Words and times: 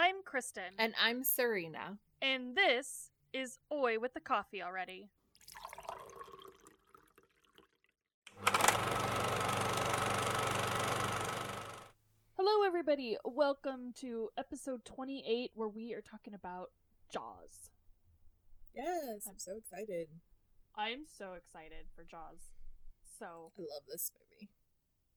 I'm 0.00 0.22
Kristen. 0.24 0.62
And 0.78 0.94
I'm 1.02 1.24
Serena. 1.24 1.98
And 2.22 2.54
this 2.54 3.10
is 3.32 3.58
Oi 3.72 3.98
with 3.98 4.14
the 4.14 4.20
Coffee 4.20 4.62
Already. 4.62 5.08
Hello, 12.36 12.64
everybody. 12.64 13.16
Welcome 13.24 13.92
to 13.96 14.28
episode 14.38 14.84
28, 14.84 15.50
where 15.56 15.68
we 15.68 15.92
are 15.94 16.00
talking 16.00 16.32
about 16.32 16.70
Jaws. 17.12 17.70
Yes, 18.76 19.26
I'm 19.28 19.38
so 19.38 19.56
excited. 19.56 20.06
I'm 20.76 21.06
so 21.12 21.32
excited 21.32 21.86
for 21.96 22.04
Jaws. 22.04 22.52
So 23.18 23.50
I 23.58 23.62
love 23.62 23.82
this 23.90 24.12
movie. 24.14 24.48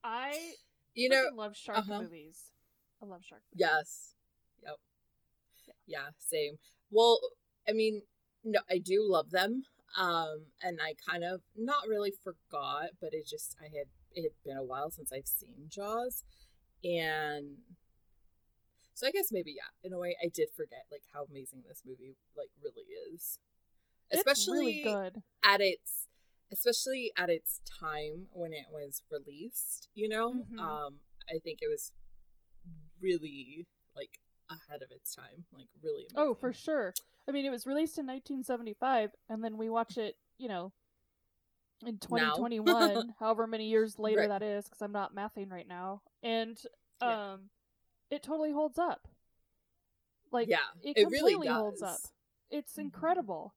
I 0.03 0.53
You 0.95 1.09
know, 1.09 1.27
freaking 1.31 1.37
love 1.37 1.55
shark 1.55 1.77
uh-huh. 1.77 2.01
movies. 2.01 2.45
I 2.99 3.05
love 3.05 3.21
shark 3.23 3.43
movies. 3.53 3.59
yes. 3.59 4.15
Yep. 4.63 4.75
Yeah, 5.87 6.09
same. 6.19 6.57
Well, 6.89 7.19
I 7.67 7.71
mean, 7.73 8.01
no, 8.43 8.59
I 8.69 8.77
do 8.77 9.03
love 9.07 9.31
them. 9.31 9.63
Um, 9.97 10.45
and 10.61 10.79
I 10.81 10.93
kind 11.09 11.23
of 11.23 11.41
not 11.55 11.87
really 11.87 12.11
forgot, 12.23 12.91
but 13.01 13.13
it 13.13 13.27
just 13.27 13.55
I 13.59 13.65
had 13.65 13.87
it 14.13 14.23
had 14.23 14.31
been 14.45 14.57
a 14.57 14.63
while 14.63 14.89
since 14.89 15.11
I've 15.11 15.27
seen 15.27 15.67
Jaws. 15.69 16.23
And 16.83 17.57
so 18.93 19.07
I 19.07 19.11
guess 19.11 19.31
maybe 19.31 19.51
yeah, 19.57 19.69
in 19.83 19.93
a 19.93 19.99
way 19.99 20.15
I 20.23 20.27
did 20.33 20.49
forget 20.55 20.85
like 20.91 21.03
how 21.13 21.25
amazing 21.29 21.63
this 21.67 21.81
movie 21.85 22.15
like 22.37 22.49
really 22.63 22.85
is. 23.13 23.39
It's 24.09 24.19
Especially 24.19 24.53
really 24.53 24.81
good. 24.83 25.21
at 25.43 25.61
its 25.61 26.07
especially 26.51 27.11
at 27.17 27.29
its 27.29 27.61
time 27.79 28.27
when 28.31 28.51
it 28.53 28.65
was 28.71 29.03
released 29.09 29.87
you 29.95 30.09
know 30.09 30.33
Mhm. 30.51 30.59
um 30.59 30.95
i 31.29 31.39
think 31.39 31.59
it 31.61 31.69
was 31.69 31.93
really 33.01 33.65
like 33.95 34.19
ahead 34.51 34.81
of 34.81 34.91
its 34.91 35.15
time 35.15 35.45
like 35.53 35.67
really 35.83 36.05
amazing. 36.11 36.15
Oh, 36.17 36.33
for 36.35 36.53
sure. 36.53 36.93
I 37.27 37.31
mean, 37.31 37.45
it 37.45 37.51
was 37.51 37.65
released 37.67 37.97
in 37.97 38.05
1975, 38.05 39.11
and 39.29 39.43
then 39.43 39.57
we 39.57 39.69
watch 39.69 39.97
it, 39.97 40.15
you 40.37 40.47
know, 40.47 40.71
in 41.85 41.97
2021, 41.99 43.13
however 43.19 43.47
many 43.47 43.67
years 43.69 43.97
later 43.99 44.21
Right. 44.21 44.29
that 44.29 44.43
is, 44.43 44.65
because 44.65 44.81
I'm 44.81 44.91
not 44.91 45.15
mathing 45.15 45.51
right 45.51 45.67
now, 45.67 46.01
and 46.23 46.61
Yeah. 47.01 47.33
um, 47.33 47.49
it 48.09 48.23
totally 48.23 48.51
holds 48.51 48.77
up. 48.77 49.07
Like, 50.31 50.49
yeah 50.49 50.57
it, 50.83 50.97
it 50.97 51.09
really 51.09 51.33
completely 51.33 51.47
holds 51.53 51.81
up. 51.81 52.01
does 52.01 52.11
It's 52.49 52.77
Mhm. 52.77 52.81
incredible, 52.85 53.53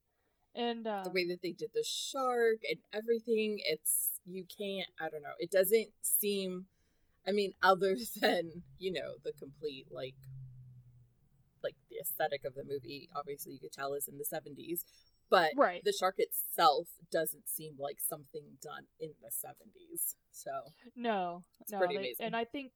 and 0.54 0.86
uh, 0.86 1.04
the 1.04 1.10
way 1.10 1.26
that 1.28 1.42
they 1.42 1.52
did 1.52 1.70
the 1.74 1.84
shark 1.84 2.58
and 2.68 2.78
everything 2.92 3.58
it's 3.64 4.20
you 4.26 4.44
can't 4.56 4.88
i 5.00 5.08
don't 5.08 5.22
know 5.22 5.34
it 5.38 5.50
doesn't 5.50 5.88
seem 6.02 6.66
i 7.26 7.32
mean 7.32 7.52
other 7.62 7.96
than 8.20 8.62
you 8.78 8.92
know 8.92 9.14
the 9.24 9.32
complete 9.32 9.86
like 9.90 10.14
the 11.94 12.00
aesthetic 12.00 12.44
of 12.44 12.54
the 12.54 12.64
movie 12.64 13.08
obviously 13.14 13.52
you 13.52 13.60
could 13.60 13.72
tell 13.72 13.94
is 13.94 14.08
in 14.08 14.18
the 14.18 14.24
70s 14.24 14.80
but 15.30 15.52
right. 15.56 15.82
the 15.84 15.92
shark 15.92 16.16
itself 16.18 16.88
doesn't 17.10 17.48
seem 17.48 17.74
like 17.78 17.98
something 18.00 18.42
done 18.60 18.84
in 19.00 19.10
the 19.22 19.28
70s 19.30 20.16
so 20.30 20.50
No, 20.96 21.44
It's 21.60 21.72
no, 21.72 21.78
pretty 21.78 21.94
they- 21.94 22.00
amazing. 22.00 22.26
and 22.26 22.36
I 22.36 22.44
think, 22.44 22.72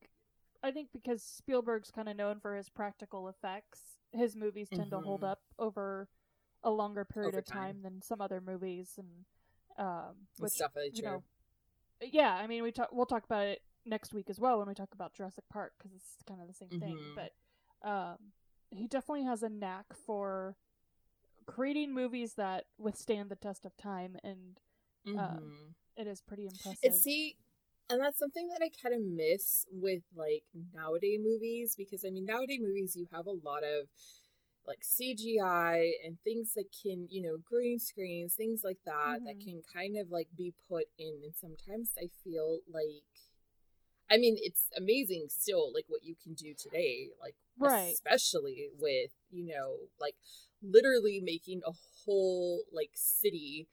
I 0.62 0.70
think 0.70 0.88
because 0.92 1.22
Spielberg's 1.22 1.90
kind 1.90 2.08
of 2.08 2.16
known 2.16 2.40
for 2.40 2.56
his 2.56 2.68
practical 2.70 3.28
effects, 3.28 3.80
his 4.12 4.34
movies 4.34 4.68
tend 4.70 4.90
to 4.90 5.00
hold 5.00 5.20
Mhm. 5.22 5.28
up 5.32 5.42
over 5.58 6.08
a 6.64 6.70
longer 6.70 7.04
period 7.04 7.28
Over 7.28 7.38
of 7.40 7.44
time. 7.44 7.74
time. 7.74 7.82
than 7.82 8.02
some 8.02 8.20
other 8.20 8.40
movies, 8.40 8.94
and 8.98 9.24
um, 9.76 10.26
which 10.38 10.56
definitely 10.58 10.90
you 10.94 11.02
true 11.02 11.10
know, 11.10 11.22
yeah, 12.00 12.34
I 12.34 12.46
mean, 12.48 12.62
we 12.64 12.72
talk, 12.72 12.88
we'll 12.92 13.06
talk 13.06 13.24
about 13.24 13.46
it 13.46 13.62
next 13.84 14.12
week 14.14 14.28
as 14.30 14.40
well 14.40 14.58
when 14.58 14.66
we 14.66 14.74
talk 14.74 14.92
about 14.94 15.14
Jurassic 15.14 15.44
Park 15.48 15.74
because 15.78 15.92
it's 15.94 16.16
kind 16.26 16.40
of 16.40 16.48
the 16.48 16.54
same 16.54 16.80
thing. 16.80 16.96
Mhm. 16.96 17.14
But 17.14 17.88
um, 17.88 18.32
he 18.70 18.86
definitely 18.86 19.24
has 19.24 19.42
a 19.42 19.48
knack 19.48 19.86
for 20.06 20.56
creating 21.46 21.92
movies 21.94 22.34
that 22.34 22.66
withstand 22.78 23.30
the 23.30 23.36
test 23.36 23.64
of 23.64 23.76
time, 23.76 24.16
and 24.22 24.60
Mhm. 25.06 25.74
it 25.96 26.06
is 26.06 26.20
pretty 26.22 26.46
impressive. 26.46 26.82
And 26.84 26.94
see, 26.94 27.36
and 27.90 28.00
that's 28.00 28.18
something 28.18 28.48
that 28.48 28.62
I 28.62 28.70
kind 28.82 28.94
of 28.94 29.02
miss 29.02 29.66
with 29.72 30.02
like 30.14 30.44
nowadays 30.74 31.20
movies 31.22 31.74
because 31.76 32.04
I 32.04 32.10
mean 32.10 32.26
nowadays 32.26 32.60
movies 32.60 32.96
you 32.96 33.06
have 33.12 33.26
a 33.26 33.30
lot 33.30 33.64
of 33.64 33.88
like 34.66 34.80
CGI 34.84 35.92
and 36.04 36.18
things 36.22 36.52
that 36.54 36.66
can 36.82 37.06
you 37.10 37.22
know 37.22 37.38
green 37.38 37.78
screens 37.78 38.34
things 38.34 38.60
like 38.62 38.78
that 38.84 39.20
that 39.24 39.36
Mhm. 39.36 39.42
can 39.42 39.62
kind 39.72 39.96
of 39.96 40.10
like 40.10 40.28
be 40.36 40.52
put 40.68 40.84
in 40.98 41.20
and 41.24 41.34
sometimes 41.34 41.92
I 41.98 42.08
feel 42.22 42.60
like 42.70 43.04
I 44.10 44.16
mean 44.16 44.36
it's 44.38 44.64
amazing 44.76 45.26
still 45.28 45.72
like 45.72 45.84
what 45.88 46.04
you 46.04 46.14
can 46.22 46.34
do 46.34 46.54
today 46.54 47.08
like 47.20 47.34
Right. 47.58 47.94
especially 47.94 48.68
with 48.78 49.10
you 49.30 49.46
know 49.46 49.76
like 50.00 50.14
literally 50.62 51.20
making 51.24 51.60
a 51.66 51.72
whole 52.04 52.62
like 52.72 52.90
city 52.94 53.68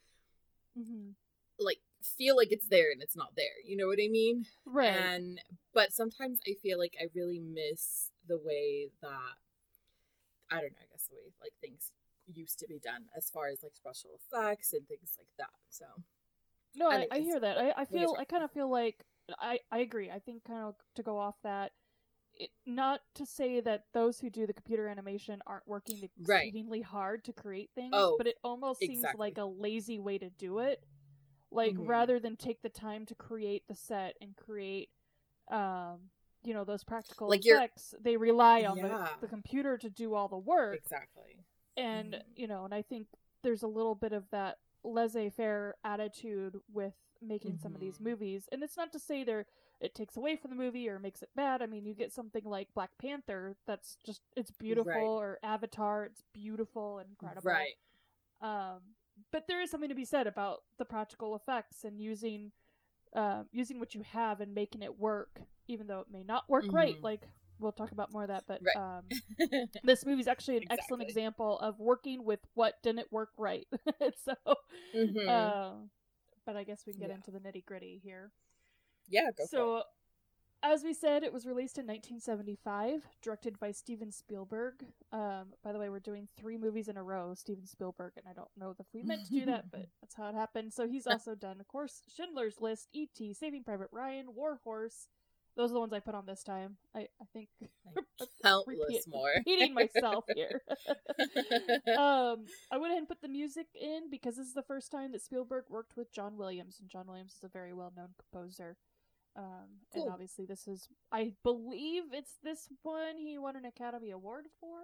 hmm 0.75 1.11
like 1.59 1.79
feel 2.17 2.35
like 2.35 2.51
it's 2.51 2.67
there 2.67 2.91
and 2.91 3.01
it's 3.01 3.15
not 3.15 3.35
there. 3.35 3.57
You 3.65 3.77
know 3.77 3.87
what 3.87 3.99
I 4.03 4.07
mean? 4.09 4.45
Right. 4.65 4.93
And 4.93 5.41
but 5.73 5.93
sometimes 5.93 6.39
I 6.47 6.53
feel 6.61 6.77
like 6.77 6.95
I 6.99 7.05
really 7.15 7.39
miss 7.39 8.11
the 8.27 8.37
way 8.37 8.89
that 9.01 9.35
I 10.51 10.55
don't 10.61 10.71
know, 10.73 10.81
I 10.83 10.87
guess 10.91 11.07
the 11.07 11.15
way 11.15 11.31
like 11.41 11.53
things 11.61 11.91
used 12.27 12.59
to 12.59 12.67
be 12.67 12.79
done 12.79 13.05
as 13.15 13.29
far 13.29 13.47
as 13.47 13.63
like 13.63 13.75
special 13.75 14.11
effects 14.19 14.73
and 14.73 14.87
things 14.87 15.15
like 15.17 15.27
that. 15.37 15.53
So 15.69 15.85
No, 16.75 16.89
I, 16.89 17.07
I 17.11 17.19
hear 17.19 17.39
that. 17.39 17.57
I, 17.57 17.73
I 17.77 17.85
feel 17.85 18.15
I 18.19 18.25
kind 18.25 18.43
of 18.43 18.51
feel 18.51 18.69
like 18.69 19.05
I 19.39 19.59
I 19.71 19.79
agree. 19.79 20.11
I 20.11 20.19
think 20.19 20.43
kind 20.43 20.63
of 20.63 20.75
to 20.95 21.03
go 21.03 21.17
off 21.17 21.35
that, 21.43 21.71
it, 22.35 22.51
not 22.65 23.01
to 23.15 23.25
say 23.25 23.59
that 23.61 23.85
those 23.93 24.19
who 24.19 24.29
do 24.29 24.45
the 24.47 24.53
computer 24.53 24.87
animation 24.87 25.41
aren't 25.47 25.67
working 25.67 26.03
Right. 26.17 26.53
exceedingly 26.53 26.81
hard 26.81 27.23
to 27.25 27.33
create 27.33 27.71
things, 27.75 27.93
Oh, 27.93 28.17
but 28.17 28.27
it 28.27 28.37
almost 28.43 28.85
seems 28.85 29.13
like 29.13 29.37
a 29.37 29.45
lazy 29.45 29.99
way 29.99 30.17
to 30.17 30.29
do 30.29 30.59
it. 30.59 30.85
Like 31.51 31.75
Mhm. 31.77 31.87
rather 31.87 32.19
than 32.19 32.35
take 32.37 32.61
the 32.61 32.69
time 32.69 33.05
to 33.07 33.15
create 33.15 33.63
the 33.67 33.75
set 33.75 34.15
and 34.21 34.35
create, 34.35 34.89
um, 35.51 36.09
you 36.43 36.53
know, 36.53 36.63
those 36.65 36.83
practical 36.83 37.29
Like 37.29 37.45
effects, 37.45 37.93
they 38.01 38.17
rely 38.17 38.65
on 38.65 38.77
Yeah. 38.77 38.89
the, 38.89 39.21
the 39.21 39.27
computer 39.27 39.77
to 39.77 39.89
do 39.89 40.13
all 40.15 40.27
the 40.27 40.37
work 40.37 40.79
exactly. 40.79 41.45
and 41.77 42.13
Mhm. 42.13 42.21
you 42.35 42.47
know 42.47 42.65
and 42.65 42.73
i 42.73 42.81
think 42.81 43.07
there's 43.43 43.63
a 43.63 43.67
little 43.67 43.95
bit 43.95 44.13
of 44.13 44.29
that 44.31 44.57
laissez-faire 44.83 45.75
attitude 45.83 46.57
with 46.71 46.93
making 47.21 47.57
some 47.57 47.73
of 47.73 47.79
these 47.81 47.99
Mhm. 47.99 48.01
movies 48.01 48.47
and 48.51 48.63
it's 48.63 48.77
not 48.77 48.91
to 48.91 48.99
say 48.99 49.23
they're 49.23 49.45
it 49.81 49.93
takes 49.95 50.17
away 50.17 50.35
from 50.35 50.49
the 50.51 50.55
movie 50.55 50.87
or 50.89 50.99
makes 50.99 51.21
it 51.21 51.29
bad 51.35 51.61
i 51.61 51.65
mean 51.65 51.85
you 51.85 51.93
get 51.93 52.11
something 52.11 52.43
like 52.45 52.67
black 52.73 52.91
panther 52.99 53.55
that's 53.67 53.97
just 54.05 54.21
it's 54.35 54.51
beautiful 54.51 55.01
Right. 55.01 55.11
or 55.19 55.39
avatar 55.43 56.05
it's 56.05 56.23
beautiful 56.33 56.99
and 56.99 57.09
incredible 57.09 57.51
Right. 57.51 57.75
um 58.41 58.79
but 59.31 59.47
there 59.47 59.61
is 59.61 59.69
something 59.71 59.89
to 59.89 59.95
be 59.95 60.05
said 60.05 60.27
about 60.27 60.63
the 60.77 60.85
practical 60.85 61.35
effects 61.35 61.83
and 61.83 61.99
using 62.01 62.51
uh, 63.15 63.43
using 63.51 63.79
what 63.79 63.95
you 63.95 64.01
have 64.11 64.41
and 64.41 64.53
making 64.53 64.81
it 64.83 64.99
work 64.99 65.41
even 65.67 65.87
though 65.87 65.99
it 66.01 66.07
may 66.11 66.23
not 66.23 66.49
work 66.49 66.73
right 66.73 66.97
Mhm. 66.97 67.03
like 67.03 67.27
we'll 67.59 67.71
talk 67.71 67.91
about 67.91 68.11
more 68.11 68.23
of 68.23 68.29
that 68.29 68.43
but 68.47 68.61
Right. 68.61 68.75
um 68.75 69.03
this 69.83 70.05
movie's 70.05 70.27
actually 70.27 70.57
an 70.57 70.63
excellent 70.69 71.01
example 71.01 71.59
of 71.59 71.79
working 71.79 72.23
with 72.25 72.39
what 72.55 72.81
didn't 72.83 73.11
work 73.11 73.29
right. 73.37 73.67
so, 74.25 74.33
Mhm. 74.93 75.27
uh, 75.31 75.73
but 76.45 76.55
I 76.55 76.63
guess 76.63 76.85
we 76.85 76.93
can 76.93 76.99
get 77.01 77.09
Yeah. 77.09 77.15
into 77.15 77.31
the 77.31 77.39
nitty 77.39 77.65
gritty 77.65 77.99
here. 78.03 78.31
yeah, 79.07 79.25
go 79.31 79.31
for 79.37 79.43
it. 79.43 79.49
so, 79.49 79.83
as 80.63 80.83
we 80.83 80.93
said, 80.93 81.23
it 81.23 81.31
was 81.33 81.45
released 81.45 81.77
in 81.77 81.85
1975, 81.85 83.05
directed 83.21 83.59
by 83.59 83.71
Steven 83.71 84.11
Spielberg. 84.11 84.83
Um, 85.11 85.53
by 85.63 85.71
the 85.71 85.77
way, 85.79 85.89
we're 85.89 85.99
doing 85.99 86.27
three 86.37 86.57
movies 86.57 86.87
in 86.87 86.97
a 86.97 87.03
row, 87.03 87.33
Steven 87.35 87.67
Spielberg, 87.67 88.13
and 88.17 88.25
I 88.27 88.33
don't 88.33 88.49
know 88.57 88.73
if 88.79 88.87
we 88.93 89.03
meant 89.03 89.25
to 89.25 89.31
do 89.31 89.45
that, 89.45 89.69
but 89.69 89.87
that's 90.01 90.15
how 90.15 90.27
it 90.29 90.33
happened. 90.35 90.73
So 90.73 90.87
he's 90.87 91.05
also 91.07 91.35
done, 91.35 91.59
of 91.59 91.67
course, 91.67 92.01
Schindler's 92.15 92.59
List, 92.61 92.89
E.T., 92.93 93.33
Saving 93.33 93.63
Private 93.63 93.89
Ryan, 93.91 94.33
War 94.33 94.59
Horse. 94.63 95.07
Those 95.57 95.71
are 95.71 95.75
the 95.75 95.79
ones 95.79 95.93
I 95.93 95.99
put 95.99 96.15
on 96.15 96.25
this 96.25 96.43
time. 96.43 96.75
I, 96.93 97.07
I 97.21 97.25
think 97.33 97.47
countless 98.43 98.77
repeat- 98.79 99.07
more. 99.07 99.29
repeating 99.37 99.73
myself 99.73 100.25
here. 100.35 100.61
um, 101.97 102.45
I 102.71 102.77
went 102.77 102.91
ahead 102.91 102.99
and 102.99 103.07
put 103.07 103.21
the 103.21 103.27
music 103.29 103.67
in 103.79 104.09
because 104.09 104.35
this 104.35 104.47
is 104.47 104.53
the 104.53 104.63
first 104.63 104.91
time 104.91 105.11
that 105.13 105.21
Spielberg 105.21 105.65
worked 105.69 105.95
with 105.97 106.11
John 106.13 106.37
Williams, 106.37 106.77
and 106.79 106.89
John 106.89 107.07
Williams 107.07 107.33
is 107.37 107.43
a 107.43 107.47
very 107.49 107.73
well-known 107.73 108.09
composer. 108.19 108.77
Um, 109.37 109.81
and 109.93 110.09
obviously, 110.09 110.45
this 110.45 110.67
is, 110.67 110.87
I 111.11 111.33
believe 111.43 112.03
it's 112.13 112.35
this 112.43 112.69
one 112.83 113.17
he 113.17 113.37
won 113.37 113.55
an 113.55 113.65
Academy 113.65 114.11
Award 114.11 114.45
for. 114.59 114.79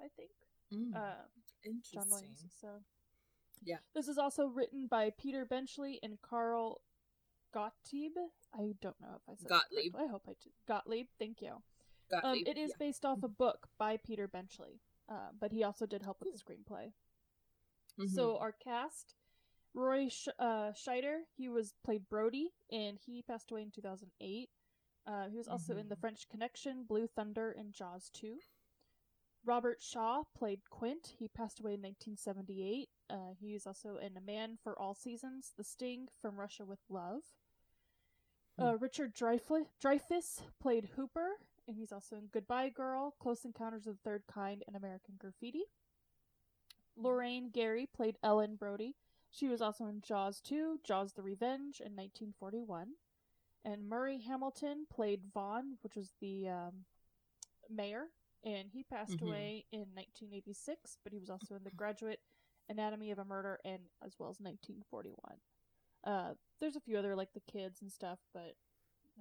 I 0.00 0.08
think 0.16 0.30
Mm, 0.74 0.96
um, 0.96 1.12
John 1.62 1.74
interesting. 1.74 2.02
Williams. 2.10 2.44
So 2.60 2.68
Yeah. 3.64 3.76
this 3.94 4.08
is 4.08 4.18
also 4.18 4.46
written 4.46 4.88
by 4.88 5.10
Peter 5.16 5.44
Benchley 5.44 6.00
and 6.02 6.20
Carl 6.20 6.80
Gottlieb. 7.56 8.12
I 8.54 8.74
don't 8.82 9.00
know 9.00 9.16
if 9.16 9.22
I 9.28 9.34
said 9.36 9.48
Gottlieb. 9.48 9.96
I 9.96 10.06
hope 10.06 10.24
I 10.28 10.34
did. 10.42 10.52
Gottlieb. 10.68 11.06
Thank 11.18 11.40
you. 11.40 11.52
Um, 11.52 11.62
Gottlieb, 12.10 12.48
it 12.48 12.58
is 12.58 12.70
yeah. 12.70 12.76
based 12.78 13.04
off 13.06 13.22
a 13.22 13.28
book 13.28 13.68
by 13.78 13.96
Peter 13.96 14.28
Benchley, 14.28 14.80
uh, 15.08 15.30
but 15.40 15.52
he 15.52 15.64
also 15.64 15.86
did 15.86 16.02
help 16.02 16.20
with 16.20 16.32
the 16.32 16.38
screenplay. 16.38 16.92
So 18.14 18.34
Mhm. 18.34 18.40
our 18.42 18.52
cast: 18.52 19.14
Roy 19.72 20.08
Sch- 20.10 20.28
uh, 20.38 20.72
Scheider, 20.72 21.22
he 21.34 21.48
was 21.48 21.72
played 21.82 22.08
Brody, 22.10 22.52
and 22.70 22.98
he 22.98 23.22
passed 23.22 23.50
away 23.50 23.62
in 23.62 23.70
2008. 23.70 24.50
Uh, 25.06 25.28
he 25.28 25.38
was 25.38 25.48
also 25.48 25.76
in 25.78 25.88
The 25.88 25.96
Mhm. 25.96 26.00
French 26.00 26.28
Connection, 26.28 26.84
Blue 26.84 27.06
Thunder, 27.06 27.52
and 27.52 27.72
Jaws 27.72 28.10
2. 28.10 28.38
Robert 29.44 29.80
Shaw 29.80 30.24
played 30.34 30.68
Quint. 30.68 31.14
He 31.18 31.28
passed 31.28 31.60
away 31.60 31.74
in 31.74 31.80
1978. 31.80 32.90
Uh, 33.08 33.32
he 33.34 33.54
is 33.54 33.66
also 33.66 33.96
in 33.96 34.16
A 34.16 34.20
Man 34.20 34.56
for 34.58 34.76
All 34.78 34.94
Seasons, 34.94 35.52
The 35.56 35.62
Sting, 35.64 36.08
From 36.20 36.38
Russia 36.38 36.66
with 36.66 36.80
Love. 36.90 37.22
Uh, 38.58 38.76
Richard 38.78 39.14
Dreyfuss, 39.14 39.66
Dreyfuss 39.82 40.40
played 40.60 40.90
Hooper, 40.96 41.32
and 41.68 41.76
he's 41.76 41.92
also 41.92 42.16
in 42.16 42.28
Goodbye 42.32 42.70
Girl, 42.70 43.14
Close 43.20 43.44
Encounters 43.44 43.86
of 43.86 43.96
the 43.96 44.02
Third 44.02 44.22
Kind, 44.26 44.64
and 44.66 44.76
American 44.76 45.14
Graffiti. 45.18 45.64
Lorraine 46.96 47.50
Gary 47.50 47.86
played 47.86 48.16
Ellen 48.22 48.56
Brody. 48.56 48.94
She 49.30 49.48
was 49.48 49.60
also 49.60 49.86
in 49.86 50.00
Jaws 50.00 50.40
2, 50.40 50.80
Jaws 50.82 51.12
the 51.12 51.22
Revenge 51.22 51.80
in 51.80 51.94
1941. 51.94 52.92
And 53.64 53.88
Murray 53.88 54.18
Hamilton 54.20 54.86
played 54.90 55.20
Vaughn, 55.34 55.76
which 55.82 55.96
was 55.96 56.12
the 56.20 56.48
um, 56.48 56.84
mayor, 57.68 58.06
and 58.44 58.70
he 58.70 58.84
passed 58.84 59.18
Mhm. 59.18 59.22
away 59.26 59.66
in 59.72 59.92
1986, 59.94 60.98
but 61.02 61.12
he 61.12 61.18
was 61.18 61.28
also 61.28 61.56
in 61.56 61.64
The 61.64 61.70
Graduate, 61.72 62.20
Anatomy 62.68 63.10
of 63.10 63.18
a 63.18 63.24
Murder, 63.24 63.60
and 63.64 63.90
as 64.02 64.18
well 64.18 64.30
as 64.30 64.40
1941. 64.40 65.40
Uh, 66.04 66.34
there's 66.60 66.76
a 66.76 66.80
few 66.80 66.96
other, 66.98 67.14
like 67.16 67.32
the 67.34 67.40
kids 67.52 67.82
and 67.82 67.90
stuff, 67.92 68.18
but 68.32 68.54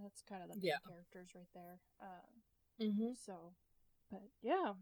that's 0.02 0.22
kind 0.22 0.42
of 0.44 0.50
the 0.50 0.56
main 0.56 0.66
Yeah. 0.66 0.78
characters 0.88 1.30
right 1.36 1.50
there. 1.54 1.80
Um, 2.02 2.42
Mm-hmm. 2.82 3.14
so, 3.26 3.54
but 4.12 4.22
yeah. 4.42 4.74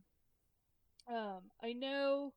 Um, 1.08 1.42
I 1.62 1.74
know 1.74 2.34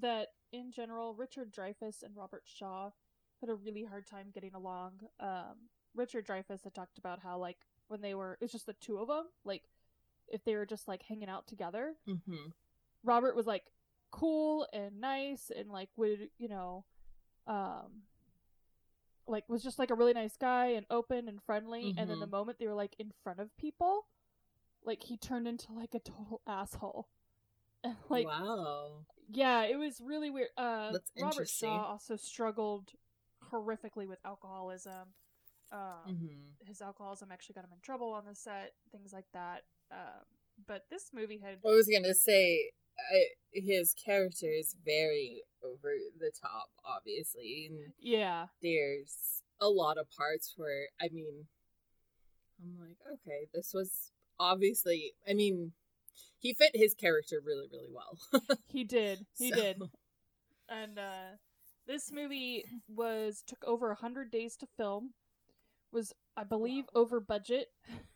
that 0.00 0.28
in 0.52 0.72
general, 0.72 1.14
Richard 1.14 1.52
Dreyfuss 1.52 2.02
and 2.02 2.16
Robert 2.16 2.42
Shaw 2.44 2.90
had 3.40 3.50
a 3.50 3.54
really 3.54 3.84
hard 3.84 4.06
time 4.06 4.30
getting 4.34 4.54
along. 4.54 5.00
Um, 5.20 5.68
Richard 5.94 6.26
Dreyfuss 6.26 6.64
had 6.64 6.74
talked 6.74 6.98
about 6.98 7.20
how 7.20 7.38
like 7.38 7.58
when 7.88 8.00
they 8.00 8.14
were, 8.14 8.36
it's 8.40 8.52
just 8.52 8.66
the 8.66 8.72
two 8.74 8.98
of 8.98 9.08
them. 9.08 9.26
Like 9.44 9.62
if 10.28 10.44
they 10.44 10.56
were 10.56 10.66
just 10.66 10.88
like 10.88 11.02
hanging 11.02 11.28
out 11.28 11.46
together, 11.46 11.94
Mm-hmm. 12.08 12.48
Robert 13.04 13.36
was 13.36 13.46
like 13.46 13.64
cool 14.10 14.66
and 14.72 15.00
nice 15.00 15.50
and 15.56 15.70
like 15.70 15.90
would 15.96 16.30
you 16.38 16.48
know, 16.48 16.84
um, 17.46 18.02
like 19.28 19.48
was 19.48 19.62
just 19.62 19.78
like 19.78 19.90
a 19.90 19.94
really 19.94 20.12
nice 20.12 20.36
guy 20.36 20.66
and 20.68 20.86
open 20.90 21.28
and 21.28 21.42
friendly. 21.42 21.94
And 21.96 22.08
then 22.10 22.20
the 22.20 22.26
Mhm. 22.26 22.30
moment 22.30 22.58
they 22.58 22.66
were 22.66 22.74
like 22.74 22.94
in 22.98 23.12
front 23.22 23.40
of 23.40 23.56
people, 23.56 24.06
like 24.84 25.02
he 25.04 25.16
turned 25.16 25.48
into 25.48 25.72
like 25.72 25.94
a 25.94 25.98
total 26.00 26.40
asshole. 26.46 27.08
And 27.84 27.96
like 28.08 28.26
wow. 28.26 29.04
yeah, 29.32 29.62
it 29.64 29.76
was 29.78 30.00
really 30.00 30.30
weird. 30.30 30.48
Uh, 30.56 30.92
That's 30.92 31.10
Robert. 31.20 31.48
Shaw 31.48 31.84
also 31.92 32.16
struggled 32.16 32.92
horrifically 33.52 34.08
with 34.08 34.18
alcoholism. 34.24 35.08
Um, 35.72 35.78
Mm-hmm. 36.08 36.66
His 36.66 36.80
alcoholism 36.80 37.30
actually 37.30 37.54
got 37.54 37.64
him 37.64 37.72
in 37.72 37.80
trouble 37.80 38.12
on 38.12 38.24
the 38.26 38.34
set, 38.34 38.72
things 38.90 39.12
like 39.12 39.26
that. 39.34 39.64
Um, 39.92 40.24
but 40.66 40.86
this 40.90 41.10
movie 41.14 41.38
had 41.38 41.58
I 41.64 41.68
was 41.68 41.86
gonna 41.86 42.14
say 42.14 42.70
I, 42.98 43.24
his 43.52 43.94
character 43.94 44.46
is 44.46 44.76
very 44.84 45.42
over 45.64 45.92
the 46.18 46.30
top, 46.40 46.68
obviously, 46.84 47.68
and 47.70 47.92
yeah, 47.98 48.46
there's 48.62 49.42
a 49.60 49.68
lot 49.68 49.98
of 49.98 50.10
parts 50.10 50.54
where 50.56 50.86
I 51.00 51.08
mean, 51.12 51.46
I'm 52.62 52.78
like, 52.80 52.96
okay, 53.14 53.46
this 53.54 53.72
was 53.74 54.10
obviously. 54.38 55.12
I 55.28 55.34
mean, 55.34 55.72
he 56.38 56.54
fit 56.54 56.70
his 56.74 56.94
character 56.94 57.40
really, 57.44 57.66
really 57.72 57.90
well. 57.92 58.18
he 58.68 58.84
did. 58.84 59.26
He 59.38 59.50
So- 59.50 59.56
did. 59.56 59.82
And 60.68 60.98
uh, 60.98 61.36
this 61.86 62.10
movie 62.10 62.64
was 62.88 63.42
took 63.46 63.62
over 63.64 63.90
a 63.90 63.94
hundred 63.96 64.30
days 64.30 64.56
to 64.56 64.66
film. 64.76 65.10
Was 65.92 66.12
I 66.36 66.42
believe 66.44 66.84
over 66.94 67.20
budget, 67.20 67.68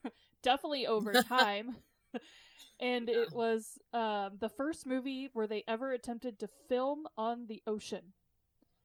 definitely 0.43 0.87
over 0.87 1.13
time, 1.23 1.77
and 2.81 3.09
it 3.09 3.33
was 3.33 3.79
um, 3.93 4.39
the 4.41 4.49
first 4.49 4.87
movie 4.87 5.29
where 5.33 5.47
they 5.47 5.65
ever 5.69 5.93
attempted 5.93 6.39
to 6.41 6.49
film 6.69 7.07
on 7.17 7.47
the 7.49 7.63
ocean. 7.67 8.13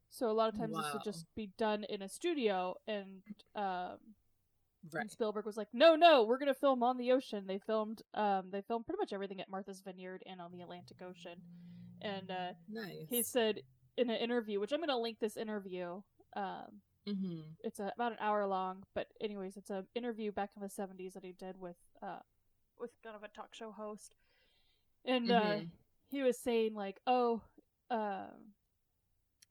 So 0.10 0.30
a 0.30 0.33
lot 0.33 0.50
of 0.54 0.57
times 0.60 0.75
this 0.75 0.94
would 0.94 1.04
just 1.04 1.25
be 1.36 1.50
done 1.57 1.83
in 1.89 2.01
a 2.01 2.10
studio, 2.10 2.75
and 2.88 3.22
um, 3.56 3.98
Right. 4.92 5.01
and 5.01 5.12
Spielberg 5.12 5.45
was 5.45 5.57
like, 5.57 5.68
"No, 5.74 5.95
no, 5.95 6.24
we're 6.24 6.38
gonna 6.38 6.54
film 6.54 6.83
on 6.83 6.98
the 6.98 7.12
ocean." 7.12 7.45
They 7.48 7.60
filmed, 7.60 8.01
um, 8.13 8.50
they 8.51 8.62
filmed 8.62 8.86
pretty 8.86 9.00
much 9.00 9.13
everything 9.13 9.42
at 9.42 9.50
Martha's 9.50 9.81
Vineyard 9.81 10.24
and 10.25 10.39
on 10.42 10.51
the 10.51 10.62
Atlantic 10.62 11.01
Ocean. 11.01 11.42
And 12.01 12.30
uh, 12.31 12.54
Nice. 12.69 13.07
he 13.10 13.24
said 13.24 13.62
in 13.98 14.10
an 14.10 14.18
interview, 14.18 14.60
which 14.60 14.71
I'm 14.71 14.80
gonna 14.80 14.98
link 14.98 15.19
this 15.19 15.38
interview. 15.38 16.01
Um, 16.36 16.81
Mm-hmm. 17.07 17.42
it's 17.63 17.80
a, 17.80 17.92
about 17.95 18.12
an 18.13 18.18
hour 18.21 18.45
long, 18.48 18.83
but 18.95 19.07
anyways, 19.21 19.57
it's 19.57 19.69
an 19.69 19.88
interview 19.95 20.31
back 20.31 20.51
in 20.56 20.62
the 20.62 20.69
'70s 20.69 21.13
that 21.13 21.24
he 21.24 21.33
did 21.33 21.57
with 21.60 21.78
uh, 22.01 22.19
with 22.80 22.92
kind 23.04 23.16
of 23.16 23.24
a 23.24 23.27
talk 23.30 23.54
show 23.54 23.72
host, 23.72 24.16
and 25.06 25.31
uh, 25.31 25.57
Mhm. 25.57 25.72
he 26.10 26.24
was 26.24 26.38
saying 26.39 26.74
like, 26.75 27.00
"Oh, 27.07 27.42
um." 27.89 28.54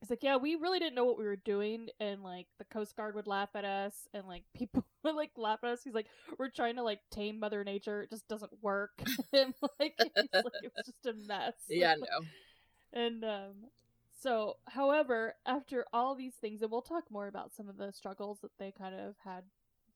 It's 0.01 0.09
like, 0.09 0.23
yeah, 0.23 0.35
we 0.37 0.55
really 0.55 0.79
didn't 0.79 0.95
know 0.95 1.05
what 1.05 1.17
we 1.17 1.25
were 1.25 1.35
doing, 1.37 1.87
and 1.99 2.21
like 2.23 2.47
the 2.59 2.65
Coast 2.65 2.95
Guard 2.95 3.15
would 3.15 3.27
laugh 3.27 3.49
at 3.55 3.65
us, 3.65 4.07
and 4.13 4.27
like 4.27 4.43
people 4.53 4.85
would 5.03 5.15
like 5.15 5.31
laugh 5.37 5.59
at 5.63 5.71
us. 5.71 5.83
He's 5.83 5.93
like, 5.95 6.07
we're 6.37 6.49
trying 6.49 6.75
to 6.75 6.83
like 6.83 6.99
tame 7.11 7.39
Mother 7.39 7.63
Nature, 7.63 8.03
it 8.03 8.09
just 8.11 8.27
doesn't 8.27 8.51
work, 8.61 8.91
and 9.33 9.53
like, 9.79 9.95
like 10.43 10.53
it 10.61 10.71
was 10.75 10.85
just 10.85 11.05
a 11.07 11.13
mess. 11.27 11.53
Yeah, 11.69 11.95
no. 11.95 12.25
And 12.93 13.23
um 13.23 13.53
so 14.21 14.55
however, 14.67 15.35
after 15.45 15.85
all 15.93 16.15
these 16.15 16.35
things 16.35 16.61
and 16.61 16.71
we'll 16.71 16.81
talk 16.81 17.11
more 17.11 17.27
about 17.27 17.53
some 17.53 17.67
of 17.69 17.77
the 17.77 17.91
struggles 17.91 18.39
that 18.41 18.51
they 18.57 18.71
kind 18.71 18.95
of 18.95 19.15
had 19.23 19.43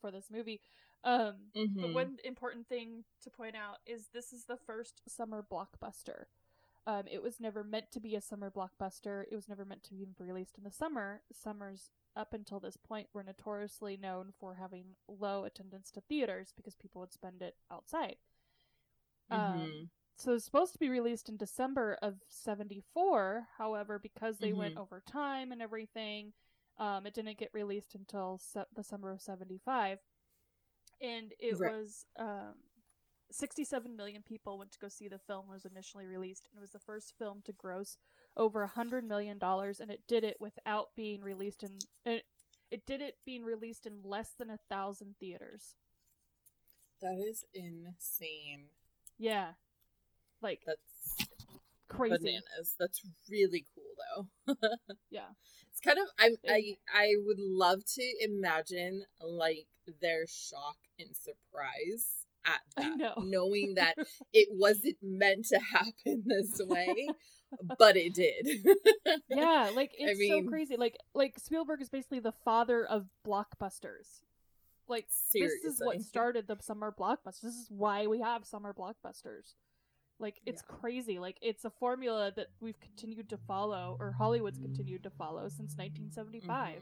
for 0.01 0.11
this 0.11 0.25
movie. 0.31 0.61
Um 1.03 1.35
Mm-hmm. 1.55 1.81
but 1.81 1.93
one 1.93 2.17
important 2.23 2.67
thing 2.67 3.05
to 3.23 3.29
point 3.29 3.55
out 3.55 3.77
is 3.85 4.07
this 4.13 4.33
is 4.33 4.45
the 4.45 4.57
first 4.57 5.01
summer 5.07 5.43
blockbuster. 5.49 6.25
Um 6.87 7.03
it 7.09 7.21
was 7.23 7.39
never 7.39 7.63
meant 7.63 7.91
to 7.91 7.99
be 7.99 8.15
a 8.15 8.21
summer 8.21 8.51
blockbuster. 8.51 9.23
It 9.31 9.35
was 9.35 9.47
never 9.49 9.65
meant 9.65 9.83
to 9.85 9.93
be 9.93 10.05
released 10.19 10.57
in 10.57 10.63
the 10.63 10.71
summer. 10.71 11.21
Summers 11.31 11.91
up 12.15 12.33
until 12.33 12.59
this 12.59 12.75
point 12.77 13.07
were 13.13 13.23
notoriously 13.23 13.95
known 13.95 14.33
for 14.39 14.55
having 14.55 14.95
low 15.07 15.43
attendance 15.45 15.89
to 15.91 16.01
theaters 16.01 16.51
because 16.55 16.75
people 16.75 16.99
would 17.01 17.13
spend 17.13 17.41
it 17.41 17.55
outside. 17.71 18.17
Mm-hmm. 19.31 19.59
Um, 19.61 19.89
so 20.17 20.33
it's 20.33 20.43
supposed 20.43 20.73
to 20.73 20.79
be 20.79 20.89
released 20.89 21.29
in 21.29 21.37
December 21.37 21.97
of 22.01 22.15
74. 22.27 23.47
However, 23.57 23.99
because 23.99 24.39
they 24.39 24.51
went 24.51 24.75
Mhm. 24.75 24.79
over 24.81 24.99
time 25.01 25.51
and 25.53 25.61
everything, 25.61 26.33
um, 26.77 27.05
it 27.05 27.13
didn't 27.13 27.37
get 27.37 27.53
released 27.53 27.95
until 27.95 28.37
se- 28.37 28.65
the 28.73 28.83
summer 28.83 29.11
of 29.11 29.21
75. 29.21 29.99
And 31.01 31.33
it 31.39 31.59
Right. 31.59 31.71
was 31.71 32.05
um, 32.17 32.55
67 33.31 33.95
million 33.95 34.23
people 34.23 34.57
went 34.57 34.71
to 34.73 34.79
go 34.79 34.87
see 34.89 35.07
the 35.07 35.19
film 35.19 35.47
was 35.49 35.65
initially 35.65 36.05
released. 36.07 36.47
And 36.51 36.57
it 36.57 36.61
was 36.61 36.71
the 36.71 36.79
first 36.79 37.13
film 37.17 37.41
to 37.45 37.53
gross 37.53 37.97
over 38.37 38.61
$100 38.63 39.03
million. 39.05 39.39
And 39.41 39.91
it 39.91 40.01
did 40.07 40.23
it 40.23 40.37
without 40.39 40.87
being 40.95 41.21
released 41.21 41.63
in. 41.63 41.79
It, 42.05 42.23
it 42.71 42.85
did 42.85 43.01
it 43.01 43.17
being 43.25 43.43
released 43.43 43.85
in 43.85 44.01
less 44.03 44.31
than 44.37 44.49
a 44.49 44.59
thousand 44.69 45.15
theaters. 45.19 45.75
That 47.01 47.17
is 47.19 47.43
insane. 47.53 48.69
Yeah. 49.17 49.53
Like, 50.41 50.61
That's 50.65 51.27
crazy. 51.89 52.43
bananas. 52.57 52.75
That's 52.79 53.01
really 53.29 53.65
cool 53.75 54.25
though. 54.47 54.55
Yeah. 55.09 55.29
It's 55.79 55.85
kind 55.85 55.97
of 55.97 56.07
I'm 56.19 56.35
I 56.47 56.77
I 56.93 57.13
would 57.25 57.39
love 57.39 57.85
to 57.95 58.13
imagine 58.21 59.03
like 59.21 59.67
their 60.01 60.25
shock 60.27 60.75
and 60.99 61.15
surprise 61.15 62.25
at 62.45 62.59
that, 62.75 62.97
know. 62.97 63.13
knowing 63.23 63.75
that 63.75 63.95
it 64.33 64.49
wasn't 64.51 64.97
meant 65.01 65.45
to 65.47 65.59
happen 65.59 66.23
this 66.25 66.59
way, 66.65 67.07
but 67.77 67.95
it 67.95 68.13
did. 68.13 68.47
yeah, 69.29 69.71
like 69.75 69.91
it's 69.97 70.19
mean- 70.19 70.45
so 70.45 70.49
crazy. 70.49 70.75
Like 70.75 70.97
like 71.13 71.39
Spielberg 71.39 71.81
is 71.81 71.89
basically 71.89 72.19
the 72.19 72.33
father 72.43 72.85
of 72.85 73.05
blockbusters. 73.25 74.23
Like 74.89 75.07
this 75.33 75.63
is 75.63 75.79
what 75.81 76.01
started 76.01 76.47
the 76.47 76.57
summer 76.59 76.93
blockbusters. 76.97 77.41
This 77.41 77.55
is 77.55 77.67
why 77.69 78.07
we 78.07 78.19
have 78.19 78.43
summer 78.43 78.73
blockbusters. 78.73 79.53
Like 80.19 80.41
it's 80.45 80.61
Yeah. 80.69 80.75
crazy. 80.79 81.19
Like 81.19 81.37
it's 81.41 81.63
a 81.65 81.69
formula 81.69 82.31
that 82.35 82.47
we've 82.59 82.79
continued 82.79 83.29
to 83.29 83.37
follow 83.37 83.95
or 83.99 84.11
Hollywood's 84.11 84.59
continued 84.59 85.03
to 85.03 85.09
follow 85.09 85.47
since 85.49 85.75
1975. 85.77 86.77
Mhm. 86.77 86.81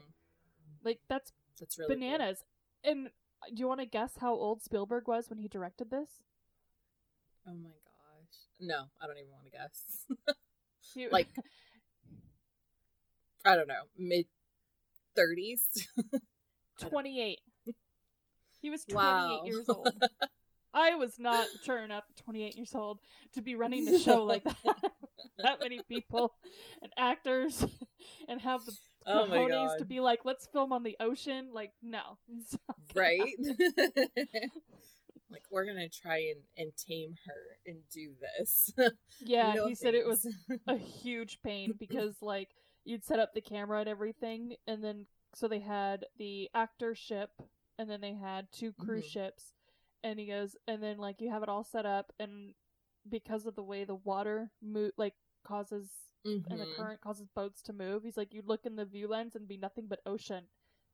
Like 0.84 1.00
that's 1.08 1.32
That's 1.58 1.78
really 1.78 1.94
cool. 1.94 2.00
bananas. 2.00 2.44
And 2.84 3.06
uh, 3.42 3.46
do 3.54 3.60
you 3.60 3.68
want 3.68 3.80
to 3.80 3.86
guess 3.86 4.12
how 4.20 4.34
old 4.34 4.62
Spielberg 4.62 5.06
was 5.06 5.30
when 5.30 5.38
he 5.38 5.46
directed 5.48 5.90
this? 5.90 6.22
Oh 7.46 7.54
my 7.54 7.70
gosh. 7.70 8.38
No, 8.60 8.86
I 9.00 9.06
don't 9.06 9.18
even 9.18 9.30
want 9.30 9.44
to 9.44 9.50
guess. 9.50 10.06
He- 10.94 11.08
Like, 11.12 11.28
I 13.44 13.54
don't 13.54 13.68
know, 13.68 13.82
mid 13.96 14.26
30s. 15.16 15.86
28. 16.80 17.38
He 18.60 18.70
was 18.70 18.84
28 18.84 18.96
Wow. 18.96 19.42
years 19.44 19.68
old. 19.68 19.92
I 20.80 20.94
was 20.94 21.18
not 21.18 21.46
sure 21.64 21.78
enough 21.82 22.04
28 22.24 22.54
years 22.56 22.74
old 22.74 23.00
to 23.34 23.42
be 23.42 23.54
running 23.56 23.84
the 23.84 23.98
show 23.98 24.22
like 24.24 24.44
that. 24.64 24.76
that 25.42 25.60
many 25.60 25.80
people 25.88 26.34
and 26.82 26.92
actors 26.96 27.64
and 28.28 28.40
have 28.40 28.64
the 28.64 28.72
oh 29.06 29.26
cojones 29.28 29.78
to 29.78 29.84
be 29.84 29.98
like, 30.00 30.20
let's 30.24 30.46
film 30.46 30.72
on 30.72 30.84
the 30.84 30.96
ocean. 31.00 31.48
Like, 31.52 31.72
no. 31.82 32.18
It's 32.38 32.56
not 32.68 32.76
gonna 32.94 33.06
right? 33.08 34.48
Like 35.30 35.42
we're 35.50 35.66
gonna 35.66 35.90
try 35.90 36.18
and, 36.32 36.40
and 36.56 36.72
tame 36.76 37.14
her 37.26 37.58
and 37.66 37.78
do 37.92 38.12
this. 38.38 38.72
Yeah, 39.20 39.52
No 39.54 39.66
he 39.68 39.74
said 39.74 39.94
it 39.94 40.06
was 40.06 40.26
a 40.66 40.76
huge 40.76 41.40
pain 41.44 41.74
because 41.78 42.14
like 42.22 42.48
you'd 42.84 43.04
set 43.04 43.18
up 43.18 43.34
the 43.34 43.42
camera 43.42 43.80
and 43.80 43.88
everything 43.90 44.54
and 44.66 44.82
then 44.82 45.04
so 45.34 45.46
they 45.46 45.58
had 45.58 46.06
the 46.18 46.48
actor 46.54 46.94
ship 46.94 47.28
and 47.78 47.90
then 47.90 48.00
they 48.00 48.14
had 48.14 48.46
two 48.52 48.72
cruise 48.72 49.04
Mhm. 49.04 49.12
ships 49.12 49.52
and 50.02 50.18
he 50.18 50.26
goes 50.26 50.56
and 50.66 50.82
then 50.82 50.98
like 50.98 51.20
you 51.20 51.30
have 51.30 51.42
it 51.42 51.48
all 51.48 51.64
set 51.64 51.86
up 51.86 52.12
and 52.18 52.54
because 53.08 53.46
of 53.46 53.54
the 53.54 53.62
way 53.62 53.84
the 53.84 53.94
water 53.94 54.50
mo- 54.62 54.90
like 54.96 55.14
causes 55.46 55.90
and 56.50 56.60
the 56.60 56.66
Mhm. 56.66 56.76
current 56.76 57.00
causes 57.00 57.28
boats 57.34 57.62
to 57.62 57.72
move 57.72 58.02
he's 58.02 58.16
like 58.16 58.32
you'd 58.34 58.46
look 58.48 58.66
in 58.66 58.76
the 58.76 58.84
view 58.84 59.08
lens 59.08 59.34
and 59.34 59.48
be 59.48 59.56
nothing 59.56 59.86
but 59.88 60.00
ocean 60.06 60.44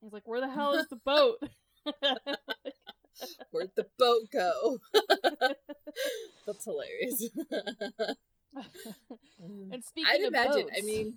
he's 0.01 0.13
like 0.13 0.27
where 0.27 0.41
the 0.41 0.49
hell 0.51 0.75
is 0.75 0.87
the 0.89 0.97
boat 0.97 1.39
Where'd 3.53 3.71
the 3.77 3.87
boat 3.99 4.23
go? 4.33 4.79
That's 6.47 6.65
hilarious. 6.65 7.29
and 9.71 9.85
speaking 9.85 10.11
I'd 10.15 10.21
of 10.23 10.29
imagine. 10.29 10.63
boats, 10.67 10.77
I 10.79 10.83
mean, 10.83 11.15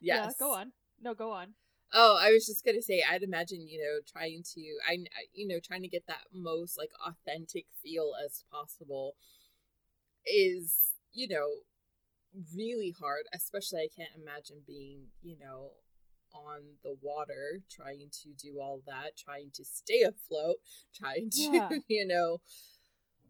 yeah 0.00 0.30
go 0.38 0.52
on 0.54 0.72
no 1.02 1.14
go 1.14 1.32
on 1.32 1.54
Oh, 1.92 2.18
I 2.20 2.30
was 2.32 2.46
just 2.46 2.64
gonna 2.64 2.82
say, 2.82 3.02
I'd 3.08 3.22
imagine, 3.22 3.66
you 3.68 3.78
know, 3.78 4.00
trying 4.10 4.42
to, 4.54 4.60
I, 4.88 5.04
you 5.34 5.46
know, 5.46 5.58
trying 5.60 5.82
to 5.82 5.88
get 5.88 6.06
that 6.06 6.22
most 6.32 6.78
like 6.78 6.90
authentic 7.06 7.66
feel 7.82 8.12
as 8.24 8.44
possible 8.50 9.14
is, 10.26 10.92
you 11.12 11.28
know, 11.28 11.48
really 12.56 12.94
hard. 12.98 13.24
Especially, 13.34 13.80
I 13.80 13.88
can't 13.94 14.14
imagine 14.20 14.58
being, 14.66 15.06
you 15.22 15.36
know, 15.40 15.70
on 16.34 16.60
the 16.82 16.96
water, 17.02 17.60
trying 17.70 18.08
to 18.22 18.28
do 18.34 18.58
all 18.60 18.82
that, 18.86 19.16
trying 19.16 19.50
to 19.54 19.64
stay 19.64 20.02
afloat, 20.02 20.56
trying 20.94 21.30
to, 21.30 21.42
Yeah. 21.52 21.68
you 21.88 22.06
know, 22.06 22.40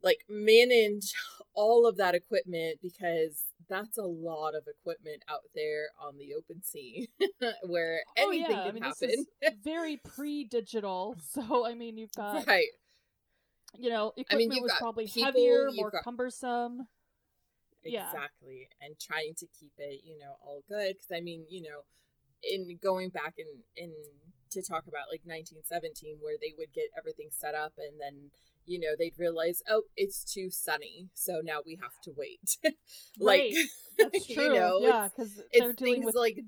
like 0.03 0.21
manage 0.29 1.13
all 1.55 1.87
of 1.87 1.97
that 1.97 2.15
equipment 2.15 2.79
because 2.83 3.45
that's 3.73 3.99
a 3.99 4.03
lot 4.05 4.55
of 4.55 4.65
equipment 4.69 5.23
out 5.29 5.41
there 5.55 5.87
on 6.01 6.19
the 6.19 6.35
open 6.35 6.63
sea 6.63 7.09
where 7.67 8.01
Oh, 8.19 8.29
anything 8.31 8.51
yeah. 8.51 8.61
I 8.61 8.65
can 8.71 8.75
mean, 8.75 8.93
this 9.01 9.27
happen. 9.43 9.59
very 9.65 9.97
pre-digital. 9.97 11.17
So 11.33 11.67
I 11.67 11.75
mean, 11.75 11.97
you've 11.99 12.13
got 12.13 12.47
right. 12.47 12.67
you 13.79 13.91
know 13.91 14.13
I 14.31 14.37
mean, 14.37 14.49
equipment 14.53 14.63
was 14.63 14.73
probably 14.79 15.07
people, 15.07 15.25
heavier, 15.33 15.69
more 15.73 15.91
got- 15.91 16.05
cumbersome. 16.05 16.87
Yeah. 17.85 18.07
Exactly. 18.13 18.69
And 18.81 18.95
trying 19.01 19.35
to 19.39 19.47
keep 19.59 19.73
it, 19.79 20.03
you 20.05 20.17
know, 20.19 20.37
all 20.47 20.63
good. 20.69 20.95
Because 20.95 21.11
I 21.13 21.21
mean, 21.21 21.47
you 21.49 21.63
know, 21.63 21.83
in 22.43 22.79
going 22.81 23.09
back 23.11 23.35
in 23.39 23.47
in 23.77 23.91
to 24.51 24.63
talk 24.63 24.87
about 24.87 25.11
like 25.11 25.23
1917, 25.25 26.19
where 26.21 26.37
they 26.41 26.55
would 26.57 26.73
get 26.73 26.95
everything 26.97 27.29
set 27.33 27.55
up 27.57 27.73
and 27.79 27.99
then 27.99 28.31
you 28.67 28.79
know 28.81 28.95
they'd 28.99 29.19
realize 29.19 29.63
oh 29.69 29.83
it's 29.97 30.25
too 30.25 30.51
sunny 30.51 31.09
so 31.15 31.41
now 31.43 31.59
we 31.65 31.79
have 31.81 31.99
to 32.03 32.13
wait 32.17 32.57
like 33.21 33.53
Right. 33.53 33.55
That's 33.99 34.29
you 34.29 34.37
true. 34.37 34.55
know, 34.55 34.79
yeah, 34.81 35.09
because 35.09 35.35
they're 35.57 35.73
it's 35.73 35.81
things 35.81 36.15
like 36.15 36.39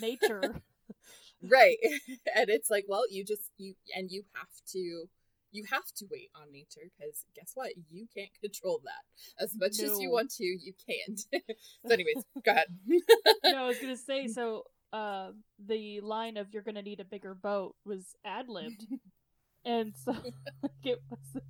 nature. 0.00 0.56
right 1.50 1.76
and 2.34 2.48
it's 2.48 2.70
like 2.70 2.84
well 2.88 3.04
you 3.10 3.24
just 3.24 3.50
you 3.58 3.74
and 3.96 4.10
you 4.10 4.22
have 4.34 4.48
to 4.72 5.04
you 5.52 5.64
have 5.70 5.84
to 5.96 6.06
wait 6.10 6.30
on 6.34 6.50
nature 6.52 6.88
because 6.98 7.24
guess 7.36 7.52
what 7.54 7.70
you 7.90 8.06
can't 8.16 8.30
control 8.40 8.80
that 8.84 9.42
as 9.44 9.54
much 9.56 9.78
as 9.80 10.00
you 10.00 10.10
want 10.10 10.30
to 10.30 10.44
you 10.44 10.72
can't 10.88 11.20
so 11.86 11.92
anyways 11.92 12.24
go 12.44 12.52
ahead 12.52 12.66
no, 13.44 13.64
I 13.64 13.66
was 13.66 13.78
gonna 13.78 13.96
say 13.96 14.26
so. 14.28 14.64
Uh, 14.92 15.32
the 15.66 16.00
line 16.02 16.36
of 16.36 16.52
"You're 16.52 16.62
gonna 16.62 16.82
need 16.82 17.00
a 17.00 17.04
bigger 17.04 17.34
boat" 17.34 17.74
was 17.84 18.14
ad 18.24 18.48
libbed, 18.48 18.86
and 19.64 19.94
so 19.96 20.12
like, 20.62 20.72
it 20.84 21.00
was. 21.10 21.42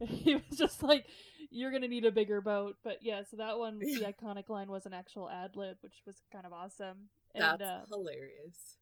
he 0.00 0.34
was 0.36 0.58
just 0.58 0.82
like, 0.82 1.06
"You're 1.50 1.70
gonna 1.70 1.88
need 1.88 2.04
a 2.04 2.12
bigger 2.12 2.40
boat," 2.40 2.76
but 2.84 2.98
yeah. 3.02 3.22
So 3.30 3.36
that 3.38 3.58
one, 3.58 3.88
the 3.94 4.02
iconic 4.02 4.48
line 4.48 4.70
was 4.70 4.86
an 4.86 4.92
actual 4.94 5.28
ad 5.28 5.56
lib, 5.56 5.76
which 5.80 6.02
was 6.06 6.16
kind 6.32 6.46
of 6.46 6.52
awesome. 6.52 7.08
And 7.34 7.42
that's 7.42 7.62
uh, 7.62 7.84
hilarious 7.88 8.78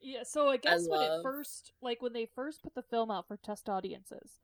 Yeah, 0.00 0.24
so 0.24 0.48
I 0.48 0.56
guess 0.56 0.88
when 0.88 1.02
it 1.02 1.12
first, 1.22 1.72
like 1.80 2.02
when 2.02 2.12
they 2.12 2.26
first 2.34 2.62
put 2.62 2.74
the 2.74 2.82
film 2.82 3.10
out 3.10 3.28
for 3.28 3.36
test 3.36 3.68
audiences, 3.68 4.40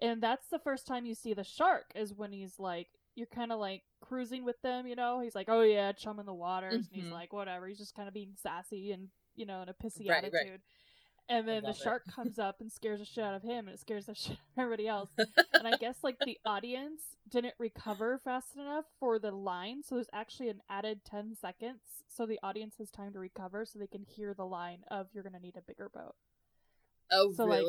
and 0.00 0.22
that's 0.22 0.48
the 0.48 0.58
first 0.58 0.86
time 0.86 1.06
you 1.06 1.14
see 1.14 1.34
the 1.34 1.44
shark 1.44 1.86
is 1.94 2.14
when 2.14 2.32
he's 2.32 2.58
like, 2.58 2.88
you're 3.14 3.26
kind 3.26 3.52
of 3.52 3.60
like 3.60 3.82
cruising 4.00 4.44
with 4.44 4.60
them, 4.62 4.86
you 4.86 4.96
know? 4.96 5.20
He's 5.20 5.34
like, 5.34 5.48
oh 5.48 5.62
yeah, 5.62 5.92
chum 5.92 6.20
in 6.20 6.26
the 6.26 6.34
waters, 6.34 6.86
and 6.90 6.96
he's 7.00 7.08
Mhm. 7.08 7.12
like, 7.12 7.32
whatever. 7.32 7.66
He's 7.68 7.78
just 7.78 7.94
kind 7.94 8.08
of 8.08 8.14
being 8.14 8.34
sassy 8.42 8.92
and 8.92 9.08
you 9.36 9.46
know 9.46 9.62
in 9.62 9.68
a 9.68 9.74
pissy 9.74 10.08
Right, 10.08 10.22
right. 10.32 10.60
And 11.28 11.48
then 11.48 11.62
the 11.62 11.70
it. 11.70 11.76
shark 11.76 12.02
comes 12.06 12.38
up 12.38 12.60
and 12.60 12.70
scares 12.70 12.98
the 13.00 13.06
shit 13.06 13.24
out 13.24 13.34
of 13.34 13.42
him, 13.42 13.66
and 13.66 13.74
it 13.74 13.80
scares 13.80 14.06
the 14.06 14.14
shit 14.14 14.32
out 14.32 14.38
of 14.38 14.58
everybody 14.58 14.86
else. 14.88 15.10
and 15.18 15.66
I 15.66 15.76
guess 15.78 15.96
like 16.02 16.18
the 16.24 16.38
audience 16.44 17.00
didn't 17.28 17.54
recover 17.58 18.18
fast 18.22 18.56
enough 18.56 18.84
for 19.00 19.18
the 19.18 19.30
line, 19.30 19.82
so 19.82 19.94
there's 19.94 20.08
actually 20.12 20.50
an 20.50 20.60
added 20.68 21.00
ten 21.04 21.34
seconds, 21.34 21.80
so 22.08 22.26
the 22.26 22.38
audience 22.42 22.74
has 22.78 22.90
time 22.90 23.12
to 23.14 23.18
recover, 23.18 23.64
so 23.64 23.78
they 23.78 23.86
can 23.86 24.02
hear 24.02 24.34
the 24.34 24.44
line 24.46 24.84
of 24.90 25.08
"You're 25.12 25.24
gonna 25.24 25.40
need 25.40 25.56
a 25.56 25.62
bigger 25.62 25.88
boat." 25.88 26.14
oh 27.10 27.32
So, 27.32 27.44
like, 27.46 27.64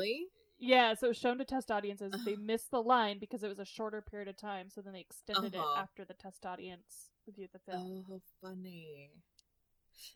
Yeah, 0.57 0.93
so 0.93 1.07
it 1.07 1.09
was 1.09 1.17
shown 1.17 1.38
to 1.38 1.45
test 1.45 1.71
audiences. 1.71 2.13
They 2.25 2.35
missed 2.35 2.71
the 2.71 2.81
line 2.81 3.19
because 3.19 3.43
it 3.43 3.47
was 3.50 3.59
a 3.59 3.65
shorter 3.65 4.01
period 4.01 4.27
of 4.27 4.38
time, 4.38 4.69
so 4.69 4.81
then 4.81 4.93
they 4.93 5.01
extended 5.01 5.55
Uh-huh. 5.55 5.77
it 5.77 5.79
after 5.79 6.03
the 6.05 6.13
test 6.13 6.45
audience 6.45 7.12
reviewed 7.25 7.51
the 7.53 7.59
film. 7.59 8.05
Oh, 8.09 8.13
how 8.13 8.21
funny. 8.41 9.12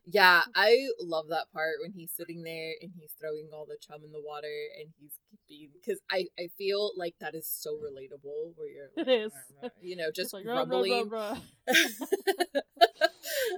Yeah, 0.06 0.42
I 0.56 0.88
love 1.00 1.28
that 1.30 1.46
part 1.54 1.76
when 1.82 1.92
he's 1.94 2.12
sitting 2.12 2.44
there 2.44 2.74
and 2.82 2.92
he's 3.00 3.12
throwing 3.20 3.50
all 3.54 3.66
the 3.66 3.78
chum 3.86 4.02
in 4.04 4.12
the 4.12 4.22
water 4.22 4.48
and 4.80 4.90
he's 5.00 5.14
keeping 5.48 5.70
because 5.82 6.00
I 6.12 6.26
I 6.38 6.50
feel 6.58 6.92
like 6.98 7.16
that 7.20 7.36
is 7.36 7.48
so 7.48 7.72
relatable 7.78 8.54
where 8.56 8.68
you're 8.70 8.90
It 8.98 9.08
like, 9.08 9.34
is. 9.64 9.72
you 9.82 9.96
know 9.96 10.08
It's 10.10 10.18
just 10.18 10.34
like, 10.34 10.46
"Rah, 10.46 10.64
rah, 10.64 10.82
rah, 10.82 11.04
rah." 11.10 11.38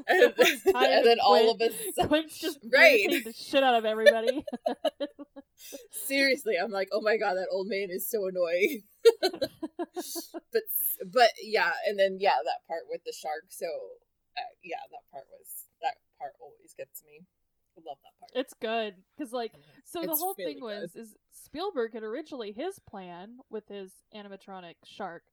and, 0.07 0.33
and 0.75 1.05
then 1.05 1.17
all 1.23 1.51
of 1.51 1.61
a 1.61 1.69
sudden 1.95 2.07
Quint's 2.09 2.39
just 2.39 2.59
Right. 2.71 3.23
the 3.23 3.33
shit 3.33 3.63
out 3.63 3.75
of 3.75 3.85
everybody. 3.85 4.43
seriously 6.07 6.55
I'm 6.61 6.71
like 6.71 6.89
oh 6.91 7.01
my 7.01 7.17
god 7.17 7.35
that 7.35 7.47
old 7.51 7.67
man 7.67 7.89
is 7.91 8.09
so 8.09 8.27
annoying 8.27 8.81
but 9.21 10.63
but 11.05 11.29
yeah 11.43 11.71
and 11.87 11.99
then 11.99 12.17
yeah 12.19 12.37
that 12.43 12.65
part 12.67 12.81
with 12.89 13.01
the 13.05 13.13
shark 13.13 13.45
so 13.49 13.67
uh, 14.37 14.41
yeah 14.63 14.81
that 14.91 15.03
part 15.11 15.25
was 15.29 15.67
part 16.21 16.33
always 16.39 16.73
gets 16.77 17.03
me 17.03 17.25
I 17.77 17.81
love 17.87 17.97
that 18.03 18.19
part 18.19 18.31
it's 18.35 18.53
good 18.53 18.95
because, 19.17 19.31
like, 19.33 19.53
so 19.85 20.01
the 20.01 20.11
It's 20.11 20.19
whole 20.19 20.35
really 20.37 20.53
thing 20.55 20.63
was 20.63 20.95
is 20.95 21.15
Spielberg 21.31 21.93
had 21.93 22.03
originally 22.03 22.51
his 22.51 22.79
plan 22.79 23.39
with 23.49 23.67
his 23.69 23.91
animatronic 24.13 24.75
shark, 24.85 25.23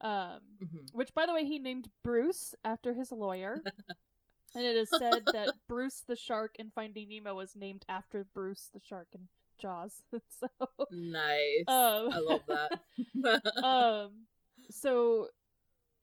um, 0.00 0.40
Mhm. 0.62 0.92
which 0.92 1.12
by 1.14 1.26
the 1.26 1.32
way 1.34 1.44
he 1.44 1.58
named 1.58 1.88
Bruce 2.04 2.54
after 2.64 2.94
his 2.94 3.10
lawyer. 3.12 3.62
and 4.54 4.64
it 4.64 4.76
is 4.76 4.88
said 4.90 5.24
that 5.32 5.54
Bruce 5.68 6.00
the 6.06 6.16
shark 6.16 6.54
in 6.58 6.70
Finding 6.70 7.08
Nemo 7.08 7.34
was 7.34 7.54
named 7.56 7.84
after 7.88 8.24
Bruce 8.24 8.70
the 8.72 8.80
shark 8.80 9.08
in 9.12 9.28
Jaws. 9.58 10.02
so 10.40 10.48
Nice. 10.90 11.64
Um, 11.68 12.10
I 12.12 12.18
love 12.20 12.42
that. 12.46 13.64
um 13.64 14.26
so 14.70 15.28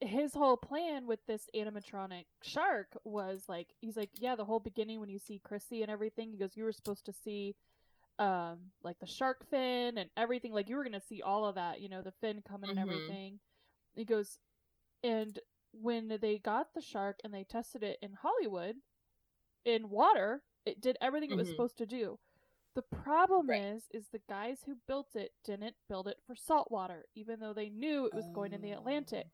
his 0.05 0.33
whole 0.33 0.57
plan 0.57 1.07
with 1.07 1.19
this 1.27 1.49
animatronic 1.55 2.25
shark 2.43 2.87
was 3.05 3.43
like 3.49 3.73
he's 3.81 3.97
like 3.97 4.09
yeah 4.19 4.35
the 4.35 4.45
whole 4.45 4.59
beginning 4.59 4.99
when 4.99 5.09
you 5.09 5.19
see 5.19 5.39
Chrissy 5.43 5.81
and 5.81 5.91
everything 5.91 6.31
he 6.31 6.37
goes 6.37 6.55
you 6.55 6.63
were 6.63 6.71
supposed 6.73 7.05
to 7.05 7.13
see 7.13 7.55
um 8.19 8.59
like 8.83 8.99
the 8.99 9.07
shark 9.07 9.45
fin 9.49 9.97
and 9.97 10.09
everything 10.17 10.53
like 10.53 10.69
you 10.69 10.75
were 10.77 10.83
gonna 10.83 11.01
see 11.01 11.21
all 11.21 11.45
of 11.45 11.55
that 11.55 11.81
you 11.81 11.89
know 11.89 12.01
the 12.01 12.13
fin 12.21 12.41
coming 12.47 12.69
and 12.69 12.79
Mhm. 12.79 12.79
everything 12.79 13.39
he 13.95 14.05
goes 14.05 14.39
and 15.03 15.39
when 15.73 16.17
they 16.21 16.37
got 16.39 16.73
the 16.73 16.81
shark 16.81 17.19
and 17.23 17.33
they 17.33 17.43
tested 17.43 17.83
it 17.83 17.97
in 18.01 18.13
Hollywood 18.13 18.75
in 19.65 19.89
water 19.89 20.43
it 20.65 20.81
did 20.81 20.97
everything 21.01 21.31
it 21.31 21.37
was 21.37 21.47
Mhm. 21.47 21.51
supposed 21.51 21.77
to 21.77 21.85
do 21.85 22.17
the 22.75 22.81
problem 22.83 23.49
Right. 23.49 23.61
is, 23.75 23.83
is 23.91 24.07
the 24.09 24.21
guys 24.29 24.59
who 24.65 24.75
built 24.87 25.15
it 25.15 25.31
didn't 25.43 25.75
build 25.89 26.07
it 26.07 26.17
for 26.27 26.35
salt 26.35 26.71
water, 26.71 27.05
even 27.15 27.39
though 27.39 27.53
they 27.53 27.69
knew 27.69 28.05
it 28.05 28.13
was 28.13 28.29
going 28.29 28.53
in 28.53 28.61
the 28.61 28.71
Atlantic. 28.71 29.27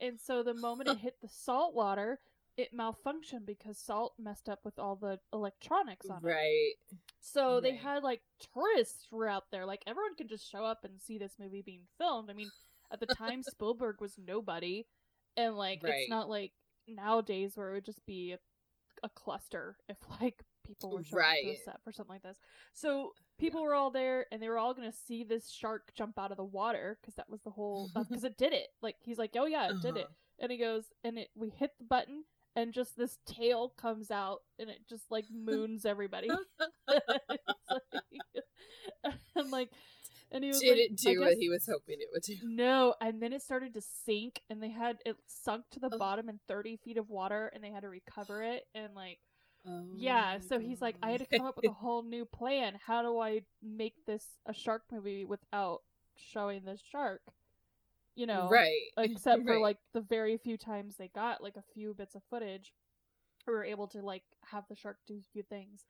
And 0.00 0.18
so 0.20 0.42
the 0.42 0.54
moment 0.54 0.88
it 0.88 0.98
hit 1.02 1.16
the 1.20 1.28
salt 1.28 1.74
water, 1.74 2.18
it 2.56 2.76
malfunctioned 2.76 3.46
because 3.46 3.78
salt 3.78 4.14
messed 4.18 4.48
up 4.48 4.60
with 4.64 4.78
all 4.78 4.96
the 4.96 5.18
electronics 5.32 6.08
on 6.10 6.18
it. 6.18 6.24
right. 6.26 6.72
So 7.20 7.60
they 7.60 7.76
had 7.76 8.02
like 8.02 8.22
tourists 8.54 9.06
were 9.10 9.28
out 9.28 9.44
there, 9.50 9.66
like 9.66 9.82
everyone 9.86 10.14
could 10.16 10.28
just 10.28 10.50
show 10.50 10.64
up 10.64 10.84
and 10.84 11.00
see 11.00 11.18
this 11.18 11.36
movie 11.38 11.62
being 11.62 11.82
filmed. 11.98 12.30
I 12.30 12.32
mean, 12.34 12.50
at 12.90 13.00
the 13.00 13.06
time 13.14 13.42
Spielberg 13.42 14.00
was 14.00 14.14
nobody, 14.18 14.86
and 15.36 15.56
like 15.56 15.82
Right. 15.82 15.94
it's 16.00 16.10
not 16.10 16.28
like 16.28 16.52
nowadays 16.88 17.52
where 17.56 17.70
it 17.70 17.74
would 17.74 17.84
just 17.84 18.04
be 18.06 18.32
a, 18.32 18.38
a 19.04 19.08
cluster 19.10 19.76
if 19.88 19.96
like 20.20 20.42
people 20.74 20.90
were 20.90 21.04
showing 21.04 21.22
up 21.24 21.30
to 21.42 21.46
Right. 21.48 21.58
set 21.64 21.82
for 21.84 21.92
something 21.92 22.14
like 22.14 22.22
this. 22.22 22.38
So 22.72 23.12
people 23.38 23.62
were 23.62 23.74
all 23.74 23.90
there, 23.90 24.26
and 24.32 24.42
they 24.42 24.48
were 24.48 24.58
all 24.58 24.74
gonna 24.74 24.92
see 24.92 25.24
this 25.24 25.48
shark 25.50 25.92
jump 25.94 26.18
out 26.18 26.30
of 26.30 26.36
the 26.36 26.44
water 26.44 26.98
because 27.00 27.14
that 27.16 27.28
was 27.30 27.40
the 27.42 27.50
whole 27.50 27.90
because 27.94 28.24
it 28.24 28.36
did 28.36 28.52
it. 28.52 28.68
Like 28.82 28.96
he's 29.00 29.18
like, 29.18 29.34
oh 29.36 29.46
yeah, 29.46 29.70
it 29.70 29.80
did 29.82 29.96
it, 29.96 30.04
Uh-huh. 30.04 30.14
and 30.40 30.52
he 30.52 30.58
goes, 30.58 30.84
and 31.04 31.18
it 31.18 31.30
we 31.34 31.50
hit 31.50 31.72
the 31.78 31.84
button. 31.84 32.24
And 32.56 32.72
just 32.72 32.96
this 32.96 33.16
tail 33.26 33.68
comes 33.76 34.10
out, 34.10 34.40
and 34.58 34.68
it 34.68 34.80
just 34.88 35.08
like 35.10 35.24
moons 35.30 35.86
everybody. 35.86 36.28
It's 39.36 39.50
like- 39.50 39.70
and 40.32 40.44
he 40.44 40.48
was 40.50 40.60
didn't 40.60 40.90
like, 40.92 40.96
do 41.14 41.22
I 41.22 41.26
what 41.28 41.38
he 41.38 41.48
was 41.48 41.66
hoping 41.66 41.96
it 42.00 42.08
would 42.12 42.22
do. 42.22 42.36
No, 42.44 42.94
and 43.00 43.20
then 43.22 43.32
it 43.32 43.42
started 43.42 43.74
to 43.74 43.80
sink, 43.80 44.42
and 44.50 44.62
they 44.62 44.68
had 44.70 44.98
it 45.06 45.16
sunk 45.26 45.64
to 45.72 45.80
the 45.80 45.90
Oh. 45.92 45.98
bottom 45.98 46.28
in 46.28 46.38
thirty 46.46 46.76
feet 46.76 46.98
of 46.98 47.08
water, 47.08 47.50
and 47.54 47.62
they 47.64 47.70
had 47.70 47.82
to 47.82 47.88
recover 47.88 48.42
it, 48.42 48.66
and 48.74 48.94
like 48.94 49.18
Oh 49.66 49.84
yeah. 49.92 50.38
So 50.40 50.58
he's 50.58 50.80
like, 50.80 50.96
I 51.02 51.10
had 51.10 51.20
to 51.20 51.26
come 51.26 51.46
up 51.46 51.56
with 51.56 51.66
a 51.66 51.72
whole 51.72 52.02
new 52.02 52.24
plan. 52.24 52.78
How 52.86 53.02
do 53.02 53.18
I 53.20 53.42
make 53.62 53.94
this 54.06 54.24
a 54.46 54.54
shark 54.54 54.82
movie 54.90 55.24
without 55.24 55.82
showing 56.16 56.64
the 56.64 56.78
shark? 56.90 57.22
You 58.14 58.26
know, 58.26 58.60
right, 58.60 58.90
except 58.98 59.46
for 59.46 59.56
right. 59.56 59.60
like 59.60 59.78
the 59.94 60.00
very 60.00 60.36
few 60.38 60.56
times 60.56 60.96
they 60.96 61.08
got 61.08 61.42
like 61.42 61.56
a 61.56 61.64
few 61.74 61.94
bits 61.94 62.14
of 62.14 62.22
footage 62.30 62.72
we 63.46 63.52
were 63.54 63.64
able 63.64 63.86
to 63.88 64.02
like 64.02 64.22
have 64.46 64.64
the 64.68 64.76
shark 64.76 64.98
do 65.06 65.14
a 65.18 65.32
few 65.32 65.42
things 65.42 65.82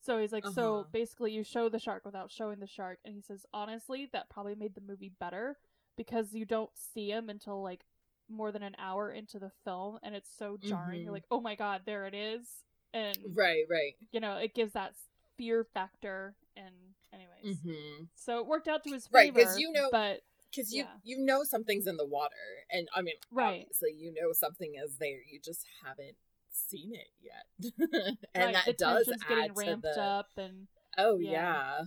so 0.00 0.18
he's 0.18 0.32
like 0.32 0.46
so 0.46 0.84
Uh-huh. 0.84 0.92
basically 0.92 1.32
you 1.32 1.42
show 1.44 1.68
the 1.68 1.78
shark 1.78 2.04
without 2.04 2.30
showing 2.30 2.60
the 2.60 2.66
shark 2.66 2.98
and 3.04 3.14
he 3.14 3.20
says 3.22 3.46
honestly 3.52 4.08
that 4.12 4.30
probably 4.30 4.54
made 4.54 4.74
the 4.74 4.80
movie 4.80 5.12
better 5.20 5.56
because 5.96 6.32
you 6.34 6.44
don't 6.44 6.70
see 6.74 7.10
him 7.10 7.28
until 7.28 7.62
like 7.62 7.84
more 8.30 8.52
than 8.52 8.62
an 8.62 8.76
hour 8.78 9.10
into 9.12 9.38
the 9.38 9.50
film 9.64 9.98
and 10.02 10.14
it's 10.14 10.30
so 10.38 10.56
jarring 10.60 11.02
you're 11.02 11.12
Mhm. 11.12 11.12
like 11.12 11.24
oh 11.30 11.40
my 11.40 11.54
god 11.54 11.82
there 11.86 12.06
it 12.06 12.14
is 12.14 12.46
and 12.94 13.16
right, 13.34 13.64
right. 13.70 13.94
you 14.12 14.20
know 14.20 14.36
it 14.36 14.54
gives 14.54 14.72
that 14.72 14.92
fear 15.36 15.64
factor 15.74 16.34
and 16.56 16.74
anyways 17.12 17.58
Mm-hmm. 17.58 18.04
so 18.16 18.40
it 18.40 18.46
worked 18.46 18.68
out 18.68 18.82
to 18.84 18.90
his 18.90 19.06
favor 19.06 19.16
Right, 19.18 19.34
favor 19.34 19.46
'cause 19.46 19.58
you 19.58 19.72
know- 19.72 19.88
but 19.92 20.20
Because 20.50 20.72
you 20.72 20.82
Yeah. 20.84 20.94
you 21.04 21.18
know 21.24 21.44
something's 21.44 21.86
in 21.86 21.96
the 21.98 22.06
water, 22.06 22.34
and 22.70 22.88
I 22.94 23.02
mean, 23.02 23.16
Right. 23.30 23.60
obviously 23.62 23.92
you 23.92 24.12
know 24.14 24.32
something 24.32 24.74
is 24.82 24.96
there. 24.96 25.20
You 25.30 25.38
just 25.44 25.64
haven't 25.84 26.16
seen 26.50 26.94
it 26.94 27.08
yet, 27.20 27.44
and 28.34 28.44
right, 28.44 28.54
that 28.54 28.64
the 28.66 28.72
does 28.72 29.08
add 29.08 29.54
getting 29.54 29.76
to 29.76 29.80
the. 29.82 30.00
up 30.00 30.30
and 30.38 30.66
Oh 30.96 31.18
yeah. 31.18 31.30
yeah. 31.30 31.84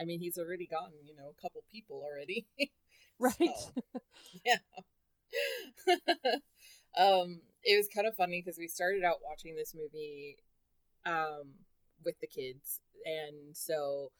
I 0.00 0.04
mean, 0.04 0.20
he's 0.20 0.38
already 0.38 0.66
gotten 0.66 0.94
you 1.04 1.14
know 1.16 1.28
a 1.36 1.42
couple 1.42 1.62
people 1.72 2.02
already. 2.04 2.46
right 3.18 3.34
So, 3.36 3.82
um, 6.96 7.40
it 7.62 7.76
was 7.76 7.88
kind 7.94 8.06
of 8.06 8.14
funny 8.14 8.42
because 8.42 8.58
we 8.58 8.68
started 8.68 9.04
out 9.04 9.18
watching 9.24 9.56
this 9.56 9.74
movie, 9.74 10.36
um, 11.06 11.64
with 12.04 12.20
the 12.20 12.26
kids, 12.26 12.80
and 13.04 13.56
so 13.56 14.10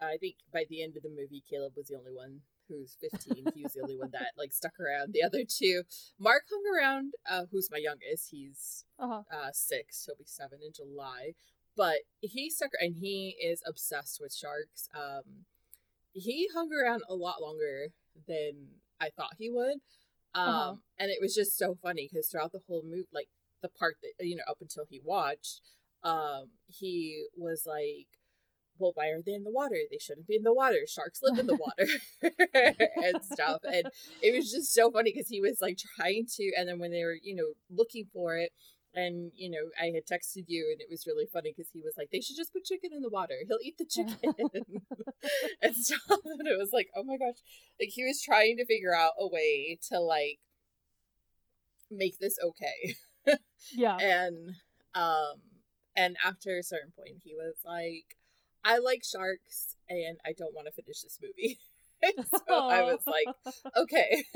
I 0.00 0.16
think 0.16 0.36
by 0.52 0.64
the 0.68 0.82
end 0.82 0.96
of 0.96 1.02
the 1.02 1.08
movie, 1.08 1.42
Caleb 1.48 1.72
was 1.76 1.88
the 1.88 1.96
only 1.96 2.12
one 2.12 2.40
who's 2.68 2.96
15. 3.00 3.52
he 3.54 3.62
was 3.62 3.72
the 3.72 3.82
only 3.82 3.96
one 3.96 4.10
that 4.12 4.32
like 4.36 4.52
stuck 4.52 4.78
around. 4.78 5.12
The 5.12 5.22
other 5.22 5.44
two, 5.48 5.82
Mark 6.18 6.44
hung 6.50 6.62
around. 6.76 7.14
Uh, 7.28 7.44
who's 7.50 7.70
my 7.70 7.78
youngest? 7.78 8.28
He's 8.30 8.84
uh-huh 8.98 9.22
uh 9.32 9.50
six. 9.52 10.04
He'll 10.06 10.16
be 10.16 10.24
seven 10.26 10.58
in 10.64 10.72
July. 10.72 11.32
But 11.76 11.98
he 12.20 12.50
stuck, 12.50 12.70
and 12.80 12.96
he 12.96 13.36
is 13.40 13.62
obsessed 13.66 14.18
with 14.20 14.34
sharks. 14.34 14.88
Um, 14.94 15.44
he 16.12 16.48
hung 16.52 16.70
around 16.72 17.02
a 17.08 17.14
lot 17.14 17.40
longer 17.40 17.88
than 18.26 18.80
I 19.00 19.10
thought 19.10 19.34
he 19.38 19.48
would. 19.48 19.78
Um, 20.34 20.50
Uh-huh. 20.50 20.74
and 20.98 21.10
it 21.10 21.18
was 21.20 21.34
just 21.34 21.56
so 21.56 21.76
funny 21.82 22.08
because 22.10 22.28
throughout 22.28 22.52
the 22.52 22.60
whole 22.68 22.82
movie, 22.84 23.08
like 23.12 23.28
the 23.62 23.68
part 23.68 23.96
that 24.02 24.24
you 24.26 24.36
know, 24.36 24.44
up 24.48 24.58
until 24.60 24.84
he 24.88 25.00
watched, 25.04 25.60
um, 26.04 26.50
he 26.66 27.26
was 27.36 27.64
like, 27.66 28.08
"Well, 28.78 28.92
why 28.94 29.08
are 29.08 29.22
they 29.22 29.34
in 29.34 29.44
the 29.44 29.50
water? 29.50 29.76
They 29.90 29.98
shouldn't 29.98 30.26
be 30.28 30.36
in 30.36 30.42
the 30.44 30.52
water. 30.54 30.86
Sharks 30.86 31.20
live 31.22 31.38
in 31.38 31.46
the 31.46 31.56
water 31.56 31.88
and 33.00 33.24
stuff." 33.24 33.60
And 33.64 33.88
it 34.20 34.34
was 34.36 34.50
just 34.50 34.72
so 34.72 34.90
funny 34.90 35.12
because 35.14 35.28
he 35.28 35.40
was 35.40 35.60
like 35.60 35.78
trying 35.96 36.26
to, 36.36 36.52
and 36.56 36.68
then 36.68 36.78
when 36.78 36.92
they 36.92 37.04
were, 37.04 37.18
you 37.22 37.34
know, 37.34 37.52
looking 37.70 38.06
for 38.12 38.36
it, 38.36 38.52
and 38.98 39.30
you 39.36 39.50
know, 39.50 39.70
I 39.80 39.86
had 39.94 40.06
texted 40.06 40.44
you, 40.48 40.68
and 40.72 40.80
it 40.80 40.90
was 40.90 41.06
really 41.06 41.26
funny 41.32 41.54
because 41.56 41.70
he 41.72 41.80
was 41.80 41.94
like, 41.96 42.10
"They 42.10 42.20
should 42.20 42.36
just 42.36 42.52
put 42.52 42.64
chicken 42.64 42.90
in 42.92 43.02
the 43.02 43.08
water. 43.08 43.36
He'll 43.46 43.62
eat 43.62 43.78
the 43.78 43.86
chicken." 43.96 44.34
and 45.62 45.76
stuff. 45.76 46.00
And 46.38 46.48
it 46.48 46.58
was 46.58 46.70
like, 46.72 46.88
oh 46.96 47.04
my 47.04 47.16
gosh. 47.16 47.38
Like 47.80 47.90
he 47.90 48.04
was 48.04 48.22
trying 48.22 48.56
to 48.58 48.66
figure 48.66 48.94
out 48.94 49.12
a 49.18 49.28
way 49.28 49.78
to 49.90 50.00
like 50.00 50.38
make 51.90 52.18
this 52.18 52.36
okay. 52.42 52.94
yeah 53.72 53.96
And 53.96 54.50
um 54.94 55.40
and 55.96 56.16
after 56.24 56.56
a 56.56 56.62
certain 56.62 56.92
point 56.96 57.22
he 57.24 57.34
was 57.34 57.56
like, 57.64 58.16
I 58.64 58.78
like 58.78 59.02
sharks 59.04 59.76
and 59.88 60.18
I 60.24 60.32
don't 60.36 60.54
want 60.54 60.66
to 60.66 60.72
finish 60.72 61.00
this 61.02 61.18
movie. 61.22 61.58
so 62.48 62.54
I 62.54 62.82
was 62.82 63.00
like, 63.06 63.26
okay. 63.76 64.24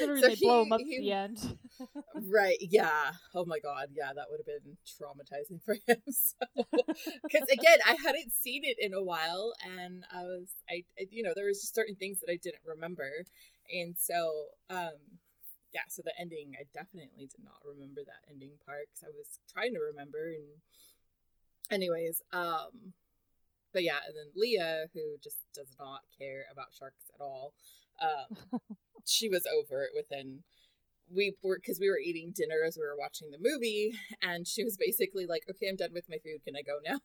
So 0.00 0.16
they 0.20 0.34
blow 0.36 0.62
him 0.62 0.68
he- 0.68 0.74
at 0.74 0.80
he- 0.80 0.98
the 1.00 1.12
end. 1.12 1.58
Right. 2.28 2.56
Yeah. 2.60 3.12
Oh 3.34 3.44
my 3.44 3.58
God. 3.58 3.88
Yeah, 3.94 4.10
that 4.14 4.26
would 4.30 4.40
have 4.40 4.46
been 4.46 4.76
traumatizing 4.86 5.62
for 5.64 5.74
him. 5.74 6.02
Because 7.22 7.48
again, 7.48 7.78
I 7.86 7.96
hadn't 8.04 8.32
seen 8.32 8.62
it 8.64 8.76
in 8.80 8.92
a 8.94 9.02
while, 9.02 9.52
and 9.78 10.04
I 10.12 10.22
was, 10.22 10.48
I, 10.68 10.84
I- 10.98 11.06
you 11.10 11.22
know, 11.22 11.32
there 11.34 11.46
was 11.46 11.60
just 11.60 11.74
certain 11.74 11.94
things 11.96 12.20
that 12.20 12.30
I 12.30 12.36
didn't 12.42 12.62
remember, 12.66 13.10
and 13.72 13.94
so, 13.98 14.46
um, 14.70 14.92
yeah. 15.72 15.82
So 15.88 16.02
the 16.04 16.12
ending, 16.18 16.54
I 16.58 16.64
definitely 16.72 17.26
did 17.26 17.44
not 17.44 17.58
remember 17.64 18.02
that 18.06 18.30
ending 18.30 18.52
part 18.66 18.86
because 18.92 19.04
I 19.04 19.10
was 19.16 19.38
trying 19.52 19.74
to 19.74 19.80
remember, 19.80 20.28
and 20.28 20.44
anyways, 21.70 22.22
um, 22.32 22.92
but 23.74 23.82
yeah, 23.82 23.98
and 24.06 24.14
then 24.16 24.32
Leah, 24.34 24.86
who 24.94 25.18
just 25.22 25.36
does 25.54 25.68
not 25.78 26.00
care 26.18 26.44
about 26.50 26.68
sharks 26.72 27.10
at 27.14 27.20
all, 27.20 27.52
um, 28.00 28.60
she 29.04 29.28
was 29.28 29.44
over 29.46 29.82
it 29.82 29.90
within 29.94 30.44
we 31.14 31.34
were 31.42 31.58
because 31.60 31.78
we 31.78 31.90
were 31.90 31.98
eating 31.98 32.32
dinner 32.34 32.62
as 32.66 32.78
we 32.78 32.82
were 32.86 32.96
watching 32.98 33.30
the 33.30 33.36
movie 33.38 33.92
and 34.22 34.48
she 34.48 34.64
was 34.64 34.78
basically 34.78 35.26
like 35.26 35.42
okay 35.50 35.68
i'm 35.68 35.76
done 35.76 35.92
with 35.92 36.08
my 36.08 36.16
food. 36.16 36.42
Can 36.42 36.56
i 36.56 36.62
go 36.62 36.78
now? 36.82 36.98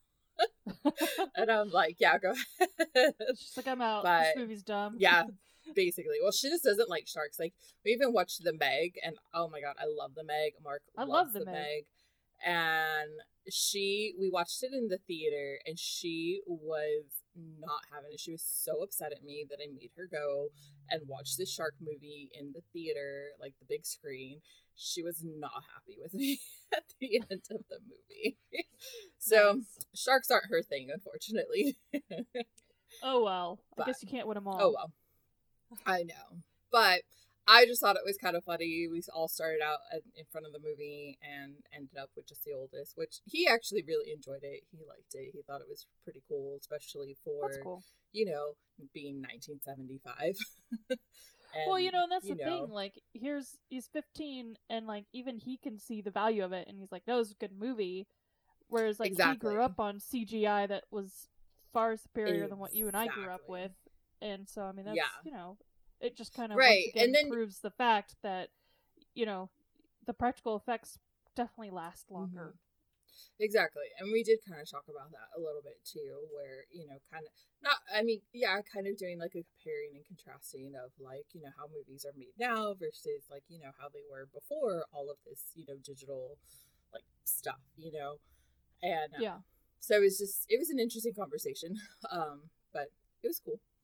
And 1.35 1.51
i'm 1.51 1.69
like 1.69 1.97
yeah 1.99 2.17
go 2.17 2.31
ahead. 2.31 3.13
She's 3.37 3.53
like, 3.57 3.67
I'm 3.67 3.81
out. 3.81 4.03
But- 4.03 4.21
this 4.23 4.37
movie's 4.37 4.63
dumb. 4.63 4.95
yeah 4.97 5.23
basically. 5.75 6.15
Well 6.23 6.31
she 6.31 6.49
just 6.49 6.63
doesn't 6.63 6.89
like 6.89 7.07
sharks. 7.07 7.37
Like 7.39 7.53
we 7.83 7.91
even 7.91 8.13
watched 8.13 8.41
the 8.43 8.53
meg 8.53 8.93
and 9.03 9.15
oh 9.33 9.49
my 9.49 9.59
god 9.59 9.75
i 9.77 9.85
love 9.85 10.15
the 10.15 10.23
meg. 10.23 10.53
Mark 10.63 10.81
I 10.97 11.01
love 11.01 11.09
loves 11.09 11.33
The 11.33 11.39
the 11.39 11.45
Meg. 11.47 11.55
meg. 11.55 11.83
And 12.45 13.11
she 13.53 14.13
we 14.19 14.29
watched 14.29 14.63
it 14.63 14.71
in 14.73 14.87
the 14.87 14.99
theater 15.07 15.59
and 15.65 15.77
she 15.79 16.41
was 16.47 17.23
not 17.59 17.81
having 17.93 18.11
it 18.13 18.19
she 18.19 18.31
was 18.31 18.41
so 18.43 18.81
upset 18.83 19.11
at 19.11 19.23
me 19.23 19.45
that 19.49 19.59
i 19.63 19.67
made 19.71 19.91
her 19.95 20.07
go 20.11 20.47
and 20.89 21.01
watch 21.07 21.37
the 21.37 21.45
shark 21.45 21.73
movie 21.79 22.29
in 22.37 22.51
the 22.53 22.61
theater 22.73 23.27
like 23.39 23.53
the 23.59 23.65
big 23.69 23.85
screen 23.85 24.39
she 24.75 25.01
was 25.03 25.23
not 25.23 25.63
happy 25.73 25.97
with 26.01 26.13
me 26.15 26.39
at 26.73 26.83
the 26.99 27.17
end 27.17 27.41
of 27.51 27.61
the 27.69 27.79
movie 27.85 28.37
so 29.17 29.53
Nice. 29.57 29.85
sharks 29.95 30.29
aren't 30.31 30.49
her 30.49 30.61
thing 30.61 30.89
unfortunately 30.93 31.77
Oh 33.03 33.23
well. 33.23 33.59
I 33.79 33.85
guess 33.85 34.01
you 34.01 34.09
can't 34.09 34.27
win 34.27 34.33
them 34.35 34.47
all. 34.47 34.57
Oh 34.59 34.71
well. 34.75 34.91
I 35.85 36.01
know. 36.03 36.39
But 36.71 37.01
I 37.49 37.65
just 37.65 37.81
thought 37.81 37.95
it 37.95 38.05
was 38.05 38.17
kind 38.17 38.35
of 38.35 38.43
funny. 38.43 38.87
We 38.91 39.01
all 39.11 39.27
started 39.27 39.59
out 39.59 39.79
in 40.15 40.23
front 40.31 40.45
of 40.45 40.53
the 40.53 40.59
movie 40.59 41.17
and 41.23 41.55
ended 41.75 41.97
up 41.99 42.11
with 42.15 42.27
just 42.27 42.43
the 42.43 42.53
oldest, 42.53 42.93
which 42.95 43.21
he 43.25 43.47
actually 43.47 43.83
really 43.87 44.11
enjoyed 44.11 44.43
it. 44.43 44.61
He 44.71 44.77
liked 44.87 45.15
it. 45.15 45.31
He 45.33 45.41
thought 45.41 45.61
it 45.61 45.67
was 45.67 45.87
pretty 46.03 46.21
cool, 46.29 46.57
especially 46.61 47.17
for, 47.23 47.49
cool. 47.63 47.83
you 48.11 48.25
know, 48.25 48.53
being 48.93 49.15
1975. 49.15 50.35
well, 51.67 51.79
you 51.79 51.91
know, 51.91 52.03
and 52.03 52.11
that's 52.11 52.27
the 52.27 52.35
know, 52.35 52.45
thing. 52.45 52.69
Like, 52.69 52.93
here's 53.13 53.57
he's 53.67 53.89
15, 53.91 54.55
and 54.69 54.85
like 54.85 55.05
even 55.11 55.39
he 55.39 55.57
can 55.57 55.79
see 55.79 56.01
the 56.01 56.11
value 56.11 56.45
of 56.45 56.53
it, 56.53 56.67
and 56.67 56.77
he's 56.77 56.91
like, 56.91 57.05
"That 57.07 57.15
was 57.15 57.31
a 57.31 57.35
good 57.35 57.57
movie." 57.57 58.05
Whereas, 58.67 58.99
like, 58.99 59.13
he 59.17 59.35
grew 59.37 59.63
up 59.63 59.79
on 59.79 59.97
CGI 59.97 60.67
that 60.67 60.83
was 60.91 61.27
far 61.73 61.97
superior 61.97 62.47
than 62.47 62.59
what 62.59 62.75
you 62.75 62.85
and 62.85 62.95
I 62.95 63.07
grew 63.07 63.29
up 63.29 63.41
with, 63.47 63.71
and 64.21 64.47
so 64.47 64.61
I 64.61 64.71
mean, 64.71 64.85
that's 64.85 64.97
Yeah. 64.97 65.09
you 65.23 65.31
know, 65.31 65.57
it 66.01 66.15
just 66.17 66.33
kind 66.33 66.51
of 66.51 66.57
Right, 66.57 66.85
again 66.93 67.05
and 67.05 67.15
then- 67.15 67.29
proves 67.29 67.59
the 67.59 67.71
fact 67.71 68.15
that 68.23 68.49
you 69.13 69.25
know 69.25 69.49
the 70.05 70.13
practical 70.13 70.55
effects 70.55 70.97
definitely 71.35 71.69
last 71.71 72.09
longer. 72.11 72.55
Exactly. 73.39 73.83
And 73.99 74.11
we 74.11 74.23
did 74.23 74.39
kind 74.47 74.59
of 74.61 74.69
talk 74.69 74.83
about 74.89 75.11
that 75.11 75.29
a 75.35 75.39
little 75.39 75.61
bit 75.61 75.79
too, 75.85 76.27
where, 76.33 76.65
you 76.71 76.85
know, 76.87 76.97
kind 77.11 77.23
of 77.25 77.31
not, 77.61 77.77
I 77.93 78.01
mean, 78.01 78.21
yeah, 78.33 78.59
kind 78.61 78.87
of 78.87 78.97
doing 78.97 79.17
like 79.19 79.31
a 79.35 79.43
comparing 79.43 79.95
and 79.95 80.05
contrasting 80.05 80.73
of 80.75 80.91
like, 80.99 81.25
you 81.33 81.41
know, 81.41 81.49
how 81.57 81.65
movies 81.67 82.05
are 82.05 82.15
made 82.17 82.35
now 82.39 82.73
versus 82.79 83.27
like, 83.31 83.43
you 83.47 83.59
know, 83.59 83.71
how 83.79 83.87
they 83.89 84.03
were 84.09 84.27
before 84.33 84.85
all 84.93 85.09
of 85.09 85.17
this, 85.25 85.51
you 85.55 85.65
know, 85.67 85.75
digital 85.83 86.37
like 86.93 87.03
stuff, 87.23 87.59
you 87.77 87.91
know? 87.91 88.19
And 88.83 89.13
uh, 89.13 89.19
Yeah. 89.21 89.37
so 89.79 89.95
it 89.95 90.01
was 90.01 90.17
just, 90.17 90.45
it 90.49 90.59
was 90.59 90.69
an 90.69 90.79
interesting 90.79 91.13
conversation. 91.13 91.75
Um, 92.11 92.49
but 92.73 92.91
it 93.23 93.27
was 93.27 93.39
cool. 93.43 93.59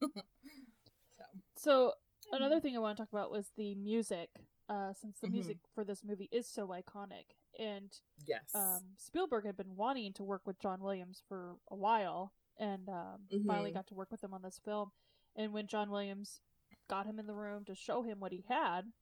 so, 1.16 1.24
So 1.56 1.92
another 2.32 2.60
thing 2.60 2.76
I 2.76 2.80
want 2.80 2.96
to 2.96 3.02
talk 3.02 3.12
about 3.12 3.30
was 3.30 3.50
the 3.56 3.74
music. 3.74 4.30
Uh, 4.68 4.92
since 4.92 5.20
the 5.20 5.28
Mhm. 5.28 5.32
music 5.32 5.58
for 5.74 5.84
this 5.84 6.02
movie 6.02 6.28
is 6.32 6.44
so 6.48 6.66
iconic, 6.68 7.36
and 7.56 8.00
yes. 8.24 8.52
um, 8.52 8.96
Spielberg 8.96 9.46
had 9.46 9.56
been 9.56 9.76
wanting 9.76 10.12
to 10.14 10.24
work 10.24 10.44
with 10.44 10.58
John 10.58 10.82
Williams 10.82 11.22
for 11.28 11.56
a 11.68 11.76
while, 11.76 12.32
and 12.56 12.88
um, 12.88 13.28
finally 13.46 13.70
Mhm. 13.70 13.74
got 13.74 13.86
to 13.86 13.94
work 13.94 14.10
with 14.10 14.24
him 14.24 14.34
on 14.34 14.42
this 14.42 14.58
film. 14.58 14.90
And 15.36 15.52
when 15.52 15.68
John 15.68 15.88
Williams 15.88 16.40
got 16.88 17.06
him 17.06 17.20
in 17.20 17.26
the 17.28 17.34
room 17.34 17.64
to 17.66 17.76
show 17.76 18.02
him 18.02 18.18
what 18.18 18.32
he 18.32 18.40
had, 18.48 18.92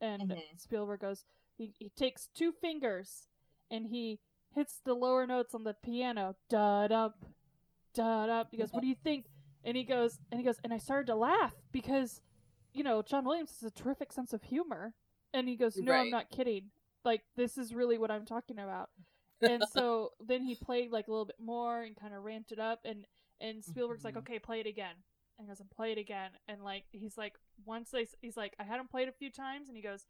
and 0.00 0.30
Mhm. 0.30 0.60
Spielberg 0.60 1.00
goes, 1.00 1.24
he, 1.56 1.74
he 1.80 1.88
takes 1.90 2.28
two 2.28 2.52
fingers 2.52 3.26
and 3.68 3.88
he 3.88 4.20
hits 4.54 4.78
the 4.78 4.94
lower 4.94 5.26
notes 5.26 5.54
on 5.56 5.64
the 5.64 5.74
piano, 5.74 6.36
da 6.48 6.86
da 6.86 7.10
da 7.94 8.26
da. 8.26 8.44
He 8.50 8.58
goes, 8.58 8.72
"What 8.72 8.82
do 8.82 8.86
you 8.86 8.94
think?" 8.94 9.26
And 9.64 9.76
he 9.76 9.82
goes, 9.82 10.20
and 10.30 10.38
he 10.40 10.44
goes, 10.44 10.60
and 10.62 10.72
I 10.72 10.78
started 10.78 11.06
to 11.08 11.16
laugh 11.16 11.54
because, 11.72 12.20
you 12.72 12.82
know, 12.84 13.02
John 13.02 13.24
Williams 13.24 13.52
has 13.60 13.70
a 13.70 13.74
terrific 13.74 14.12
sense 14.12 14.32
of 14.32 14.42
humor. 14.42 14.94
And 15.32 15.48
he 15.48 15.56
goes, 15.56 15.76
no, 15.76 15.92
I'm 15.92 16.10
not 16.10 16.30
kidding. 16.30 16.70
Like 17.04 17.22
this 17.36 17.56
is 17.56 17.72
really 17.74 17.98
what 17.98 18.10
I'm 18.10 18.26
talking 18.26 18.58
about. 18.58 18.90
And 19.40 19.62
so 19.72 20.10
then 20.26 20.42
he 20.42 20.54
played 20.54 20.90
like 20.90 21.08
a 21.08 21.10
little 21.10 21.24
bit 21.24 21.40
more 21.40 21.82
and 21.82 21.96
kind 21.96 22.12
of 22.14 22.24
ramped 22.24 22.52
it 22.52 22.58
up. 22.58 22.80
And 22.84 23.06
and 23.40 23.64
Spielberg's 23.64 24.04
like, 24.04 24.14
Mhm. 24.14 24.18
okay, 24.18 24.38
play 24.38 24.60
it 24.60 24.66
again. 24.66 24.96
And 25.38 25.46
he 25.46 25.48
goes, 25.48 25.60
and 25.60 25.70
play 25.70 25.92
it 25.92 25.98
again. 25.98 26.30
And 26.48 26.62
like 26.62 26.84
he's 26.90 27.16
like, 27.16 27.34
once 27.64 27.90
they, 27.90 28.06
he's 28.20 28.36
like, 28.36 28.54
I 28.58 28.64
had 28.64 28.80
him 28.80 28.88
played 28.88 29.08
a 29.08 29.12
few 29.12 29.30
times, 29.30 29.68
and 29.68 29.76
he 29.76 29.82
goes, 29.82 30.04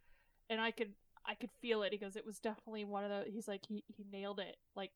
and 0.49 0.61
I 0.61 0.71
could 0.71 0.95
I 1.25 1.35
could 1.35 1.51
feel 1.61 1.83
it. 1.83 1.93
He 1.93 1.99
goes, 1.99 2.17
it 2.17 2.25
was 2.27 2.39
definitely 2.41 2.85
one 2.85 3.05
of 3.05 3.11
the. 3.11 3.31
He's 3.31 3.47
like, 3.47 3.67
he 3.69 3.85
he 3.87 4.05
nailed 4.11 4.41
it. 4.41 4.57
Like 4.75 4.91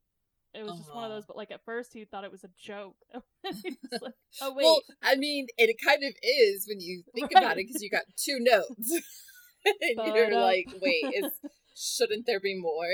it 0.54 0.62
was 0.64 0.76
just 0.76 0.94
one 0.94 1.04
of 1.04 1.10
those. 1.10 1.26
But 1.26 1.36
like 1.36 1.50
at 1.50 1.64
first 1.64 1.92
he 1.92 2.04
thought 2.04 2.24
it 2.24 2.32
was 2.32 2.44
a 2.44 2.50
joke. 2.58 2.96
Was 3.44 4.00
like, 4.02 4.14
oh 4.40 4.52
wait, 4.54 4.62
Well, 4.62 4.82
I 5.02 5.16
mean, 5.16 5.46
it 5.58 5.76
kind 5.84 6.02
of 6.04 6.14
is 6.22 6.66
when 6.68 6.80
you 6.80 7.02
think 7.14 7.30
Right. 7.32 7.34
about 7.34 7.58
it 7.58 7.66
because 7.66 7.82
you 7.82 7.90
got 7.90 8.04
two 8.16 8.38
notes, 8.40 8.92
and 9.80 9.96
But, 9.96 10.04
you're 10.04 10.34
um, 10.34 10.38
like, 10.38 10.70
wait, 10.80 11.08
is 11.16 11.28
shouldn't 11.74 12.26
there 12.26 12.40
be 12.40 12.56
more? 12.60 12.88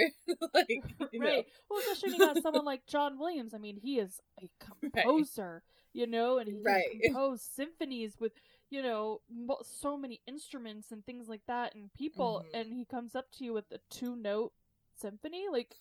like, 0.54 0.82
you 1.10 1.22
know. 1.22 1.32
right. 1.32 1.46
Well, 1.68 1.78
especially 1.80 2.08
when 2.08 2.14
you 2.14 2.20
got 2.20 2.40
someone 2.40 2.64
like 2.64 2.86
John 2.86 3.18
Williams. 3.18 3.54
I 3.54 3.58
mean, 3.58 3.76
he 3.76 3.98
is 3.98 4.20
a 4.42 4.50
composer, 4.60 5.62
you 5.92 6.06
know, 6.06 6.38
and 6.38 6.48
he 6.48 6.56
Right. 6.64 6.84
compose 6.86 7.42
symphonies 7.42 8.16
with, 8.20 8.32
you 8.70 8.82
know, 8.82 9.20
so 9.62 9.96
many 9.96 10.20
instruments 10.26 10.90
and 10.92 11.04
things 11.04 11.28
like 11.28 11.42
that 11.46 11.74
and 11.74 11.92
people. 11.94 12.42
Mhm. 12.42 12.54
And 12.54 12.72
he 12.72 12.84
comes 12.84 13.14
up 13.14 13.26
to 13.38 13.44
you 13.44 13.52
with 13.52 13.70
a 13.72 13.78
two 13.90 14.16
note 14.16 14.52
symphony. 15.00 15.46
Like, 15.50 15.74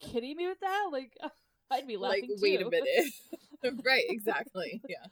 kidding 0.00 0.36
me 0.36 0.48
with 0.48 0.60
that? 0.60 0.88
Like, 0.92 1.16
I'd 1.70 1.86
be 1.86 1.96
laughing 1.96 2.22
like 2.22 2.30
laughing 2.30 2.36
wait 2.40 2.62
a 2.62 2.70
minute. 2.70 3.12
Right 3.84 4.04
exactly 4.08 4.80
yeah. 4.88 5.06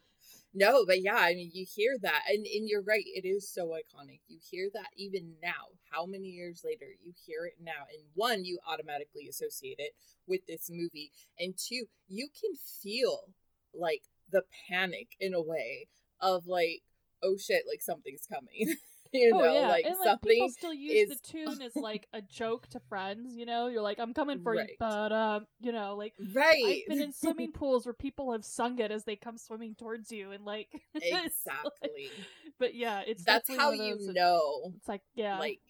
No 0.53 0.85
but 0.87 1.03
yeah 1.03 1.17
i 1.17 1.35
mean 1.35 1.51
you 1.53 1.67
hear 1.69 1.97
that 2.03 2.23
and 2.29 2.47
and 2.47 2.69
you're 2.69 2.83
right 2.83 3.03
it 3.05 3.27
is 3.27 3.51
so 3.53 3.69
iconic. 3.69 4.21
You 4.29 4.38
hear 4.51 4.69
that 4.75 4.90
even 4.97 5.35
now. 5.43 5.75
How 5.90 6.07
many 6.07 6.29
years 6.29 6.62
later 6.64 6.87
you 7.03 7.12
hear 7.27 7.47
it 7.47 7.55
now 7.61 7.87
and 7.93 8.05
one 8.14 8.45
you 8.45 8.59
automatically 8.69 9.27
associate 9.29 9.77
it 9.79 9.93
with 10.29 10.47
this 10.47 10.71
movie 10.71 11.11
and 11.38 11.55
two 11.57 11.87
you 12.07 12.29
can 12.29 12.53
feel 12.83 13.31
like 13.75 14.03
the 14.31 14.43
panic 14.69 15.17
in 15.19 15.35
a 15.35 15.43
way 15.43 15.88
of 16.21 16.47
like 16.47 16.83
oh 17.25 17.37
shit 17.37 17.64
like 17.69 17.83
something's 17.83 18.27
coming 18.27 18.77
you 19.14 19.33
oh 19.35 19.44
yeah, 19.53 19.68
like 19.68 19.85
and 19.85 19.94
like 19.98 20.09
something 20.09 20.29
people 20.31 20.48
still 20.50 20.74
use 20.74 21.11
is- 21.11 21.20
the 21.20 21.27
tune 21.33 21.62
as 21.62 21.74
like 21.77 22.07
a 22.12 22.20
joke 22.22 22.66
to 22.68 22.81
friends. 22.88 23.37
You 23.37 23.46
know, 23.46 23.68
you're 23.68 23.83
like, 23.83 23.98
I'm 23.98 24.12
coming 24.14 24.40
for 24.42 24.53
Right. 24.53 24.68
you, 24.70 24.77
but 24.79 25.12
um, 25.12 25.46
you 25.61 25.72
know, 25.72 25.94
like 25.96 26.14
right 26.35 26.83
I've 26.85 26.88
been 26.88 27.00
in 27.03 27.12
swimming 27.12 27.53
pools 27.55 27.87
where 27.87 27.92
people 27.94 28.33
have 28.33 28.44
sung 28.44 28.79
it 28.79 28.90
as 28.90 29.05
they 29.05 29.16
come 29.16 29.38
swimming 29.38 29.74
towards 29.74 30.11
you, 30.12 30.33
and 30.33 30.44
like 30.44 30.68
it's 30.94 31.12
like- 31.12 31.27
exactly 31.27 32.11
but 32.59 32.74
yeah, 32.74 33.03
it's 33.07 33.24
that's 33.24 33.48
how 33.57 33.70
you 33.72 33.96
that- 33.98 34.12
know 34.14 34.72
It's 34.77 34.88
like 34.88 35.03
yeah, 35.14 35.38
like 35.38 35.61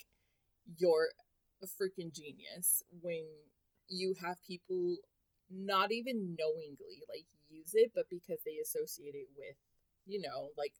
you're 0.78 1.08
a 1.62 1.66
freaking 1.66 2.12
genius 2.12 2.82
when 3.00 3.24
you 3.88 4.14
have 4.22 4.36
people 4.46 4.96
not 5.50 5.92
even 5.92 6.36
knowingly 6.38 7.02
like 7.08 7.26
use 7.50 7.70
it 7.74 7.92
but 7.94 8.04
because 8.10 8.38
they 8.44 8.56
associate 8.62 9.14
it 9.14 9.28
with 9.36 9.56
you 10.06 10.20
know 10.20 10.48
like 10.58 10.72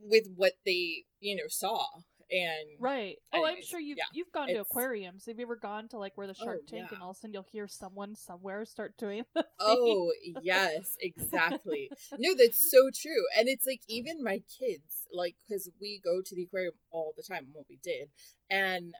with 0.00 0.24
what 0.36 0.52
they 0.64 1.04
you 1.20 1.36
know 1.36 1.48
saw 1.48 1.84
and 2.28 2.66
right. 2.80 3.16
Oh, 3.32 3.44
I'm 3.46 3.62
sure 3.62 3.78
you've 3.78 3.98
yeah, 3.98 4.04
you've 4.12 4.32
gone 4.32 4.48
to 4.48 4.54
aquariums. 4.60 5.26
Have 5.26 5.38
you 5.38 5.44
ever 5.46 5.54
gone 5.54 5.86
to 5.90 5.98
like 5.98 6.16
where 6.16 6.26
the 6.26 6.34
oh, 6.40 6.44
Shark 6.44 6.58
Oh, 6.62 6.66
Tank 6.68 6.88
yeah. 6.90 6.94
and 6.96 7.02
all 7.02 7.10
of 7.10 7.16
a 7.16 7.20
sudden 7.20 7.32
you'll 7.32 7.46
hear 7.52 7.68
someone 7.68 8.16
somewhere 8.16 8.64
start 8.64 8.94
doing 8.98 9.22
oh 9.60 10.10
yes 10.42 10.96
exactly 11.00 11.88
no 12.18 12.34
that's 12.36 12.68
so 12.70 12.90
true 12.92 13.22
and 13.38 13.48
it's 13.48 13.64
like 13.64 13.80
even 13.88 14.24
my 14.24 14.42
kids 14.58 15.06
like 15.12 15.36
because 15.46 15.70
we 15.80 16.00
go 16.04 16.20
to 16.20 16.34
the 16.34 16.42
aquarium 16.42 16.72
all 16.90 17.14
the 17.16 17.22
time 17.22 17.46
well 17.54 17.64
we 17.70 17.78
did 17.80 18.08
and 18.50 18.94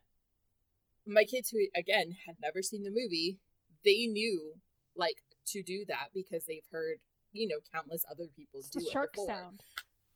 my 1.04 1.24
kids 1.24 1.50
who 1.50 1.58
again 1.76 2.12
had 2.26 2.36
never 2.40 2.62
seen 2.62 2.84
the 2.84 2.90
movie 2.90 3.38
they 3.84 4.06
knew 4.06 4.54
like 4.96 5.16
to 5.48 5.62
do 5.64 5.84
that 5.88 6.08
because 6.14 6.44
they've 6.46 6.66
heard 6.70 6.98
you 7.32 7.48
know 7.48 7.56
countless 7.74 8.04
other 8.10 8.28
people 8.36 8.60
It's 8.60 8.70
do 8.70 8.78
the 8.80 8.86
it 8.86 8.92
shark 8.92 9.12
before. 9.14 9.26
sound. 9.26 9.60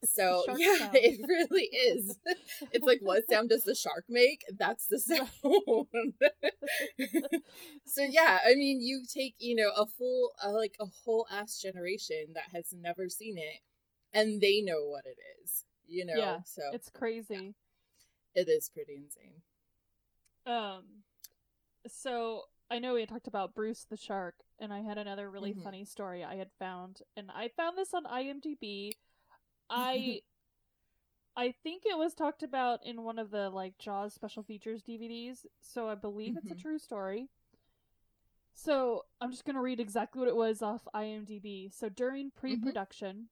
So 0.04 0.44
yeah 0.50 0.66
sound. 0.66 0.90
it 0.92 1.20
really 1.28 1.64
is 1.66 2.16
it's 2.72 2.86
like 2.86 3.00
what 3.02 3.28
sound 3.28 3.50
does 3.50 3.64
the 3.64 3.74
shark 3.74 4.04
make 4.08 4.44
that's 4.58 4.86
the 4.86 4.98
sound 4.98 5.28
so 7.84 8.02
yeah 8.02 8.38
i 8.46 8.54
mean 8.54 8.80
you 8.80 9.02
take 9.12 9.34
you 9.38 9.54
know 9.54 9.70
a 9.76 9.86
full 9.86 10.32
uh, 10.44 10.52
like 10.52 10.74
a 10.80 10.86
whole 11.04 11.26
ass 11.30 11.60
generation 11.60 12.26
that 12.34 12.44
has 12.52 12.72
never 12.72 13.08
seen 13.08 13.36
it 13.38 13.60
and 14.14 14.40
they 14.40 14.60
know 14.60 14.86
what 14.88 15.04
it 15.06 15.16
is 15.42 15.64
you 15.86 16.04
know 16.04 16.14
Yeah, 16.18 16.38
so 16.44 16.62
It's 16.72 16.90
crazy. 16.90 17.54
it 18.34 18.48
is 18.48 18.68
pretty 18.68 18.96
insane 18.96 19.42
Um, 20.46 20.84
so 21.88 22.42
I 22.70 22.78
know 22.78 22.94
we 22.94 23.00
had 23.00 23.08
talked 23.08 23.26
about 23.28 23.54
Bruce 23.54 23.84
the 23.88 23.96
shark, 23.96 24.34
and 24.58 24.72
I 24.72 24.80
had 24.80 24.98
another 24.98 25.30
really 25.30 25.52
Mhm. 25.52 25.54
funny 25.54 25.84
story 25.84 26.24
I 26.24 26.36
had 26.36 26.50
found, 26.58 27.02
and 27.16 27.30
I 27.30 27.48
found 27.48 27.78
this 27.78 27.94
on 27.94 28.06
IMDb. 28.06 28.92
I, 29.70 30.20
I 31.36 31.52
think 31.62 31.84
it 31.86 31.96
was 31.96 32.14
talked 32.14 32.42
about 32.42 32.84
in 32.84 33.02
one 33.04 33.18
of 33.18 33.30
the 33.30 33.48
like 33.50 33.78
Jaws 33.78 34.12
special 34.12 34.42
features 34.42 34.82
DVDs, 34.82 35.46
so 35.60 35.88
I 35.88 35.94
believe 35.94 36.36
it's 36.36 36.50
a 36.50 36.54
Mhm. 36.54 36.60
true 36.60 36.78
story. 36.78 37.28
So 38.52 39.06
I'm 39.20 39.30
just 39.30 39.44
gonna 39.44 39.62
read 39.62 39.80
exactly 39.80 40.18
what 40.18 40.28
it 40.28 40.36
was 40.36 40.60
off 40.60 40.86
IMDb. 40.94 41.72
So 41.72 41.88
during 41.88 42.30
pre-production, 42.32 43.28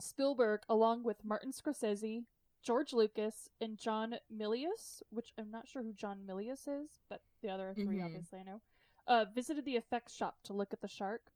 Spielberg, 0.00 0.62
along 0.68 1.04
with 1.04 1.24
Martin 1.24 1.52
Scorsese, 1.52 2.26
George 2.60 2.92
Lucas, 2.92 3.48
and 3.60 3.78
John 3.78 4.16
Milius, 4.32 5.02
which 5.10 5.32
I'm 5.38 5.50
not 5.50 5.68
sure 5.68 5.82
who 5.82 5.92
John 5.92 6.26
Milius 6.26 6.66
is, 6.68 7.00
but 7.08 7.22
the 7.40 7.48
other 7.50 7.72
3 7.74 7.96
Mhm. 7.98 8.04
obviously 8.04 8.40
I 8.40 8.42
know, 8.42 8.60
uh, 9.06 9.24
visited 9.26 9.64
the 9.64 9.76
effects 9.76 10.12
shop 10.14 10.42
to 10.44 10.52
look 10.52 10.72
at 10.72 10.80
the 10.80 10.88
shark. 10.88 11.32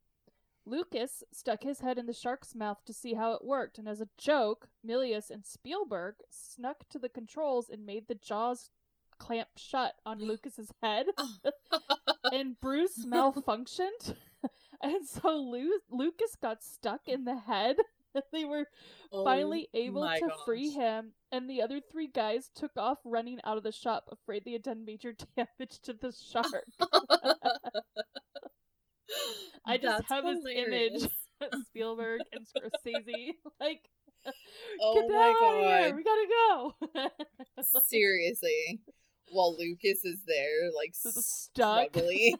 Lucas 0.66 1.22
stuck 1.33 1.62
his 1.62 1.81
head 1.81 1.96
in 1.96 2.07
the 2.07 2.12
shark's 2.12 2.55
mouth 2.55 2.79
to 2.85 2.92
see 2.92 3.14
how 3.14 3.33
it 3.33 3.44
worked, 3.44 3.79
and 3.79 3.88
as 3.88 4.00
a 4.00 4.09
joke, 4.18 4.68
Milius 4.87 5.31
and 5.31 5.46
Spielberg 5.46 6.16
snuck 6.29 6.88
to 6.90 6.98
the 6.98 7.09
controls 7.09 7.68
and 7.70 7.87
made 7.87 8.09
the 8.09 8.16
jaws 8.16 8.70
clamp 9.18 9.48
shut 9.57 9.94
on 10.05 10.18
Lucas's 10.18 10.72
head, 10.83 11.07
and 12.33 12.61
Bruce 12.61 13.07
malfunctioned, 13.07 14.16
and 14.83 15.07
so 15.07 15.37
Lu- 15.37 15.81
Lucas 15.88 16.37
got 16.40 16.62
stuck 16.62 17.02
in 17.07 17.24
the 17.24 17.38
head. 17.38 17.76
they 18.33 18.44
were 18.44 18.64
Oh 19.12 19.24
finally 19.24 19.68
able 19.74 20.02
to 20.02 20.29
free 20.44 20.70
him, 20.70 21.12
and 21.31 21.48
the 21.48 21.62
other 21.62 21.81
three 21.81 22.09
guys 22.09 22.50
took 22.55 22.72
off 22.76 22.98
running 23.05 23.38
out 23.44 23.57
of 23.57 23.62
the 23.62 23.72
shop, 23.72 24.09
afraid 24.11 24.44
they 24.44 24.52
had 24.52 24.62
done 24.62 24.85
major 24.85 25.14
damage 25.37 25.81
to 25.83 25.92
the 25.92 26.12
shark. 26.12 26.64
I 29.66 29.77
just 29.79 30.09
That's 30.09 30.11
have 30.12 30.25
this 30.25 30.38
hilarious. 30.38 31.03
image 31.42 31.64
Spielberg 31.66 32.21
and 32.33 32.47
Scorsese, 32.47 33.33
like, 33.61 33.81
Oh 34.81 34.95
get 34.95 35.09
the 35.09 35.14
my 35.14 35.35
hell 35.38 35.45
out 35.51 35.55
of 35.55 35.61
here, 35.64 35.88
God. 35.90 35.97
we 35.97 36.03
gotta 36.05 37.11
go. 37.62 37.81
seriously 37.87 38.81
while 39.31 39.57
lucas 39.59 40.05
is 40.05 40.19
there 40.27 40.71
like 40.77 40.90
Stuck. 40.95 41.90
struggling 41.92 42.37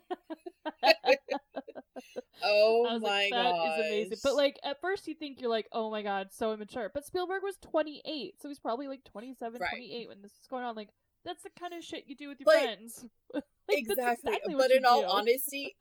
oh 2.45 2.99
my 3.01 3.09
like, 3.09 3.31
god 3.31 3.55
that 3.55 3.81
is 3.81 3.87
amazing. 3.87 4.19
But 4.23 4.37
like 4.37 4.59
at 4.65 4.81
first 4.81 5.07
you 5.09 5.15
think 5.15 5.41
you're 5.41 5.51
like, 5.51 5.67
oh 5.73 5.91
my 5.91 6.03
god, 6.03 6.29
so 6.33 6.53
immature. 6.53 6.91
But 6.93 7.05
Spielberg 7.05 7.43
was 7.43 7.57
28, 7.63 8.35
so 8.41 8.49
he's 8.49 8.59
probably 8.59 8.89
like 8.89 9.05
27, 9.05 9.61
Right. 9.61 9.71
28 9.71 10.09
when 10.09 10.23
this 10.23 10.33
is 10.33 10.47
going 10.49 10.65
on. 10.65 10.75
Like 10.77 10.91
that's 11.25 11.43
the 11.43 11.51
kind 11.59 11.75
of 11.75 11.83
shit 11.85 12.05
you 12.07 12.17
do 12.17 12.29
with 12.29 12.41
your 12.41 12.53
Like, 12.53 12.63
friends. 12.65 13.05
Like, 13.35 13.45
exactly, 13.69 14.55
what 14.55 14.69
but 14.69 14.77
in 14.77 14.85
all 14.85 15.03
do. 15.03 15.09
honesty 15.09 15.75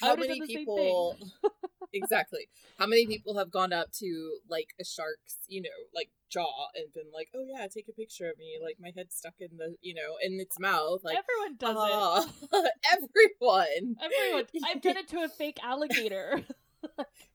how 0.00 0.14
many 0.14 0.40
people 0.40 1.16
exactly 1.92 2.48
how 2.78 2.86
many 2.86 3.06
people 3.06 3.38
have 3.38 3.50
gone 3.50 3.72
up 3.72 3.92
to 3.92 4.38
like 4.48 4.68
a 4.80 4.84
shark's 4.84 5.38
you 5.48 5.62
know 5.62 5.68
like 5.94 6.10
jaw 6.30 6.66
and 6.74 6.92
been 6.92 7.10
like 7.14 7.28
oh 7.34 7.44
yeah 7.46 7.66
take 7.72 7.86
a 7.88 7.92
picture 7.92 8.28
of 8.28 8.36
me 8.38 8.58
like 8.62 8.76
my 8.80 8.90
head's 8.96 9.14
stuck 9.14 9.34
in 9.38 9.56
the 9.56 9.76
you 9.80 9.94
know 9.94 10.16
in 10.22 10.40
its 10.40 10.58
mouth 10.58 11.00
like 11.04 11.16
Everyone 11.16 11.56
does 11.56 11.76
it. 11.76 11.92
"Ah." 11.94 12.28
everyone 12.92 13.96
Everyone. 14.02 14.44
I've 14.66 14.82
done 14.82 14.96
it 14.96 15.08
to 15.08 15.22
a 15.22 15.28
fake 15.28 15.58
alligator. 15.62 16.44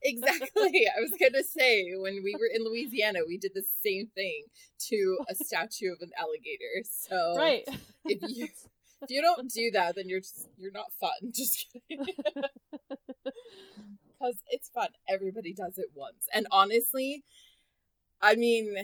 Exactly. 0.02 0.86
I 0.86 1.00
was 1.00 1.12
gonna 1.20 1.44
say 1.44 1.92
when 1.96 2.22
we 2.22 2.34
were 2.34 2.48
in 2.52 2.64
Louisiana, 2.64 3.20
we 3.26 3.36
did 3.36 3.52
the 3.54 3.64
same 3.84 4.06
thing 4.14 4.44
to 4.88 5.18
a 5.28 5.34
statue 5.34 5.92
of 5.92 5.98
an 6.00 6.10
alligator. 6.18 6.84
So 6.84 7.36
right. 7.36 7.64
if 8.04 8.20
you 8.28 8.48
if 9.02 9.10
you 9.10 9.22
don't 9.22 9.50
do 9.50 9.70
that, 9.72 9.94
then 9.96 10.08
you're 10.08 10.20
just 10.20 10.48
you're 10.58 10.72
not 10.72 10.92
fun. 11.00 11.10
Just 11.34 11.66
kidding. 11.88 12.06
Because 14.18 14.36
it's 14.50 14.68
fun. 14.68 14.88
Everybody 15.08 15.54
does 15.54 15.78
it 15.78 15.86
once. 15.94 16.26
And 16.34 16.46
honestly, 16.50 17.24
I 18.20 18.34
mean, 18.34 18.74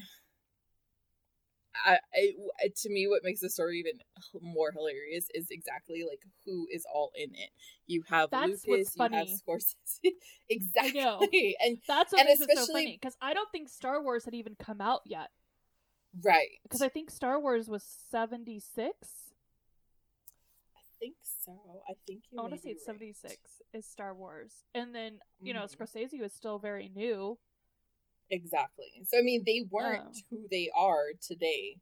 I, 1.84 1.98
I, 2.14 2.68
to 2.74 2.88
me, 2.88 3.06
what 3.06 3.22
makes 3.22 3.40
the 3.40 3.50
story 3.50 3.78
even 3.80 4.00
more 4.40 4.72
hilarious 4.72 5.28
is 5.34 5.48
exactly 5.50 6.04
like 6.08 6.20
who 6.46 6.66
is 6.72 6.86
all 6.90 7.12
in 7.14 7.34
it. 7.34 7.50
You 7.86 8.02
have 8.08 8.30
That's 8.30 8.66
Lucas, 8.66 8.94
you 8.96 9.02
have. 9.02 9.26
Scorsese, 9.28 10.12
exactly, 10.48 11.54
and 11.62 11.76
That's 11.86 12.12
what 12.14 12.20
And 12.22 12.28
makes 12.28 12.40
it 12.40 12.48
so 12.54 12.60
especially- 12.62 12.72
funny 12.84 12.98
because 12.98 13.18
I 13.20 13.34
don't 13.34 13.52
think 13.52 13.68
Star 13.68 14.02
Wars 14.02 14.24
had 14.24 14.32
even 14.32 14.56
come 14.58 14.80
out 14.80 15.02
yet. 15.04 15.28
right. 16.24 16.48
Because 16.62 16.80
I 16.80 16.88
think 16.88 17.10
Star 17.10 17.38
Wars 17.38 17.68
was 17.68 17.84
seventy 18.10 18.58
six. 18.58 19.25
I 20.96 20.98
think 20.98 21.16
so. 21.22 21.52
I 21.88 21.92
think 22.06 22.22
you. 22.30 22.38
I 22.38 22.42
want 22.42 22.54
to 22.54 22.60
say 22.60 22.70
it's 22.70 22.80
right. 22.88 22.94
seventy 22.96 23.12
six 23.12 23.36
is 23.74 23.84
Star 23.86 24.14
Wars, 24.14 24.64
and 24.74 24.94
then 24.94 25.20
you 25.40 25.52
know 25.52 25.62
Mhm. 25.64 25.76
Scorsese 25.76 26.20
was 26.20 26.32
still 26.32 26.58
very 26.58 26.88
new. 26.88 27.38
Exactly. 28.30 29.02
So 29.04 29.18
I 29.18 29.22
mean, 29.22 29.44
they 29.44 29.62
weren't 29.70 30.16
Oh. 30.16 30.20
who 30.30 30.48
they 30.50 30.70
are 30.74 31.12
today. 31.20 31.76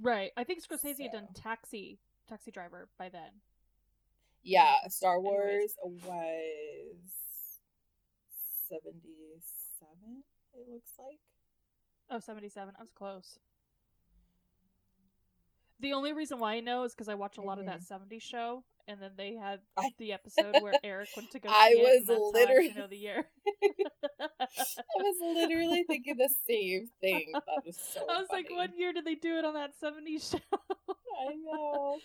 Right. 0.00 0.32
I 0.36 0.44
think 0.44 0.62
Scorsese 0.64 1.02
had 1.02 1.12
done 1.12 1.28
Taxi, 1.34 1.98
Taxi 2.28 2.50
Driver 2.50 2.88
by 2.96 3.08
then. 3.08 3.42
Yeah, 4.42 4.86
Star 4.88 5.16
Anyways. 5.18 5.76
Wars 5.82 6.02
was 6.06 7.20
seventy-seven. 8.68 10.24
It 10.54 10.68
looks 10.68 10.92
like. 10.98 11.18
Oh, 12.10 12.18
77. 12.20 12.74
I 12.78 12.82
was 12.82 12.92
close. 12.92 13.38
The 15.80 15.92
only 15.92 16.12
reason 16.12 16.38
why 16.38 16.54
I 16.54 16.60
know 16.60 16.84
is 16.84 16.94
because 16.94 17.08
I 17.08 17.14
watch 17.14 17.36
a 17.36 17.42
lot 17.42 17.58
of 17.58 17.66
that 17.66 17.80
70s 17.80 18.22
show, 18.22 18.62
and 18.88 19.00
then 19.02 19.10
they 19.16 19.34
had 19.34 19.60
Mm-hmm. 19.78 19.88
The 19.98 20.12
episode 20.12 20.62
where 20.62 20.72
Eric 20.84 21.08
went 21.16 21.30
to 21.32 21.38
go 21.40 21.48
I 21.52 21.74
was 21.76 22.08
literally- 22.32 22.72
know 22.74 22.86
the 22.86 22.96
year. 22.96 23.24
I 24.20 24.26
was 24.96 25.16
literally 25.20 25.84
thinking 25.86 26.16
the 26.16 26.32
same 26.48 26.88
thing. 27.00 27.32
That 27.32 27.64
was 27.66 27.76
so. 27.92 28.00
I 28.08 28.18
was 28.18 28.28
like, 28.30 28.46
what 28.50 28.70
year 28.78 28.92
did 28.92 29.04
they 29.04 29.14
do 29.16 29.36
it 29.38 29.44
on 29.44 29.54
that 29.54 29.72
70s 29.82 30.30
show? 30.30 30.58
I 31.28 31.34
know. 31.34 31.98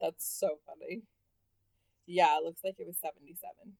That's 0.00 0.26
so 0.38 0.58
funny. 0.66 1.02
Yeah, 2.06 2.36
it 2.38 2.44
looks 2.44 2.60
like 2.62 2.76
it 2.78 2.86
was 2.86 2.98
seventy-seven. 3.00 3.72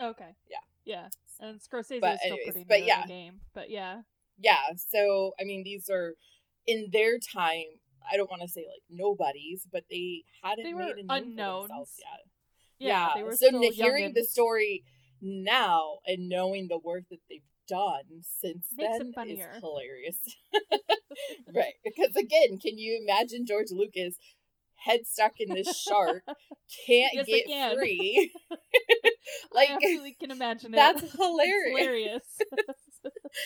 okay. 0.00 0.34
Yeah. 0.50 0.58
Yeah. 0.84 1.08
And 1.40 1.60
Scorsese 1.60 2.00
But 2.00 2.14
is 2.14 2.20
still 2.20 2.32
anyways, 2.34 2.52
pretty 2.52 2.64
but 2.68 2.80
new 2.80 2.86
yeah. 2.86 3.02
in 3.02 3.08
the 3.08 3.14
game. 3.14 3.40
But 3.54 3.70
yeah. 3.70 4.02
Yeah, 4.38 4.62
so 4.76 5.32
I 5.38 5.44
mean, 5.44 5.62
these 5.62 5.90
are 5.90 6.14
in 6.66 6.88
their 6.92 7.18
time. 7.18 7.64
I 8.10 8.16
don't 8.16 8.30
want 8.30 8.42
to 8.42 8.48
say 8.48 8.66
like 8.68 8.82
nobodies, 8.90 9.66
but 9.70 9.84
they 9.90 10.24
hadn't 10.42 10.64
They 10.64 10.72
made 10.72 10.96
a 10.98 11.02
name 11.02 11.36
for 11.36 11.68
themselves 11.68 11.92
yet. 11.98 12.20
Yeah. 12.78 13.22
Were 13.22 13.36
so 13.36 13.70
hearing 13.70 14.12
the 14.14 14.24
story 14.24 14.84
now 15.20 15.98
and 16.06 16.28
knowing 16.28 16.68
the 16.68 16.78
work 16.78 17.04
that 17.10 17.20
they've 17.30 17.42
done 17.68 18.22
since 18.40 18.66
Makes 18.76 18.98
then 18.98 19.28
is 19.28 19.40
hilarious. 19.60 20.18
right, 21.54 21.74
because 21.84 22.16
again, 22.16 22.58
can 22.60 22.76
you 22.78 23.00
imagine 23.06 23.46
George 23.46 23.70
Lucas 23.70 24.16
head 24.74 25.06
stuck 25.06 25.34
in 25.38 25.54
this 25.54 25.78
shark, 25.80 26.24
can't 26.86 27.12
Yes, 27.14 27.26
get 27.26 27.46
can. 27.46 27.76
free? 27.76 28.32
I 28.52 28.56
like 29.54 29.68
absolutely 29.70 30.16
can 30.18 30.30
imagine 30.32 30.74
it. 30.74 30.76
that's 30.76 31.02
It's 31.02 31.12
hilarious. 31.14 31.78
hilarious. 31.78 32.22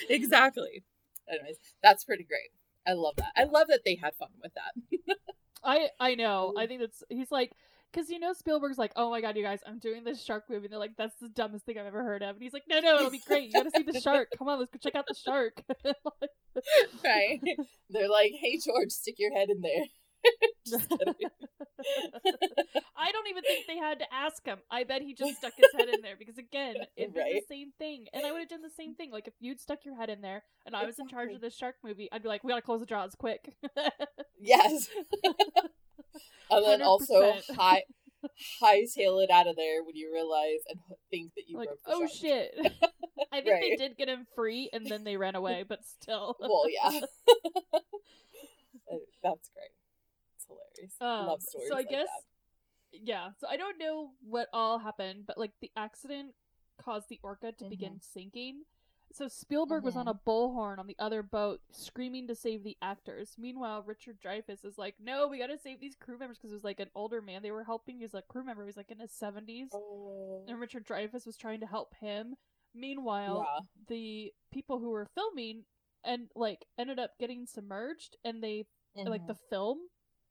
exactly. 0.09 0.85
Anyways, 1.29 1.57
that's 1.83 2.05
pretty 2.05 2.25
great. 2.25 2.51
I 2.87 2.93
love 2.93 3.17
that. 3.17 3.33
I 3.37 3.45
love 3.45 3.69
that 3.69 3.81
they 3.85 3.97
had 3.97 4.15
fun 4.15 4.29
with 4.43 4.53
that. 4.55 5.17
I 5.65 5.89
I 5.99 6.15
know. 6.15 6.55
I 6.57 6.67
think 6.67 6.81
that's 6.81 7.03
he's 7.09 7.31
like 7.31 7.53
because 7.93 8.11
you 8.11 8.19
know 8.19 8.33
Spielberg's 8.33 8.79
like, 8.79 8.93
oh 8.97 9.11
my 9.11 9.21
god, 9.21 9.37
you 9.37 9.43
guys, 9.43 9.61
I'm 9.67 9.79
doing 9.79 10.05
this 10.05 10.23
shark 10.23 10.45
movie. 10.51 10.67
And 10.67 10.73
they're 10.73 10.79
like, 10.79 10.97
that's 10.97 11.17
the 11.21 11.29
dumbest 11.29 11.65
thing 11.65 11.79
I've 11.79 11.87
ever 11.87 12.03
heard 12.03 12.23
of. 12.23 12.37
And 12.37 12.43
he's 12.43 12.53
like, 12.53 12.65
no, 12.69 12.81
no, 12.81 12.97
it'll 12.97 13.11
be 13.11 13.23
great. 13.27 13.45
You 13.45 13.53
gotta 13.53 13.71
see 13.75 13.83
the 13.83 14.01
shark. 14.01 14.29
Come 14.39 14.49
on, 14.49 14.59
let's 14.59 14.71
go 14.71 14.79
check 14.83 14.95
out 14.95 15.07
the 15.09 15.15
shark. 15.15 15.63
right? 17.05 17.41
They're 17.91 18.09
like, 18.09 18.33
"Hey, 18.41 18.59
George, 18.59 18.91
stick 18.91 19.17
your 19.19 19.33
head 19.35 19.49
in 19.51 19.61
there." 19.61 19.85
I 22.97 23.13
don't 23.13 23.29
even 23.29 23.43
think 23.45 23.67
they 23.67 23.77
had 23.77 23.99
to 24.01 24.13
ask 24.13 24.45
him. 24.45 24.59
I 24.71 24.85
bet 24.85 25.03
he 25.03 25.15
just 25.15 25.37
stuck 25.37 25.53
his 25.57 25.69
head 25.77 25.89
in 25.89 26.01
there 26.03 26.17
because 26.19 26.39
again, 26.39 26.75
it'd 26.97 27.15
Right. 27.15 27.35
the 27.35 27.55
same 27.55 27.73
thing, 27.79 28.07
and 28.13 28.27
I 28.27 28.33
would 28.33 28.41
have 28.41 28.49
done 28.49 28.63
the 28.63 28.71
same 28.71 28.95
thing. 28.95 29.11
Like 29.13 29.29
if 29.29 29.35
you'd 29.39 29.61
stuck 29.61 29.85
your 29.85 29.97
head 29.97 30.11
in 30.11 30.21
there 30.23 30.43
and 30.65 30.75
I 30.75 30.85
was 30.85 30.99
in 30.99 31.09
charge 31.09 31.33
of 31.33 31.41
this 31.41 31.57
shark 31.57 31.77
movie, 31.85 32.09
I'd 32.11 32.23
be 32.23 32.29
like, 32.29 32.43
we 32.45 32.51
gotta 32.51 32.63
close 32.63 32.81
the 32.81 32.87
jaws 32.87 33.15
quick. 33.17 33.55
Yes. 34.41 34.89
and 36.51 36.65
then 36.65 36.83
also 36.83 37.33
100%. 37.33 37.57
high 37.57 37.83
hightail 38.63 39.23
it 39.23 39.31
out 39.31 39.47
of 39.47 39.57
there 39.57 39.85
when 39.85 39.95
you 39.95 40.11
realize 40.13 40.61
and 40.69 40.79
think 41.11 41.33
that 41.37 41.45
you 41.49 41.57
like, 41.59 41.69
broke 41.69 41.83
the 41.85 41.93
oh 41.93 42.01
shark. 42.01 42.11
shit. 42.11 42.55
I 43.33 43.41
think 43.41 43.61
they 43.61 43.77
did 43.77 43.97
get 43.97 44.09
him 44.09 44.27
free, 44.35 44.69
and 44.73 44.87
then 44.87 45.05
they 45.05 45.17
ran 45.17 45.35
away, 45.37 45.65
but 45.69 45.81
still. 45.85 46.37
Well, 46.41 46.65
yeah. 46.69 47.01
That's 49.23 49.51
great. 49.55 49.71
Hilarious. 50.49 50.95
Um, 51.01 51.27
Love 51.27 51.43
stories. 51.43 51.69
So 51.69 51.75
I 51.75 51.79
like 51.79 51.89
guess, 51.91 52.07
that. 52.93 53.01
yeah. 53.03 53.29
So 53.41 53.47
I 53.49 53.57
don't 53.57 53.79
know 53.79 54.11
what 54.29 54.49
all 54.53 54.79
happened, 54.79 55.25
but 55.27 55.39
like 55.39 55.53
the 55.61 55.71
accident 55.77 56.35
caused 56.83 57.09
the 57.09 57.21
orca 57.23 57.53
to 57.53 57.65
begin 57.69 57.93
Mm-hmm. 57.93 58.13
sinking. 58.21 58.63
So 59.13 59.29
Spielberg 59.29 59.85
was 59.85 59.95
on 59.97 60.09
a 60.09 60.15
bullhorn 60.15 60.79
on 60.79 60.89
the 60.89 60.97
other 60.99 61.23
boat, 61.23 61.61
screaming 61.71 62.27
to 62.27 62.35
save 62.35 62.65
the 62.65 62.77
actors. 62.83 63.37
Meanwhile, 63.39 63.85
Richard 63.87 64.19
Dreyfuss 64.21 64.65
is 64.65 64.77
like, 64.79 64.97
"No, 65.01 65.29
we 65.29 65.39
got 65.39 65.47
to 65.47 65.57
save 65.59 65.81
these 65.81 65.95
crew 65.95 66.19
members 66.19 66.37
because 66.39 66.51
it 66.51 66.57
was 66.57 66.65
like 66.65 66.81
an 66.81 66.91
older 66.95 67.23
man 67.23 67.41
they 67.41 67.53
were 67.53 67.63
helping. 67.65 67.97
He 67.99 68.03
was 68.05 68.15
a 68.15 68.23
crew 68.23 68.45
member. 68.45 68.65
He 68.65 68.67
was 68.67 68.77
like 68.77 68.91
in 68.91 68.99
his 68.99 69.13
seventies, 69.13 69.69
Oh. 69.73 70.45
and 70.49 70.59
Richard 70.61 70.85
Dreyfuss 70.87 71.25
was 71.25 71.37
trying 71.37 71.61
to 71.61 71.67
help 71.67 71.95
him. 71.95 72.35
Meanwhile, 72.75 73.47
yeah. 73.49 73.61
the 73.89 74.33
people 74.53 74.81
who 74.81 74.91
were 74.91 75.07
filming 75.15 75.65
and 76.05 76.29
like 76.35 76.67
ended 76.77 76.99
up 76.99 77.13
getting 77.19 77.47
submerged, 77.47 78.17
and 78.25 78.43
they 78.43 78.67
like 78.97 79.23
Mhm. 79.23 79.29
the 79.29 79.35
film 79.49 79.79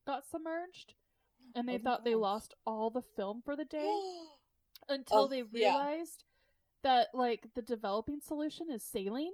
got 0.06 0.26
submerged 0.26 0.94
and 1.56 1.68
they 1.68 1.76
Oh 1.76 1.80
thought 1.80 2.04
they 2.06 2.16
lost 2.16 2.54
all 2.66 2.90
the 2.90 3.02
film 3.16 3.42
for 3.44 3.56
the 3.56 3.66
day 3.66 4.02
until 4.90 5.24
Oh, 5.24 5.28
they 5.28 5.44
yeah. 5.52 5.72
realized 5.78 6.24
that 6.84 7.08
like 7.14 7.48
the 7.56 7.62
developing 7.62 8.20
solution 8.20 8.70
is 8.72 8.84
saline 8.84 9.34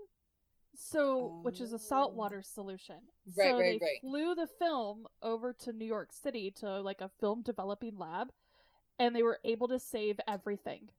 so 0.75 1.39
which 1.43 1.59
is 1.59 1.73
a 1.73 1.75
Oh. 1.75 1.77
saltwater 1.77 2.41
solution 2.41 2.97
Right, 3.35 3.51
so 3.51 3.57
right, 3.59 3.79
they 3.79 3.85
right. 3.85 4.01
flew 4.01 4.35
the 4.35 4.47
film 4.47 5.07
over 5.21 5.53
to 5.53 5.73
new 5.73 5.85
york 5.85 6.13
city 6.13 6.51
to 6.51 6.81
like 6.81 7.01
a 7.01 7.09
film 7.19 7.41
developing 7.41 7.97
lab 7.97 8.31
and 8.99 9.15
they 9.15 9.23
were 9.23 9.39
able 9.43 9.67
to 9.67 9.79
save 9.79 10.19
everything 10.27 10.89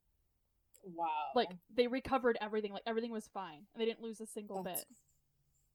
wow. 0.85 1.30
like 1.35 1.50
they 1.74 1.87
recovered 1.87 2.37
everything 2.40 2.72
like 2.72 2.82
everything 2.87 3.11
was 3.12 3.28
fine 3.28 3.62
they 3.76 3.85
didn't 3.85 4.02
lose 4.02 4.20
a 4.20 4.26
single 4.26 4.62
that's, 4.62 4.80
bit 4.80 4.87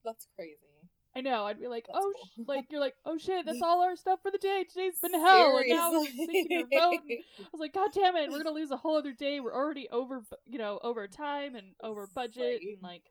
that's 0.04 0.26
crazy. 0.36 0.77
I 1.18 1.20
know. 1.20 1.46
I'd 1.46 1.58
be 1.58 1.66
like, 1.66 1.86
That's 1.88 1.98
oh, 2.00 2.12
cool. 2.14 2.44
sh-, 2.44 2.48
like 2.48 2.66
you're 2.70 2.80
like, 2.80 2.94
oh 3.04 3.18
shit, 3.18 3.44
that's 3.44 3.60
all 3.64 3.82
our 3.82 3.96
stuff 3.96 4.20
for 4.22 4.30
the 4.30 4.38
day. 4.38 4.64
Today's 4.68 5.00
been 5.02 5.12
hell, 5.12 5.56
and 5.58 5.68
now 5.68 5.90
we're 5.90 6.06
sinking 6.06 6.46
your 6.48 6.66
boat. 6.70 7.00
And 7.08 7.18
I 7.40 7.44
was 7.52 7.60
like, 7.60 7.74
god 7.74 7.90
damn 7.92 8.14
it, 8.16 8.30
we're 8.30 8.44
gonna 8.44 8.54
lose 8.54 8.70
a 8.70 8.76
whole 8.76 8.96
other 8.96 9.12
day. 9.12 9.40
We're 9.40 9.54
already 9.54 9.88
over, 9.90 10.22
you 10.46 10.58
know, 10.58 10.78
over 10.84 11.08
time 11.08 11.56
and 11.56 11.72
over 11.82 12.08
budget. 12.14 12.60
Right. 12.60 12.60
And 12.62 12.82
like, 12.82 13.02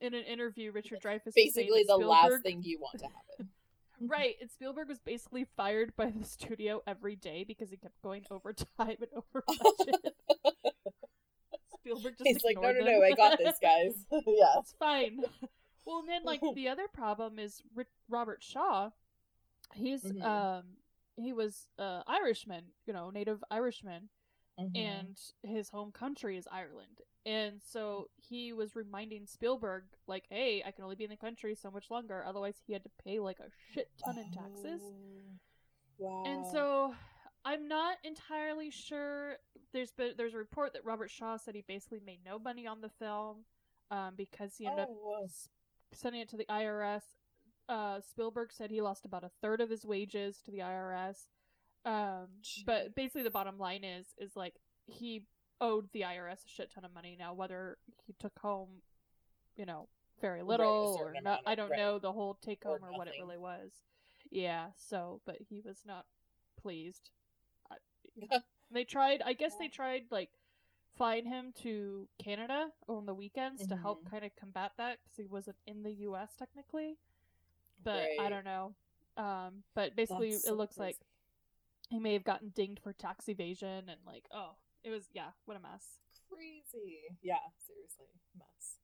in 0.00 0.14
an 0.14 0.24
interview, 0.24 0.72
Richard 0.72 1.00
Dreyfuss 1.02 1.34
Basically, 1.36 1.84
the 1.86 1.98
last 1.98 2.42
thing 2.42 2.62
you 2.62 2.78
want 2.80 2.98
to 3.00 3.04
happen. 3.04 3.50
right? 4.08 4.34
And 4.40 4.50
Spielberg 4.50 4.88
was 4.88 5.00
basically 5.00 5.46
fired 5.54 5.94
by 5.94 6.06
the 6.06 6.24
studio 6.24 6.80
every 6.86 7.16
day 7.16 7.44
because 7.46 7.70
he 7.70 7.76
kept 7.76 8.00
going 8.02 8.24
over 8.30 8.54
time 8.54 8.96
and 8.98 9.08
over 9.14 9.44
budget. 9.46 10.14
Spielberg 11.78 12.14
just 12.16 12.26
He's 12.26 12.42
like, 12.44 12.56
no, 12.56 12.72
no, 12.72 12.80
no. 12.80 13.02
I 13.02 13.12
got 13.12 13.36
this, 13.36 13.58
guys. 13.60 14.06
yeah. 14.10 14.58
It's 14.58 14.74
fine. 14.78 15.20
Well, 15.84 16.00
and 16.00 16.08
then 16.08 16.24
like 16.24 16.40
the 16.54 16.68
other 16.68 16.88
problem 16.88 17.38
is 17.38 17.62
Ri- 17.74 17.84
Robert 18.08 18.42
Shaw. 18.42 18.90
He's 19.74 20.02
Mhm. 20.04 20.22
um 20.24 20.76
he 21.16 21.32
was 21.32 21.68
uh 21.78 22.02
Irishman, 22.06 22.64
you 22.86 22.92
know, 22.92 23.10
native 23.10 23.42
Irishman, 23.50 24.08
Mhm. 24.58 24.74
and 24.76 25.18
his 25.42 25.70
home 25.70 25.92
country 25.92 26.36
is 26.36 26.48
Ireland. 26.50 27.00
And 27.26 27.62
so 27.62 28.10
he 28.16 28.52
was 28.52 28.74
reminding 28.76 29.26
Spielberg 29.26 29.84
like, 30.06 30.26
"Hey, 30.28 30.62
I 30.64 30.72
can 30.72 30.84
only 30.84 30.96
be 30.96 31.04
in 31.04 31.10
the 31.10 31.16
country 31.16 31.54
so 31.54 31.70
much 31.70 31.90
longer, 31.90 32.24
otherwise 32.24 32.60
he 32.66 32.72
had 32.72 32.84
to 32.84 32.90
pay 33.04 33.20
like 33.20 33.40
a 33.40 33.50
shit 33.72 33.90
ton 33.98 34.18
in 34.18 34.30
taxes." 34.30 34.82
Oh, 34.82 35.38
Wow. 35.98 36.22
And 36.24 36.46
so 36.46 36.94
I'm 37.44 37.68
not 37.68 37.98
entirely 38.04 38.70
sure. 38.70 39.38
There's 39.72 39.92
been 39.92 40.14
there's 40.16 40.34
a 40.34 40.38
report 40.38 40.72
that 40.74 40.84
Robert 40.84 41.10
Shaw 41.10 41.36
said 41.36 41.54
he 41.54 41.62
basically 41.62 42.00
made 42.00 42.24
no 42.24 42.38
money 42.38 42.66
on 42.66 42.80
the 42.80 42.88
film 42.90 43.44
um, 43.90 44.14
because 44.16 44.56
he 44.56 44.66
ended 44.66 44.80
up 44.84 44.88
Oh, 44.88 44.92
whoa. 44.92 45.28
Sending 45.94 46.20
it 46.20 46.28
to 46.30 46.36
the 46.36 46.44
IRS. 46.46 47.02
Uh, 47.68 48.00
Spielberg 48.00 48.52
said 48.52 48.70
he 48.70 48.80
lost 48.80 49.04
about 49.04 49.24
a 49.24 49.30
third 49.40 49.60
of 49.60 49.70
his 49.70 49.84
wages 49.84 50.38
to 50.44 50.50
the 50.50 50.58
IRS. 50.58 51.26
Um, 51.84 52.26
but 52.66 52.94
basically, 52.94 53.22
the 53.22 53.30
bottom 53.30 53.58
line 53.58 53.84
is 53.84 54.06
is 54.18 54.36
like 54.36 54.54
he 54.86 55.24
owed 55.60 55.88
the 55.92 56.02
IRS 56.02 56.44
a 56.44 56.48
shit 56.48 56.70
ton 56.72 56.84
of 56.84 56.92
money 56.94 57.16
now. 57.18 57.34
Whether 57.34 57.78
he 58.06 58.14
took 58.18 58.38
home, 58.38 58.68
you 59.56 59.66
know, 59.66 59.88
very 60.20 60.40
Right, 60.40 60.46
little 60.46 60.96
or 61.00 61.14
not, 61.22 61.40
I 61.46 61.54
don't 61.54 61.70
right. 61.70 61.78
know 61.78 61.98
the 61.98 62.12
whole 62.12 62.34
take 62.42 62.62
home 62.64 62.78
or, 62.82 62.92
what 62.96 63.08
it 63.08 63.14
really 63.20 63.38
was. 63.38 63.70
Yeah. 64.30 64.66
So, 64.76 65.20
but 65.26 65.36
he 65.48 65.60
was 65.64 65.82
not 65.86 66.06
pleased. 66.60 67.10
I- 67.70 68.38
they 68.70 68.84
tried. 68.84 69.22
I 69.24 69.32
guess 69.32 69.56
they 69.58 69.68
tried 69.68 70.04
like 70.10 70.30
flying 71.02 71.26
him 71.26 71.52
to 71.62 72.08
Canada 72.22 72.68
on 72.88 73.06
the 73.06 73.14
weekends 73.14 73.66
to 73.66 73.74
help 73.76 74.04
Mhm. 74.04 74.10
kind 74.10 74.24
of 74.24 74.36
combat 74.36 74.70
that 74.76 75.02
because 75.02 75.16
he 75.16 75.26
wasn't 75.26 75.56
in 75.66 75.82
the 75.82 75.90
U.S. 76.06 76.36
technically. 76.36 76.96
but 77.82 78.08
I 78.20 78.28
don't 78.28 78.44
know. 78.44 78.76
Um, 79.16 79.64
but 79.74 79.96
basically, 79.96 80.30
That's 80.30 80.44
it 80.44 80.48
so 80.50 80.54
looks 80.54 80.78
like 80.78 80.96
he 81.90 81.98
may 81.98 82.12
have 82.12 82.22
gotten 82.22 82.50
dinged 82.50 82.78
for 82.80 82.92
tax 82.92 83.28
evasion 83.28 83.88
and 83.88 83.98
like, 84.06 84.24
oh, 84.30 84.54
it 84.84 84.90
was 84.90 85.08
yeah, 85.12 85.30
what 85.46 85.56
a 85.56 85.60
mess. 85.60 85.98
crazy. 86.30 87.00
Yeah, 87.20 87.40
seriously, 87.66 88.06
mess. 88.38 88.78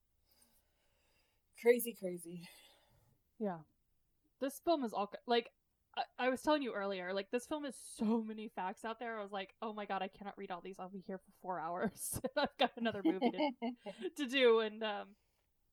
Crazy, 1.63 1.93
crazy. 1.95 2.43
Yeah, 3.39 3.59
this 4.41 4.59
film 4.59 4.83
is 4.83 4.93
all 4.93 5.13
like 5.29 5.53
I, 5.99 6.27
I 6.27 6.29
was 6.31 6.41
telling 6.43 6.63
you 6.63 6.73
earlier. 6.73 7.13
Like 7.13 7.31
this 7.31 7.47
film 7.47 7.65
has 7.65 7.75
so 7.97 8.23
many 8.23 8.49
facts 8.49 8.85
out 8.85 9.01
there. 9.01 9.19
I 9.19 9.23
was 9.23 9.33
like, 9.33 9.55
oh 9.63 9.73
my 9.73 9.85
god, 9.85 10.03
I 10.03 10.09
cannot 10.09 10.39
read 10.39 10.51
all 10.51 10.61
these. 10.63 10.77
I'll 10.79 10.89
be 10.89 11.05
here 11.07 11.19
for 11.19 11.33
four 11.43 11.61
hours. 11.61 12.21
I've 12.37 12.57
got 12.59 12.73
another 12.77 13.03
movie 13.03 13.33
to, 13.33 13.93
to 14.17 14.27
do, 14.27 14.61
and 14.61 14.83
um, 14.85 15.09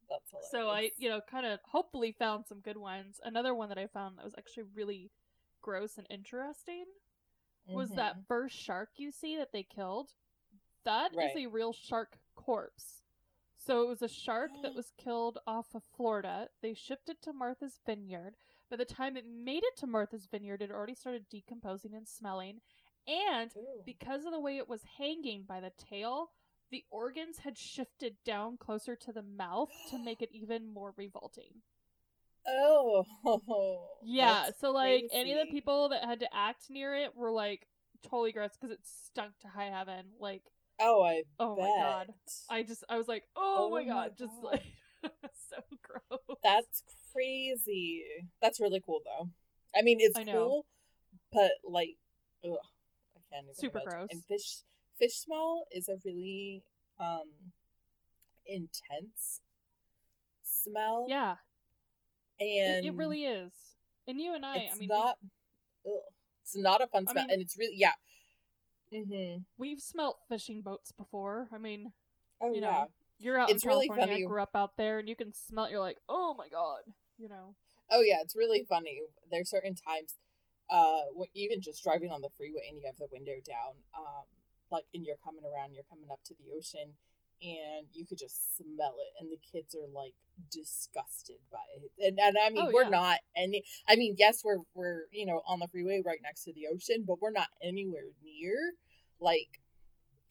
That's 0.09 0.33
so 0.51 0.69
I, 0.69 0.91
you 0.97 1.09
know, 1.09 1.21
kind 1.29 1.45
of 1.45 1.59
hopefully 1.65 2.11
found 2.17 2.45
some 2.47 2.59
good 2.61 2.77
ones. 2.77 3.19
Another 3.23 3.53
one 3.55 3.69
that 3.69 3.77
I 3.77 3.87
found 3.87 4.17
that 4.17 4.25
was 4.25 4.35
actually 4.37 4.63
really 4.75 5.11
gross 5.61 5.97
and 5.97 6.07
interesting 6.09 6.85
was 7.73 7.89
that 7.91 8.15
Mhm. 8.17 8.25
first 8.27 8.55
shark 8.57 8.89
you 8.97 9.11
see 9.11 9.37
that 9.37 9.51
they 9.51 9.63
killed. 9.63 10.11
That 10.85 11.11
is 11.11 11.17
Right. 11.17 11.37
a 11.37 11.47
real 11.47 11.73
shark 11.73 12.19
corpse. 12.35 13.03
So 13.57 13.81
it 13.81 13.87
was 13.87 14.01
a 14.03 14.07
shark 14.07 14.51
that 14.61 14.73
was 14.75 14.91
killed 14.97 15.39
off 15.47 15.73
of 15.75 15.83
Florida. 15.97 16.49
They 16.61 16.73
shipped 16.73 17.09
it 17.09 17.21
to 17.23 17.33
Martha's 17.33 17.79
Vineyard. 17.85 18.35
By 18.69 18.77
the 18.77 18.85
time 18.85 19.15
it 19.15 19.25
made 19.27 19.63
it 19.63 19.77
to 19.77 19.87
Martha's 19.87 20.27
Vineyard, 20.29 20.61
it 20.61 20.71
already 20.71 20.95
started 20.95 21.29
decomposing 21.29 21.93
and 21.95 22.07
smelling. 22.07 22.61
And 23.07 23.51
Ooh. 23.55 23.83
because 23.85 24.25
of 24.25 24.31
the 24.31 24.39
way 24.39 24.57
it 24.57 24.67
was 24.67 24.81
hanging 24.97 25.43
by 25.43 25.59
the 25.59 25.71
tail, 25.77 26.31
the 26.71 26.83
organs 26.89 27.39
had 27.39 27.57
shifted 27.57 28.15
down 28.25 28.57
closer 28.57 28.95
to 28.95 29.11
the 29.11 29.21
mouth 29.21 29.69
to 29.91 29.99
make 29.99 30.21
it 30.21 30.29
even 30.31 30.67
more 30.73 30.93
revolting. 30.97 31.61
Oh, 32.47 33.05
Yeah, 34.01 34.51
so 34.59 34.71
like 34.71 35.05
any 35.11 35.33
of 35.33 35.39
the 35.39 35.51
people 35.51 35.89
that 35.89 36.03
had 36.03 36.19
to 36.19 36.35
act 36.35 36.69
near 36.69 36.95
it 36.95 37.15
were 37.15 37.31
like 37.31 37.67
totally 38.03 38.31
gross 38.31 38.51
because 38.59 38.71
it 38.71 38.79
stunk 38.83 39.31
to 39.41 39.47
high 39.47 39.69
heaven. 39.69 40.05
Like, 40.19 40.43
Oh, 40.79 41.01
I 41.03 41.23
oh 41.39 41.55
bet. 41.55 41.65
my 41.65 41.71
god, 41.81 42.13
I 42.49 42.63
just 42.63 42.83
I 42.89 42.97
was 42.97 43.07
like, 43.07 43.23
oh, 43.35 43.67
Oh 43.67 43.71
my 43.71 43.83
my 43.83 43.89
god, 43.89 44.11
just 44.17 44.33
like 44.43 44.63
so 45.55 45.77
gross. 46.09 46.37
That's 46.43 46.83
crazy. 47.13 48.03
That's 48.41 48.59
really 48.59 48.81
cool, 48.85 49.01
though. 49.05 49.29
I 49.77 49.81
mean, 49.81 49.97
it's 49.99 50.17
I 50.17 50.23
cool, 50.23 50.65
but 51.33 51.51
like, 51.63 51.95
ugh, 52.43 52.51
I 53.15 53.19
can't 53.33 53.45
even. 53.45 53.55
Super 53.55 53.79
imagine. 53.79 53.97
gross. 53.99 54.07
And 54.11 54.23
fish, 54.25 54.57
fish 54.99 55.15
smell 55.15 55.65
is 55.71 55.89
a 55.89 55.95
really 56.05 56.63
um 56.99 57.29
intense 58.45 59.41
smell. 60.43 61.05
yeah, 61.09 61.35
and 62.39 62.85
it, 62.85 62.89
it 62.89 62.95
really 62.95 63.23
is. 63.25 63.51
And 64.07 64.19
you 64.21 64.33
and 64.35 64.45
I, 64.45 64.69
I 64.71 64.75
mean, 64.77 64.89
not. 64.89 65.17
ugh, 65.85 65.93
it's 66.43 66.55
not 66.55 66.81
a 66.81 66.87
fun 66.87 67.05
I 67.07 67.11
smell, 67.11 67.23
mean- 67.25 67.33
and 67.33 67.41
it's 67.41 67.57
really 67.57 67.75
yeah. 67.77 67.91
Mm-hmm. 68.93 69.39
we've 69.57 69.81
smelt 69.81 70.17
fishing 70.29 70.61
boats 70.61 70.91
before. 70.91 71.47
I 71.51 71.57
mean, 71.57 71.91
Oh 72.39 72.53
you 72.53 72.61
yeah. 72.61 72.69
know, 72.71 72.87
you're 73.19 73.39
out 73.39 73.49
It's 73.49 73.63
in 73.63 73.69
really 73.69 73.87
California. 73.87 74.13
funny. 74.15 74.25
I 74.25 74.27
grew 74.27 74.41
up 74.41 74.55
out 74.55 74.77
there, 74.77 74.99
and 74.99 75.07
you 75.09 75.15
can 75.15 75.33
smell. 75.33 75.65
it, 75.65 75.71
You're 75.71 75.79
like, 75.79 75.97
oh 76.09 76.33
my 76.37 76.47
god, 76.49 76.81
you 77.17 77.29
know. 77.29 77.55
Oh 77.91 78.01
yeah, 78.01 78.17
it's 78.21 78.35
really 78.35 78.65
funny. 78.67 79.01
There's 79.31 79.49
certain 79.49 79.75
times, 79.75 80.15
uh, 80.69 81.01
even 81.33 81.61
just 81.61 81.83
driving 81.83 82.11
on 82.11 82.21
the 82.21 82.29
freeway 82.37 82.61
and 82.69 82.77
you 82.79 82.83
have 82.85 82.97
the 82.97 83.07
window 83.11 83.37
down, 83.45 83.75
um, 83.97 84.25
like 84.71 84.85
and 84.93 85.05
you're 85.05 85.17
coming 85.23 85.43
around, 85.45 85.73
you're 85.73 85.83
coming 85.89 86.09
up 86.11 86.19
to 86.25 86.33
the 86.33 86.51
ocean, 86.57 86.93
and 87.41 87.85
you 87.93 88.05
could 88.05 88.17
just 88.17 88.57
smell 88.57 88.95
it, 88.99 89.13
and 89.21 89.29
the 89.31 89.37
kids 89.51 89.75
are 89.75 89.87
like 89.93 90.13
disgusted 90.51 91.37
by 91.51 91.59
it. 91.77 91.91
And 92.07 92.19
and 92.19 92.35
I 92.43 92.49
mean, 92.49 92.65
Oh, 92.67 92.71
we're 92.73 92.83
yeah. 92.83 92.89
not 92.89 93.19
any. 93.37 93.63
I 93.87 93.95
mean, 93.95 94.15
yes, 94.17 94.41
we're 94.43 94.59
we're 94.73 95.03
you 95.11 95.25
know 95.25 95.41
on 95.47 95.59
the 95.59 95.67
freeway 95.67 96.01
right 96.05 96.19
next 96.23 96.43
to 96.45 96.53
the 96.53 96.65
ocean, 96.73 97.05
but 97.07 97.21
we're 97.21 97.31
not 97.31 97.47
anywhere 97.63 98.09
near 98.23 98.55
like. 99.19 99.61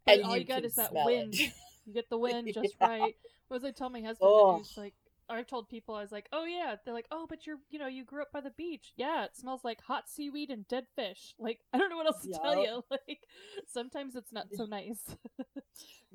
But 0.07 0.17
and 0.17 0.25
all 0.25 0.37
you, 0.37 0.45
got 0.45 0.57
can 0.57 0.65
is 0.67 0.75
that 0.75 0.93
wind. 0.93 1.35
You 1.87 1.95
get 1.95 2.09
the 2.11 2.19
wind 2.19 2.49
just 2.55 2.77
Yeah. 2.81 2.89
right. 2.89 3.17
What 3.49 3.63
was 3.63 3.65
I 3.65 3.71
telling 3.71 3.93
my 3.93 4.07
husband? 4.09 4.31
Ugh. 4.33 4.55
He 4.55 4.59
was 4.61 4.77
like, 4.77 4.95
I've 5.29 5.47
told 5.47 5.71
people, 5.71 5.95
I 5.95 6.03
was 6.03 6.13
like, 6.13 6.29
oh 6.33 6.45
yeah. 6.45 6.77
They're 6.85 6.95
like, 6.95 7.09
oh, 7.11 7.27
but 7.29 7.47
you're, 7.47 7.59
you 7.71 7.79
know, 7.79 7.87
you 7.87 8.05
grew 8.05 8.23
up 8.23 8.33
by 8.33 8.41
the 8.41 8.51
beach. 8.51 8.93
Yeah, 8.97 9.25
it 9.25 9.37
smells 9.37 9.65
like 9.65 9.81
hot 9.81 10.09
seaweed 10.09 10.51
and 10.51 10.67
dead 10.69 10.87
fish. 10.97 11.35
Like, 11.39 11.61
I 11.73 11.79
don't 11.79 11.91
know 11.91 11.97
what 11.97 12.07
else 12.07 12.23
to 12.23 12.33
tell 12.33 12.63
you. 12.63 12.85
Like, 12.91 13.21
sometimes 13.67 14.17
it's 14.17 14.33
not 14.33 14.49
so 14.55 14.65
nice. 14.67 15.01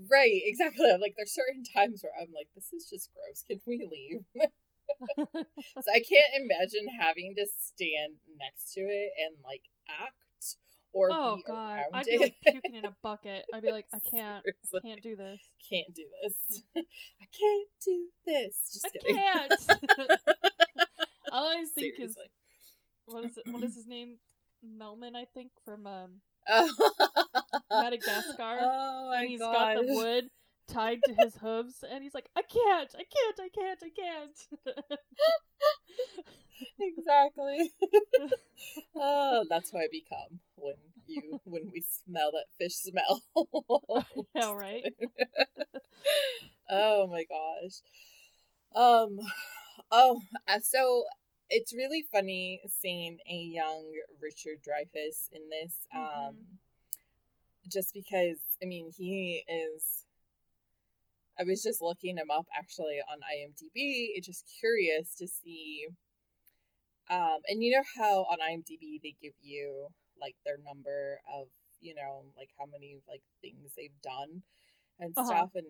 Right, 0.09 0.41
exactly. 0.45 0.89
I'm 0.91 1.01
like, 1.01 1.15
there's 1.17 1.33
certain 1.33 1.63
times 1.63 2.03
where 2.03 2.13
I'm 2.19 2.33
like, 2.33 2.47
this 2.55 2.71
is 2.71 2.89
just 2.89 3.09
gross. 3.13 3.43
Can 3.47 3.59
we 3.65 3.87
leave? 3.89 4.23
so 5.17 5.91
I 5.93 5.99
can't 5.99 6.33
imagine 6.43 6.87
having 6.99 7.35
to 7.35 7.45
stand 7.57 8.13
next 8.39 8.73
to 8.73 8.81
it 8.81 9.11
and 9.23 9.35
like 9.43 9.63
act 9.89 10.13
or 10.93 11.09
oh 11.11 11.39
god, 11.45 11.81
I'd 11.93 12.05
be 12.05 12.17
like 12.17 12.35
puking 12.45 12.75
in 12.75 12.85
a 12.85 12.95
bucket. 13.03 13.45
I'd 13.53 13.61
be 13.63 13.71
like, 13.71 13.85
I 13.93 13.99
can't, 13.99 14.43
Seriously, 14.43 14.81
can't 14.83 15.01
do 15.03 15.15
this. 15.15 15.39
can't 15.69 15.93
do 15.93 16.03
this. 16.23 16.61
I 16.77 17.25
can't 17.37 17.67
do 17.85 18.05
this. 18.25 18.55
Just 18.73 18.85
I 18.85 18.89
kidding. 18.89 19.15
can't. 19.15 19.53
All 21.31 21.47
I 21.47 21.63
think 21.75 21.99
is 21.99 22.15
what 23.05 23.25
is 23.25 23.37
it? 23.37 23.43
What 23.51 23.63
is 23.63 23.75
his 23.75 23.87
name? 23.87 24.17
Melman, 24.65 25.15
I 25.15 25.25
think, 25.33 25.51
from 25.63 25.87
um, 25.87 26.21
Oh. 26.49 26.69
Madagascar. 27.71 28.57
Oh 28.61 29.13
and 29.15 29.29
he's 29.29 29.39
gosh. 29.39 29.55
got 29.75 29.85
the 29.85 29.93
wood 29.93 30.29
tied 30.67 30.99
to 31.05 31.13
his 31.19 31.35
hooves, 31.35 31.83
and 31.89 32.03
he's 32.03 32.13
like, 32.13 32.27
I 32.35 32.41
can't, 32.41 32.93
I 32.95 33.03
can't, 33.03 33.39
I 33.39 33.49
can't, 33.49 33.79
I 33.83 33.89
can't. 34.75 34.99
Exactly. 36.79 37.71
oh, 38.95 39.45
that's 39.49 39.71
who 39.71 39.77
I 39.77 39.87
become 39.91 40.39
when 40.55 40.75
you 41.07 41.39
when 41.43 41.69
we 41.73 41.83
smell 42.05 42.31
that 42.31 42.45
fish 42.57 42.75
smell. 42.75 43.21
know, 44.35 44.53
right? 44.53 44.83
oh 46.69 47.07
my 47.07 47.25
gosh. 47.25 47.81
Um. 48.75 49.19
Oh, 49.91 50.21
uh, 50.47 50.59
so 50.61 51.05
it's 51.49 51.73
really 51.73 52.05
funny 52.11 52.61
seeing 52.69 53.17
a 53.29 53.35
young 53.35 53.91
Richard 54.21 54.59
Dreyfuss 54.63 55.29
in 55.31 55.49
this. 55.49 55.75
Um, 55.95 56.35
Mhm. 56.35 56.57
just 57.71 57.93
because 57.93 58.39
I 58.61 58.65
mean 58.65 58.91
he 58.95 59.43
is. 59.47 60.05
I 61.39 61.43
was 61.43 61.63
just 61.63 61.81
looking 61.81 62.17
him 62.17 62.29
up 62.29 62.47
actually 62.55 62.99
on 63.09 63.19
IMDb. 63.21 64.11
It's 64.15 64.27
just 64.27 64.45
curious 64.59 65.15
to 65.15 65.27
see. 65.27 65.87
Um, 67.09 67.39
and 67.47 67.63
you 67.63 67.71
know 67.71 67.83
how 67.97 68.23
on 68.31 68.37
IMDb 68.39 69.01
they 69.01 69.15
give 69.21 69.33
you 69.41 69.87
like 70.21 70.35
their 70.45 70.57
number 70.65 71.19
of 71.33 71.47
you 71.81 71.95
know 71.95 72.25
like 72.37 72.49
how 72.59 72.65
many 72.65 72.97
like 73.07 73.21
things 73.41 73.71
they've 73.75 74.01
done 74.03 74.43
and 74.99 75.15
Uh-huh. 75.17 75.25
stuff, 75.25 75.49
and 75.55 75.65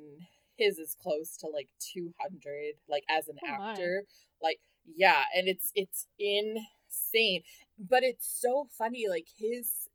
his 0.57 0.77
is 0.79 0.95
close 1.01 1.37
to 1.37 1.47
like 1.47 1.69
two 1.79 2.13
hundred 2.19 2.75
like 2.89 3.03
as 3.09 3.27
an 3.27 3.37
Oh 3.43 3.47
my. 3.57 3.73
actor. 3.73 4.03
Like 4.41 4.59
yeah, 4.95 5.23
and 5.35 5.47
it's 5.47 5.71
it's 5.75 6.07
insane, 6.19 7.43
but 7.79 8.03
it's 8.03 8.27
so 8.27 8.67
funny. 8.77 9.07
Like 9.09 9.27
his 9.37 9.89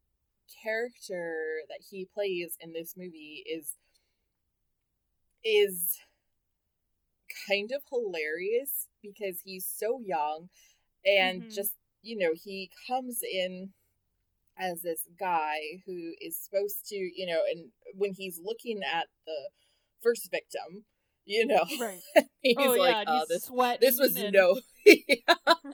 character 0.63 1.61
that 1.69 1.81
he 1.91 2.07
plays 2.15 2.57
in 2.61 2.73
this 2.73 2.95
movie 2.97 3.45
is 3.47 3.75
is 5.45 5.99
kind 7.49 7.73
of 7.73 7.83
hilarious 7.91 8.89
because 9.03 9.41
he's 9.45 9.67
so 9.67 10.01
young 10.01 10.49
and 11.07 11.45
Mhm. 11.45 11.55
just 11.55 11.73
you 12.03 12.17
know 12.19 12.33
he 12.35 12.71
comes 12.87 13.21
in 13.23 13.73
as 14.59 14.83
this 14.83 15.07
guy 15.19 15.59
who 15.87 16.13
is 16.21 16.37
supposed 16.37 16.87
to 16.87 16.97
you 16.97 17.27
know 17.27 17.43
and 17.51 17.71
when 17.95 18.13
he's 18.15 18.41
looking 18.43 18.83
at 18.83 19.07
the 19.27 19.51
first 20.03 20.31
victim 20.31 20.85
you 21.27 21.47
know 21.47 21.65
right. 21.81 22.01
he's 22.43 22.57
oh 22.59 22.75
like 22.75 22.91
yeah, 22.95 23.05
oh 23.07 23.19
he's 23.21 23.29
this 23.29 23.45
sweating. 23.45 23.79
this 23.81 23.99
was 23.99 24.17
and- 24.17 24.33
no 24.33 24.61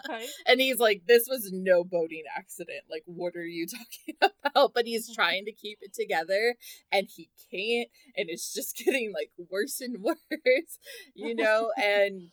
right. 0.09 0.29
and 0.47 0.61
he's 0.61 0.79
like, 0.79 1.03
this 1.09 1.27
was 1.29 1.51
no 1.53 1.83
boating 1.83 2.23
accident. 2.37 2.85
Like, 2.89 3.03
what 3.07 3.35
are 3.35 3.45
you 3.45 3.67
talking 3.67 4.15
about? 4.23 4.73
But 4.73 4.87
he's 4.87 5.13
trying 5.13 5.45
to 5.47 5.53
keep 5.53 5.79
it 5.81 5.93
together 5.93 6.55
and 6.93 7.09
he 7.09 7.29
can't. 7.51 7.89
And 8.17 8.31
it's 8.31 8.55
just 8.55 8.77
getting 8.77 9.13
like 9.13 9.33
worse 9.51 9.81
and 9.81 10.01
worse, 10.01 10.79
you 11.15 11.35
know? 11.35 11.73
and 11.77 12.31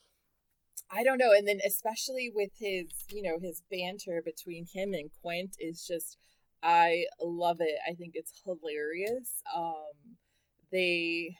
I 0.92 1.04
don't 1.04 1.18
know. 1.18 1.32
And 1.32 1.48
then, 1.48 1.60
especially 1.66 2.32
with 2.34 2.52
his, 2.58 2.86
you 3.10 3.22
know, 3.22 3.40
his 3.42 3.62
banter 3.70 4.22
between 4.24 4.66
him 4.66 4.94
and 4.94 5.10
Quint 5.22 5.56
is 5.60 5.86
just, 5.86 6.18
I 6.64 7.06
love 7.22 7.58
it. 7.60 7.76
I 7.90 7.94
think 7.94 8.12
it's 8.16 8.42
hilarious. 8.46 9.44
Um, 9.56 10.16
they, 10.72 11.36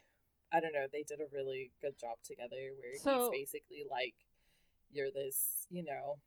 I 0.54 0.60
don't 0.60 0.74
know, 0.74 0.88
they 0.92 1.04
did 1.08 1.20
a 1.20 1.34
really 1.34 1.72
good 1.82 1.98
job 2.00 2.18
together 2.26 2.56
where 2.80 2.98
So- 3.02 3.32
he's 3.32 3.46
basically 3.46 3.84
like, 3.90 4.16
you're 4.92 5.12
this, 5.12 5.68
you 5.70 5.84
know, 5.84 6.18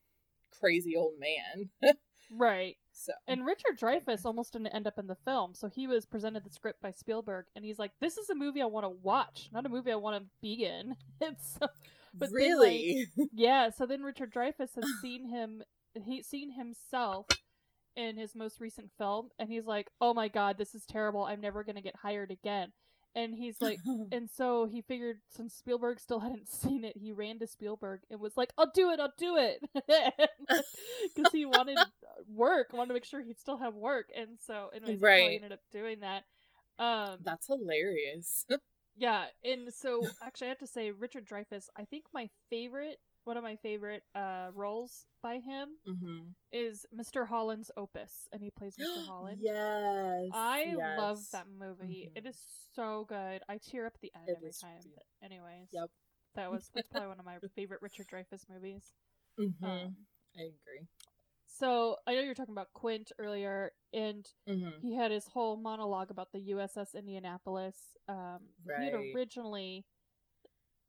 crazy 0.58 0.96
old 0.96 1.14
man. 1.18 1.70
Right. 2.32 2.76
so 2.92 3.12
And 3.26 3.44
Richard 3.44 3.76
Dreyfuss 3.80 4.24
almost 4.24 4.52
didn't 4.52 4.68
end 4.68 4.86
up 4.86 4.98
in 5.00 5.08
the 5.08 5.16
film, 5.24 5.52
so 5.52 5.66
he 5.68 5.88
was 5.88 6.06
presented 6.06 6.44
the 6.44 6.50
script 6.50 6.80
by 6.80 6.92
Spielberg, 6.92 7.46
and 7.56 7.64
he's 7.64 7.78
like, 7.78 7.90
"This 8.00 8.16
is 8.18 8.30
a 8.30 8.36
movie 8.36 8.62
I 8.62 8.66
want 8.66 8.84
to 8.84 8.90
watch, 8.90 9.48
not 9.52 9.66
a 9.66 9.68
movie 9.68 9.90
I 9.90 9.96
want 9.96 10.22
to 10.22 10.28
be 10.40 10.64
in." 10.64 10.94
It's 11.20 11.56
so, 11.58 11.66
But 12.12 12.30
then, 12.32 12.58
like, 12.58 12.68
really? 12.68 13.06
Yeah, 13.32 13.70
so 13.70 13.86
then 13.86 14.02
Richard 14.02 14.32
Dreyfuss 14.32 14.74
has 14.74 14.84
seen 15.02 15.28
him 15.28 15.62
he 15.94 16.22
seen 16.22 16.52
himself 16.52 17.26
in 17.96 18.16
his 18.16 18.34
most 18.34 18.60
recent 18.60 18.90
film 18.96 19.28
and 19.38 19.48
he's 19.48 19.66
like, 19.66 19.90
"Oh 20.00 20.14
my 20.14 20.28
god, 20.28 20.58
this 20.58 20.74
is 20.74 20.84
terrible. 20.86 21.24
I'm 21.24 21.40
never 21.40 21.64
going 21.64 21.76
to 21.76 21.82
get 21.82 21.96
hired 21.96 22.30
again." 22.30 22.72
And 23.14 23.34
he's 23.34 23.60
like 23.60 23.78
and 24.12 24.30
so 24.30 24.66
he 24.66 24.82
figured 24.82 25.18
since 25.28 25.54
Spielberg 25.54 25.98
still 25.98 26.20
hadn't 26.20 26.48
seen 26.52 26.84
it, 26.84 26.96
he 26.96 27.12
ran 27.12 27.38
to 27.40 27.46
Spielberg 27.46 28.00
and 28.10 28.20
was 28.20 28.36
like, 28.36 28.52
"I'll 28.56 28.70
do 28.72 28.90
it. 28.90 29.00
I'll 29.00 29.12
do 29.18 29.36
it." 29.36 29.60
Cuz 31.16 31.32
he 31.32 31.44
wanted 31.44 31.78
work, 32.28 32.72
wanted 32.72 32.88
to 32.88 32.94
make 32.94 33.04
sure 33.04 33.22
he'd 33.22 33.40
still 33.40 33.58
have 33.58 33.74
work. 33.74 34.10
And 34.16 34.38
so 34.40 34.70
anyways, 34.74 35.00
right. 35.00 35.30
he 35.30 35.36
ended 35.36 35.52
up 35.52 35.60
doing 35.72 36.00
that. 36.00 36.24
Um 36.78 37.18
That's 37.22 37.46
hilarious. 37.46 38.46
Yeah, 39.00 39.24
and 39.42 39.72
so 39.72 40.06
actually 40.22 40.48
I 40.48 40.50
have 40.50 40.58
to 40.58 40.66
say 40.66 40.90
Richard 40.90 41.26
Dreyfuss, 41.26 41.68
I 41.76 41.84
think 41.86 42.04
my 42.12 42.28
favorite 42.50 42.98
one 43.24 43.36
of 43.36 43.42
my 43.42 43.56
favorite 43.56 44.02
uh, 44.14 44.48
roles 44.54 45.06
by 45.22 45.34
him 45.34 45.68
mm-hmm. 45.88 46.18
is 46.52 46.86
Mr. 46.94 47.26
Holland's 47.28 47.70
Opus, 47.76 48.28
and 48.32 48.42
he 48.42 48.50
plays 48.50 48.76
Mr. 48.76 49.06
Holland. 49.08 49.38
yes, 49.40 50.30
I 50.32 50.74
yes. 50.76 50.98
love 50.98 51.18
that 51.32 51.46
movie. 51.58 52.08
Mm-hmm. 52.08 52.16
It 52.18 52.28
is 52.28 52.38
so 52.74 53.06
good. 53.08 53.42
I 53.48 53.58
tear 53.58 53.86
up 53.86 53.92
at 53.94 54.00
the 54.00 54.12
end 54.14 54.28
it 54.28 54.36
every 54.36 54.52
time. 54.52 54.80
But 54.94 55.04
anyways, 55.24 55.68
yep, 55.72 55.90
that 56.34 56.50
was 56.50 56.70
that's 56.74 56.88
probably 56.88 57.08
one 57.14 57.20
of 57.20 57.26
my 57.26 57.36
favorite 57.54 57.82
Richard 57.82 58.06
Dreyfuss 58.08 58.44
movies. 58.52 58.84
Mm-hmm. 59.38 59.64
Um, 59.64 59.96
I 60.36 60.42
agree. 60.42 60.86
So 61.58 61.96
I 62.06 62.14
know 62.14 62.20
you 62.20 62.28
were 62.28 62.34
talking 62.34 62.54
about 62.54 62.72
Quint 62.74 63.12
earlier, 63.18 63.72
and 63.92 64.26
mm-hmm. 64.48 64.80
he 64.80 64.94
had 64.94 65.10
his 65.10 65.26
whole 65.26 65.56
monologue 65.56 66.10
about 66.10 66.32
the 66.32 66.52
USS 66.52 66.94
Indianapolis. 66.94 67.76
Um, 68.08 68.38
right. 68.64 68.80
He 68.80 68.84
had 68.86 68.94
originally 69.14 69.84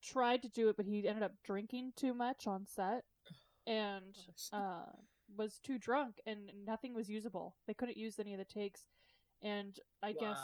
tried 0.03 0.43
to 0.43 0.49
do 0.49 0.69
it, 0.69 0.77
but 0.77 0.85
he 0.85 1.07
ended 1.07 1.23
up 1.23 1.33
drinking 1.43 1.93
too 1.95 2.13
much 2.13 2.47
on 2.47 2.65
set 2.67 3.03
and 3.65 4.15
uh, 4.53 4.85
was 5.35 5.59
too 5.63 5.77
drunk, 5.77 6.15
and 6.25 6.51
nothing 6.65 6.93
was 6.93 7.09
usable. 7.09 7.55
They 7.67 7.73
couldn't 7.73 7.97
use 7.97 8.19
any 8.19 8.33
of 8.33 8.39
the 8.39 8.45
takes, 8.45 8.85
and 9.41 9.77
I 10.03 10.09
wow. 10.09 10.15
guess 10.19 10.39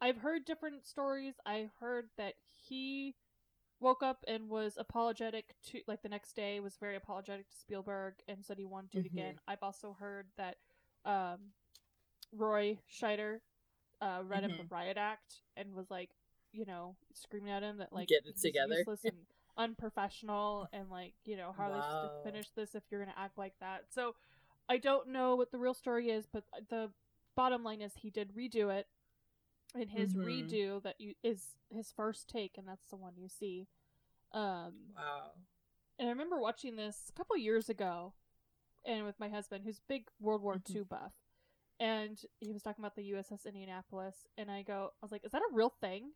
I've 0.00 0.18
heard 0.18 0.44
different 0.44 0.86
stories. 0.86 1.34
I 1.46 1.68
heard 1.80 2.06
that 2.16 2.34
he 2.68 3.14
woke 3.82 4.02
up 4.02 4.24
and 4.26 4.48
was 4.48 4.74
apologetic 4.78 5.54
to 5.70 5.80
like 5.86 6.02
the 6.02 6.08
next 6.08 6.34
day 6.34 6.60
was 6.60 6.76
very 6.78 6.96
apologetic 6.96 7.50
to 7.50 7.56
Spielberg 7.56 8.14
and 8.28 8.44
said 8.44 8.58
he 8.58 8.64
wanted 8.64 8.92
to 8.92 8.98
do 8.98 9.00
it 9.00 9.08
mm-hmm. 9.08 9.18
again. 9.18 9.34
I've 9.46 9.62
also 9.62 9.96
heard 9.98 10.26
that 10.36 10.56
um, 11.04 11.38
Roy 12.34 12.78
Scheider 12.90 13.40
uh, 14.00 14.20
read 14.26 14.42
mm-hmm. 14.42 14.52
him 14.52 14.58
the 14.58 14.74
riot 14.74 14.96
act 14.96 15.42
and 15.56 15.74
was 15.74 15.90
like, 15.90 16.10
you 16.52 16.64
know, 16.64 16.96
screaming 17.14 17.50
at 17.50 17.62
him 17.62 17.78
that 17.78 17.92
like 17.92 18.08
get 18.08 18.26
it 18.26 18.38
together, 18.40 18.76
useless 18.78 19.04
and 19.04 19.16
unprofessional, 19.56 20.68
and 20.72 20.90
like 20.90 21.14
you 21.24 21.36
know 21.36 21.54
how 21.56 21.70
wow. 21.70 22.10
they 22.24 22.30
finish 22.30 22.48
this 22.54 22.74
if 22.74 22.82
you're 22.90 23.00
gonna 23.00 23.16
act 23.18 23.36
like 23.36 23.54
that? 23.60 23.84
So 23.90 24.14
I 24.68 24.78
don't 24.78 25.08
know 25.08 25.34
what 25.34 25.50
the 25.50 25.58
real 25.58 25.74
story 25.74 26.10
is, 26.10 26.26
but 26.32 26.44
the 26.68 26.90
bottom 27.34 27.64
line 27.64 27.80
is 27.80 27.92
he 27.96 28.10
did 28.10 28.34
redo 28.34 28.72
it, 28.72 28.86
and 29.74 29.90
his 29.90 30.14
mm-hmm. 30.14 30.26
redo 30.26 30.82
that 30.82 30.96
you 30.98 31.14
is 31.22 31.56
his 31.70 31.92
first 31.94 32.28
take, 32.28 32.56
and 32.58 32.66
that's 32.66 32.86
the 32.90 32.96
one 32.96 33.14
you 33.16 33.28
see. 33.28 33.68
Um, 34.32 34.72
wow. 34.96 35.32
And 35.98 36.08
I 36.08 36.12
remember 36.12 36.38
watching 36.38 36.76
this 36.76 37.10
a 37.10 37.12
couple 37.12 37.36
years 37.36 37.68
ago, 37.68 38.14
and 38.84 39.04
with 39.04 39.20
my 39.20 39.28
husband, 39.28 39.64
who's 39.64 39.80
big 39.88 40.08
World 40.20 40.42
War 40.42 40.56
mm-hmm. 40.56 40.78
II 40.78 40.84
buff, 40.84 41.12
and 41.78 42.18
he 42.40 42.52
was 42.52 42.62
talking 42.62 42.82
about 42.82 42.96
the 42.96 43.12
USS 43.12 43.46
Indianapolis, 43.46 44.26
and 44.38 44.50
I 44.50 44.62
go, 44.62 44.90
I 45.02 45.04
was 45.04 45.12
like, 45.12 45.24
"Is 45.24 45.32
that 45.32 45.42
a 45.42 45.54
real 45.54 45.72
thing?" 45.80 46.12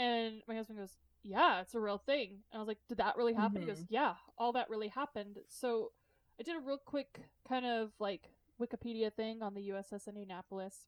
And 0.00 0.42
my 0.48 0.54
husband 0.54 0.78
goes, 0.78 0.96
Yeah, 1.22 1.60
it's 1.60 1.74
a 1.74 1.80
real 1.80 1.98
thing. 1.98 2.38
And 2.50 2.56
I 2.56 2.58
was 2.58 2.68
like, 2.68 2.78
Did 2.88 2.98
that 2.98 3.16
really 3.16 3.34
happen? 3.34 3.60
Mm-hmm. 3.60 3.68
He 3.68 3.74
goes, 3.74 3.84
Yeah, 3.88 4.14
all 4.38 4.52
that 4.52 4.70
really 4.70 4.88
happened. 4.88 5.38
So 5.48 5.92
I 6.38 6.42
did 6.42 6.56
a 6.56 6.60
real 6.60 6.78
quick 6.78 7.20
kind 7.46 7.66
of 7.66 7.90
like 7.98 8.30
Wikipedia 8.60 9.12
thing 9.12 9.42
on 9.42 9.54
the 9.54 9.68
USS 9.68 10.08
Indianapolis. 10.08 10.86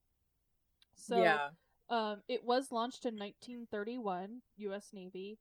So 0.95 1.23
yeah. 1.23 1.49
Um, 1.89 2.23
it 2.29 2.45
was 2.45 2.73
launched 2.73 3.05
in 3.05 3.15
1931, 3.19 4.43
U.S. 4.57 4.91
Navy. 4.93 5.39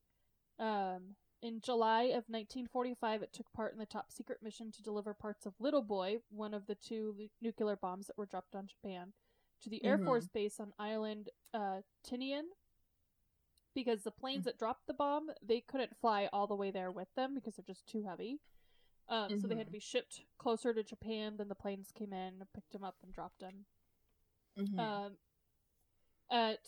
Um, 0.58 1.16
in 1.40 1.60
July 1.60 2.02
of 2.04 2.28
1945, 2.28 3.22
it 3.22 3.32
took 3.32 3.52
part 3.52 3.72
in 3.72 3.78
the 3.78 3.86
top 3.86 4.12
secret 4.12 4.38
mission 4.42 4.70
to 4.72 4.82
deliver 4.82 5.12
parts 5.14 5.44
of 5.46 5.54
Little 5.58 5.82
Boy, 5.82 6.18
one 6.30 6.54
of 6.54 6.66
the 6.66 6.74
two 6.76 7.14
l- 7.18 7.26
nuclear 7.40 7.74
bombs 7.76 8.06
that 8.06 8.16
were 8.18 8.26
dropped 8.26 8.54
on 8.54 8.66
Japan, 8.68 9.12
to 9.62 9.68
the 9.70 9.84
Air 9.84 9.98
Mhm. 9.98 10.04
Force 10.04 10.28
Base 10.28 10.60
on 10.60 10.72
island 10.78 11.30
uh, 11.52 11.82
Tinian. 12.04 12.44
Because 13.74 14.02
the 14.02 14.10
planes 14.10 14.44
that 14.44 14.58
dropped 14.58 14.86
the 14.86 14.92
bomb, 14.94 15.30
they 15.42 15.60
couldn't 15.62 15.96
fly 15.96 16.28
all 16.32 16.46
the 16.46 16.54
way 16.54 16.70
there 16.70 16.90
with 16.92 17.08
them 17.14 17.34
because 17.34 17.56
they're 17.56 17.64
just 17.64 17.86
too 17.86 18.02
heavy. 18.02 18.38
Um, 19.08 19.40
So 19.40 19.48
they 19.48 19.56
had 19.56 19.66
to 19.66 19.70
Mhm. 19.70 19.72
be 19.72 19.80
shipped 19.80 20.24
closer 20.38 20.74
to 20.74 20.82
Japan. 20.84 21.38
Then 21.38 21.48
the 21.48 21.54
planes 21.54 21.90
came 21.90 22.12
in, 22.12 22.46
picked 22.52 22.70
them 22.72 22.84
up, 22.84 23.02
and 23.02 23.12
dropped 23.12 23.38
them. 23.40 23.66
Mhm. 24.56 24.78
Um, 24.78 25.18
at 26.32 26.66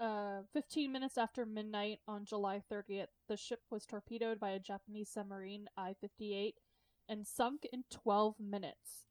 uh, 0.00 0.40
15 0.54 0.90
minutes 0.90 1.18
after 1.18 1.44
midnight 1.44 1.98
on 2.08 2.24
July 2.24 2.62
30th, 2.72 3.08
the 3.28 3.36
ship 3.36 3.60
was 3.70 3.84
torpedoed 3.84 4.40
by 4.40 4.50
a 4.50 4.58
Japanese 4.58 5.10
submarine, 5.10 5.68
I 5.76 5.94
58, 6.00 6.54
and 7.08 7.26
sunk 7.26 7.68
in 7.72 7.84
12 7.90 8.36
minutes. 8.40 9.04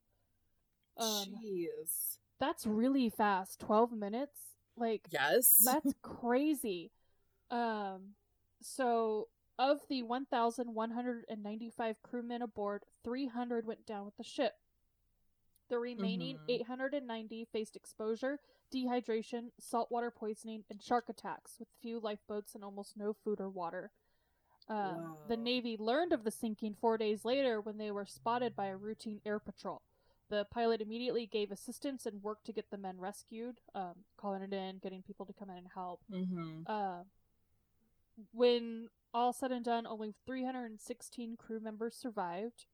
Um, 0.97 1.28
Jeez. 1.45 2.17
that's 2.39 2.65
really 2.65 3.09
fast. 3.09 3.59
12 3.59 3.91
minutes? 3.91 4.39
Like, 4.76 5.07
Yes. 5.11 5.61
that's 5.65 5.93
crazy. 6.01 6.91
Um, 7.51 8.15
so, 8.61 9.28
of 9.59 9.80
the 9.89 10.03
1,195 10.03 11.95
crewmen 12.01 12.41
aboard, 12.41 12.84
300 13.03 13.65
went 13.67 13.86
down 13.86 14.05
with 14.05 14.17
the 14.17 14.24
ship. 14.24 14.53
The 15.70 15.80
remaining 15.80 16.38
Mhm. 16.38 16.49
890 16.49 17.45
faced 17.45 17.76
exposure, 17.76 18.39
dehydration, 18.72 19.51
saltwater 19.59 20.11
poisoning, 20.11 20.65
and 20.70 20.82
shark 20.82 21.09
attacks, 21.09 21.59
with 21.59 21.70
few 21.80 21.99
lifeboats 21.99 22.55
and 22.55 22.63
almost 22.63 22.97
no 22.97 23.13
food 23.13 23.39
or 23.39 23.49
water. 23.49 23.91
Um, 24.67 25.17
The 25.28 25.38
Navy 25.38 25.78
learned 25.78 26.13
of 26.13 26.24
the 26.24 26.32
sinking 26.32 26.76
four 26.76 26.97
days 26.97 27.26
later 27.26 27.59
when 27.61 27.78
they 27.78 27.91
were 27.91 28.05
spotted 28.05 28.55
by 28.55 28.67
a 28.67 28.78
routine 28.78 29.22
air 29.26 29.39
patrol. 29.39 29.82
The 30.28 30.45
pilot 30.45 30.80
immediately 30.82 31.26
gave 31.26 31.51
assistance 31.51 32.05
and 32.05 32.22
worked 32.22 32.45
to 32.45 32.53
get 32.53 32.70
the 32.70 32.78
men 32.78 32.99
rescued, 32.99 33.61
um, 33.74 34.05
calling 34.15 34.43
it 34.43 34.53
in, 34.53 34.78
getting 34.78 35.01
people 35.01 35.26
to 35.26 35.34
come 35.34 35.49
in 35.49 35.57
and 35.57 35.70
help. 35.70 36.03
Mm-hmm. 36.07 36.63
Uh, 36.67 37.05
when 38.32 38.91
all 39.11 39.34
said 39.34 39.51
and 39.51 39.65
done, 39.65 39.88
only 39.88 40.11
316 40.26 41.36
crew 41.38 41.59
members 41.59 41.95
survived. 41.95 42.67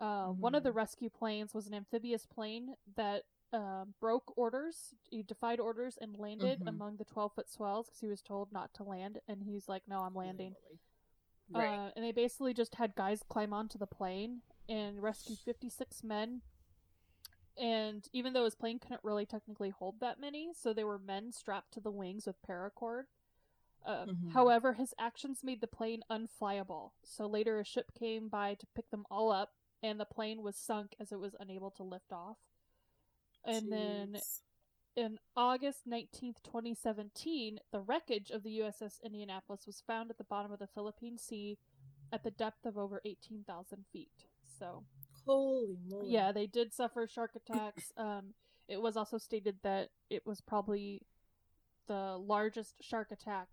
Uh, 0.00 0.28
One 0.32 0.54
of 0.54 0.62
the 0.62 0.70
Mhm. 0.70 0.76
rescue 0.76 1.10
planes 1.10 1.52
was 1.54 1.66
an 1.66 1.74
amphibious 1.74 2.26
plane 2.26 2.76
that 2.96 3.24
uh, 3.52 3.84
broke 3.98 4.32
orders. 4.38 4.94
He 5.10 5.24
defied 5.24 5.58
orders 5.58 5.96
and 5.98 6.16
landed 6.16 6.60
Mhm. 6.60 6.68
among 6.68 6.96
the 6.98 7.04
12 7.04 7.32
foot 7.34 7.50
swells 7.50 7.86
because 7.86 7.98
he 8.00 8.06
was 8.06 8.22
told 8.22 8.52
not 8.52 8.72
to 8.74 8.84
land. 8.84 9.20
And 9.26 9.42
he's 9.42 9.68
like, 9.68 9.88
No, 9.88 10.02
I'm 10.02 10.14
landing. 10.14 10.54
Right. 11.48 11.76
Uh, 11.76 11.90
and 11.96 12.04
they 12.04 12.12
basically 12.12 12.54
just 12.54 12.76
had 12.76 12.94
guys 12.94 13.24
climb 13.24 13.52
onto 13.52 13.76
the 13.76 13.88
plane 13.88 14.42
and 14.68 15.02
rescue 15.02 15.34
56 15.34 16.04
men. 16.04 16.42
And 17.56 18.08
even 18.12 18.32
though 18.32 18.44
his 18.44 18.54
plane 18.54 18.78
couldn't 18.78 19.02
really 19.02 19.26
technically 19.26 19.70
hold 19.70 19.98
that 19.98 20.20
many, 20.20 20.54
so 20.54 20.72
there 20.72 20.86
were 20.86 20.98
men 21.00 21.32
strapped 21.32 21.72
to 21.72 21.80
the 21.80 21.90
wings 21.90 22.26
with 22.26 22.40
paracord. 22.42 23.06
Uh, 23.84 24.06
Mhm. 24.06 24.30
However, 24.30 24.74
his 24.74 24.94
actions 24.96 25.42
made 25.42 25.60
the 25.60 25.66
plane 25.66 26.04
unflyable. 26.08 26.92
So 27.02 27.26
later, 27.26 27.58
a 27.58 27.64
ship 27.64 27.92
came 27.94 28.28
by 28.28 28.54
to 28.54 28.66
pick 28.68 28.90
them 28.90 29.06
all 29.10 29.32
up, 29.32 29.56
and 29.82 29.98
the 29.98 30.04
plane 30.04 30.42
was 30.42 30.56
sunk 30.56 30.94
as 31.00 31.12
it 31.12 31.20
was 31.20 31.34
unable 31.38 31.70
to 31.72 31.82
lift 31.82 32.12
off. 32.12 32.36
And 33.44 33.72
then 33.72 34.16
in 34.96 35.18
August 35.36 35.88
19th, 35.88 36.42
2017, 36.44 37.58
the 37.72 37.80
wreckage 37.80 38.30
of 38.30 38.42
the 38.42 38.60
USS 38.60 39.02
Indianapolis 39.02 39.66
was 39.66 39.82
found 39.86 40.10
at 40.10 40.18
the 40.18 40.24
bottom 40.24 40.52
of 40.52 40.58
the 40.58 40.66
Philippine 40.66 41.18
Sea 41.18 41.58
at 42.12 42.22
the 42.22 42.30
depth 42.30 42.66
of 42.66 42.76
over 42.76 43.00
18,000 43.04 43.84
feet. 43.92 44.26
So, 44.58 44.84
Holy 45.26 45.78
moly. 45.88 46.10
yeah, 46.10 46.32
they 46.32 46.46
did 46.46 46.74
suffer 46.74 47.06
shark 47.06 47.32
attacks. 47.36 47.92
Um, 48.00 48.34
it 48.68 48.80
was 48.80 48.96
also 48.96 49.18
stated 49.18 49.56
that 49.64 49.88
it 50.10 50.24
was 50.24 50.40
probably 50.40 51.02
the 51.88 52.16
largest 52.16 52.76
shark 52.80 53.10
attack 53.10 53.48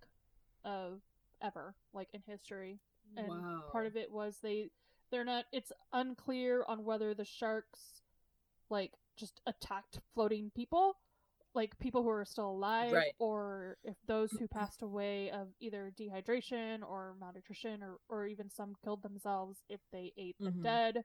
of 0.63 1.01
ever, 1.41 1.73
like 1.91 2.09
in 2.13 2.21
history. 2.28 2.80
And 3.15 3.28
wow. 3.28 3.63
part 3.71 3.88
of 3.88 3.95
it 3.95 4.11
was 4.11 4.38
they 4.43 4.69
they're 5.12 5.24
not 5.24 5.45
it's 5.51 5.72
unclear 5.93 6.64
on 6.68 6.84
whether 6.84 7.14
the 7.14 7.26
sharks 7.26 8.01
like 8.70 8.91
just 9.18 9.41
attacked 9.47 9.99
floating 10.14 10.51
people 10.55 10.97
like 11.53 11.78
people 11.80 12.03
who 12.03 12.10
are 12.10 12.26
still 12.26 12.49
alive 12.51 12.93
Right. 12.93 13.14
or 13.20 13.78
if 13.84 13.95
those 14.08 14.32
who 14.34 14.47
passed 14.47 14.82
away 14.82 15.32
of 15.32 15.47
either 15.60 15.91
dehydration 15.97 16.82
or 16.84 17.16
malnutrition 17.20 17.82
or, 17.82 17.97
or 18.10 18.26
even 18.28 18.49
some 18.49 18.76
killed 18.84 19.01
themselves 19.01 19.64
if 19.70 19.80
they 19.91 20.14
ate 20.18 20.36
the 20.39 20.51
Mhm. 20.51 20.64
dead 20.64 21.03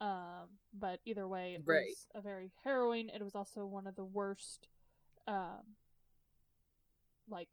um 0.00 0.48
but 0.72 1.00
either 1.04 1.28
way 1.28 1.54
it 1.54 1.62
Right. 1.66 1.86
was 1.88 2.06
a 2.14 2.20
very 2.20 2.52
harrowing 2.64 3.08
it 3.10 3.22
was 3.22 3.34
also 3.34 3.66
one 3.66 3.86
of 3.86 3.94
the 3.96 4.04
worst 4.04 4.68
um 5.28 5.76
like 7.28 7.48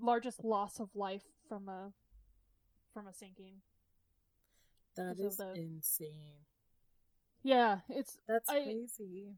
largest 0.00 0.44
loss 0.44 0.78
of 0.80 0.94
life 0.94 1.24
from 1.48 1.68
a 1.68 1.92
from 2.92 3.06
a 3.08 3.12
sinking. 3.12 3.62
That 4.96 5.18
is 5.18 5.36
the- 5.38 5.52
insane. 5.54 6.44
Yeah, 7.42 7.80
it's 7.88 8.18
That's 8.26 8.48
I- 8.48 8.62
crazy. 8.62 9.36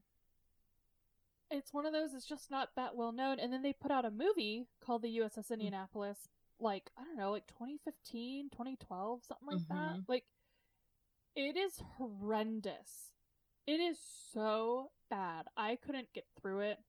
it's 1.51 1.73
one 1.73 1.87
of 1.87 1.93
those 1.93 2.13
it's 2.13 2.27
just 2.27 2.51
not 2.51 2.75
that 2.75 2.97
well 2.97 3.13
known 3.13 3.39
and 3.39 3.53
then 3.53 3.63
they 3.63 3.73
put 3.73 3.93
out 3.93 4.05
a 4.05 4.11
movie 4.11 4.67
called 4.81 5.03
the 5.03 5.09
Mm. 5.17 5.25
uss 5.31 5.49
indianapolis 5.53 6.29
like 6.59 6.91
i 6.97 7.05
don't 7.05 7.17
know 7.17 7.31
like 7.31 7.47
2015 7.47 8.51
2012 8.51 9.23
something 9.23 9.47
like 9.47 9.69
that 9.69 9.97
Mhm. 9.99 10.09
like 10.09 10.27
it 11.37 11.57
is 11.57 11.79
horrendous 11.99 13.13
it 13.65 13.79
is 13.79 13.97
so 14.01 14.91
bad 15.09 15.47
i 15.57 15.77
couldn't 15.77 16.13
get 16.13 16.27
through 16.35 16.61
it 16.63 16.83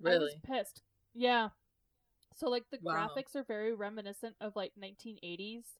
Really? 0.00 0.16
i 0.16 0.18
was 0.18 0.34
pissed 0.42 0.82
yeah 1.14 1.50
so 2.34 2.48
like 2.50 2.68
the 2.70 2.80
Wow. 2.82 2.94
graphics 3.08 3.36
are 3.36 3.44
very 3.44 3.72
reminiscent 3.74 4.34
of 4.40 4.56
like 4.56 4.74
1980s 4.76 5.78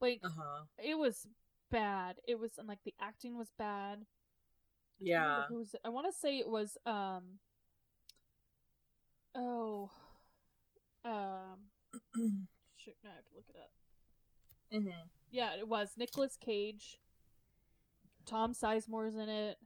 like 0.00 0.20
Uh 0.24 0.28
huh. 0.36 0.62
it 0.78 0.96
was 0.98 1.26
bad 1.70 2.16
it 2.28 2.38
was 2.38 2.58
and 2.58 2.68
like 2.68 2.78
the 2.84 2.94
acting 3.00 3.36
was 3.36 3.50
bad 3.58 3.98
I 3.98 4.02
Yeah. 5.00 5.44
was. 5.50 5.74
I 5.84 5.88
want 5.90 6.06
to 6.06 6.18
say 6.18 6.38
it 6.38 6.48
was 6.48 6.76
um 6.86 7.38
oh 9.34 9.90
um 11.04 11.70
shoot 12.76 12.94
now 13.04 13.10
I 13.10 13.16
have 13.16 13.24
to 13.26 13.34
look 13.34 13.44
it 13.48 13.56
up. 13.56 13.70
hmm 14.72 14.88
Yeah, 15.30 15.54
it 15.58 15.68
was 15.68 15.92
Nicolas 15.96 16.36
Cage. 16.40 16.98
Tom 18.24 18.54
Sizemore's 18.54 19.14
in 19.16 19.28
it. 19.28 19.58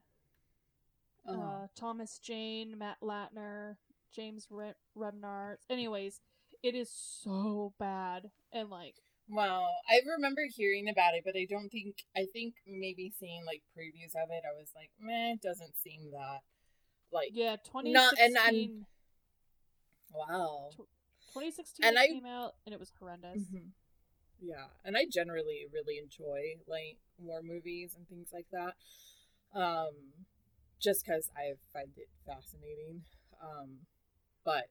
Oh. 1.27 1.33
Uh, 1.39 1.67
Thomas 1.75 2.19
Jane, 2.19 2.77
Matt 2.77 2.97
Lanter, 3.01 3.77
James 4.13 4.47
Re- 4.49 4.73
Remnar. 4.97 5.55
Anyways, 5.69 6.19
it 6.63 6.75
is 6.75 6.89
so 6.91 7.73
bad 7.79 8.29
and 8.51 8.69
like 8.69 8.95
Wow, 9.31 9.69
I 9.89 10.01
remember 10.15 10.41
hearing 10.53 10.89
about 10.89 11.13
it, 11.15 11.23
but 11.25 11.35
I 11.37 11.47
don't 11.49 11.69
think 11.69 12.03
I 12.15 12.25
think 12.33 12.55
maybe 12.67 13.13
seeing 13.17 13.45
like 13.45 13.61
previews 13.77 14.13
of 14.21 14.29
it, 14.29 14.43
I 14.45 14.51
was 14.59 14.71
like, 14.75 14.91
meh, 14.99 15.33
it 15.33 15.41
doesn't 15.41 15.77
seem 15.77 16.11
that 16.11 16.39
like 17.13 17.29
yeah, 17.31 17.55
2016 17.63 17.93
Not- 17.93 18.13
and 18.19 18.37
I'm- 18.37 18.85
wow. 20.13 20.69
2016 21.33 21.85
and 21.85 21.95
it 21.95 21.99
I- 21.99 22.07
came 22.07 22.25
out 22.25 22.55
and 22.65 22.73
it 22.73 22.79
was 22.79 22.91
horrendous. 22.99 23.43
Mhm. 23.43 23.71
Yeah, 24.41 24.67
and 24.83 24.97
I 24.97 25.05
generally 25.05 25.67
really 25.71 25.97
enjoy 25.97 26.59
like 26.67 26.97
war 27.17 27.41
movies 27.41 27.95
and 27.95 28.07
things 28.09 28.29
like 28.33 28.47
that. 28.51 28.75
Um, 29.53 30.25
just 30.79 31.05
because 31.05 31.29
I 31.37 31.53
find 31.71 31.91
it 31.95 32.09
fascinating. 32.25 33.05
Um, 33.41 33.85
but 34.43 34.65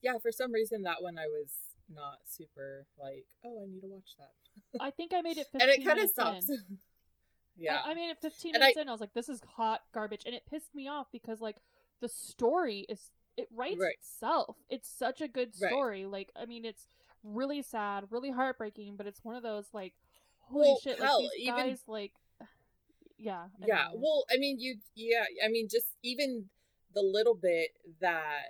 yeah, 0.00 0.16
for 0.18 0.30
some 0.32 0.52
reason 0.52 0.82
that 0.82 1.02
one 1.02 1.18
I 1.18 1.26
was 1.26 1.52
not 1.94 2.18
super 2.24 2.86
like, 3.00 3.24
oh, 3.44 3.62
I 3.64 3.66
need 3.70 3.80
to 3.80 3.86
watch 3.88 4.16
that, 4.18 4.80
I 4.80 4.90
think 4.90 5.12
I 5.14 5.20
made 5.22 5.38
it 5.38 5.46
15 5.52 5.60
and 5.60 5.70
it 5.70 5.84
kind 5.86 5.98
of 6.00 6.10
stops. 6.10 6.48
in. 6.48 6.78
yeah, 7.56 7.80
I, 7.84 7.90
I 7.90 7.94
made 7.94 8.10
it 8.10 8.18
15 8.20 8.54
And 8.54 8.60
minutes 8.60 8.78
I- 8.78 8.82
in. 8.82 8.88
I 8.88 8.92
was 8.92 9.00
like, 9.00 9.14
this 9.14 9.28
is 9.28 9.40
hot 9.56 9.82
garbage. 9.92 10.22
And 10.26 10.34
it 10.34 10.42
pissed 10.48 10.74
me 10.74 10.88
off 10.88 11.06
because, 11.12 11.40
like, 11.40 11.56
the 12.00 12.08
story 12.08 12.86
is, 12.88 13.10
it 13.36 13.48
writes 13.54 13.78
Right. 13.80 13.94
itself. 14.00 14.56
It's 14.68 14.88
such 14.88 15.20
a 15.20 15.28
good 15.28 15.50
Right. 15.60 15.70
story. 15.70 16.04
Like, 16.06 16.30
I 16.36 16.44
mean, 16.46 16.64
it's 16.64 16.88
really 17.24 17.62
sad, 17.62 18.04
really 18.10 18.30
heartbreaking, 18.30 18.96
but 18.96 19.06
it's 19.06 19.24
one 19.24 19.34
of 19.36 19.42
those, 19.42 19.66
like, 19.72 19.94
holy 20.38 20.68
Well, 20.68 20.80
shit. 20.82 20.98
hell, 21.00 21.22
like, 21.22 21.32
these 21.36 21.48
even- 21.48 21.78
like, 21.86 22.12
yeah. 23.18 23.46
yeah 23.66 23.84
anyways. 23.86 24.00
well 24.02 24.24
i 24.32 24.36
mean 24.38 24.60
you 24.60 24.76
yeah 24.94 25.24
i 25.44 25.48
mean 25.48 25.66
just 25.68 25.88
even 26.04 26.48
the 26.94 27.02
little 27.02 27.34
bit 27.34 27.70
that 28.00 28.44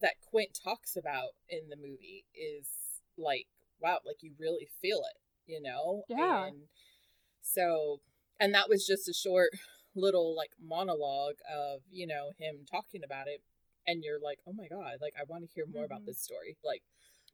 that 0.00 0.14
quint 0.30 0.58
talks 0.64 0.96
about 0.96 1.30
in 1.48 1.68
the 1.68 1.76
movie 1.76 2.24
is 2.34 2.68
like 3.16 3.46
wow 3.80 3.98
like 4.06 4.16
you 4.22 4.32
really 4.38 4.68
feel 4.80 4.98
it 4.98 5.18
you 5.50 5.60
know 5.60 6.02
Yeah. 6.08 6.46
and 6.46 6.56
so 7.42 7.98
and 8.38 8.54
that 8.54 8.68
was 8.68 8.86
just 8.86 9.08
a 9.08 9.14
short 9.14 9.50
little 9.94 10.34
like 10.36 10.50
monologue 10.60 11.36
of 11.50 11.80
you 11.90 12.06
know 12.06 12.32
him 12.38 12.66
talking 12.70 13.02
about 13.04 13.26
it 13.28 13.40
and 13.86 14.02
you're 14.04 14.20
like 14.20 14.38
oh 14.46 14.52
my 14.52 14.66
god 14.68 14.94
like 15.00 15.14
i 15.18 15.24
want 15.26 15.42
to 15.44 15.50
hear 15.54 15.64
more 15.66 15.84
about 15.84 16.02
Mhm. 16.02 16.06
this 16.06 16.20
story 16.20 16.56
like 16.64 16.82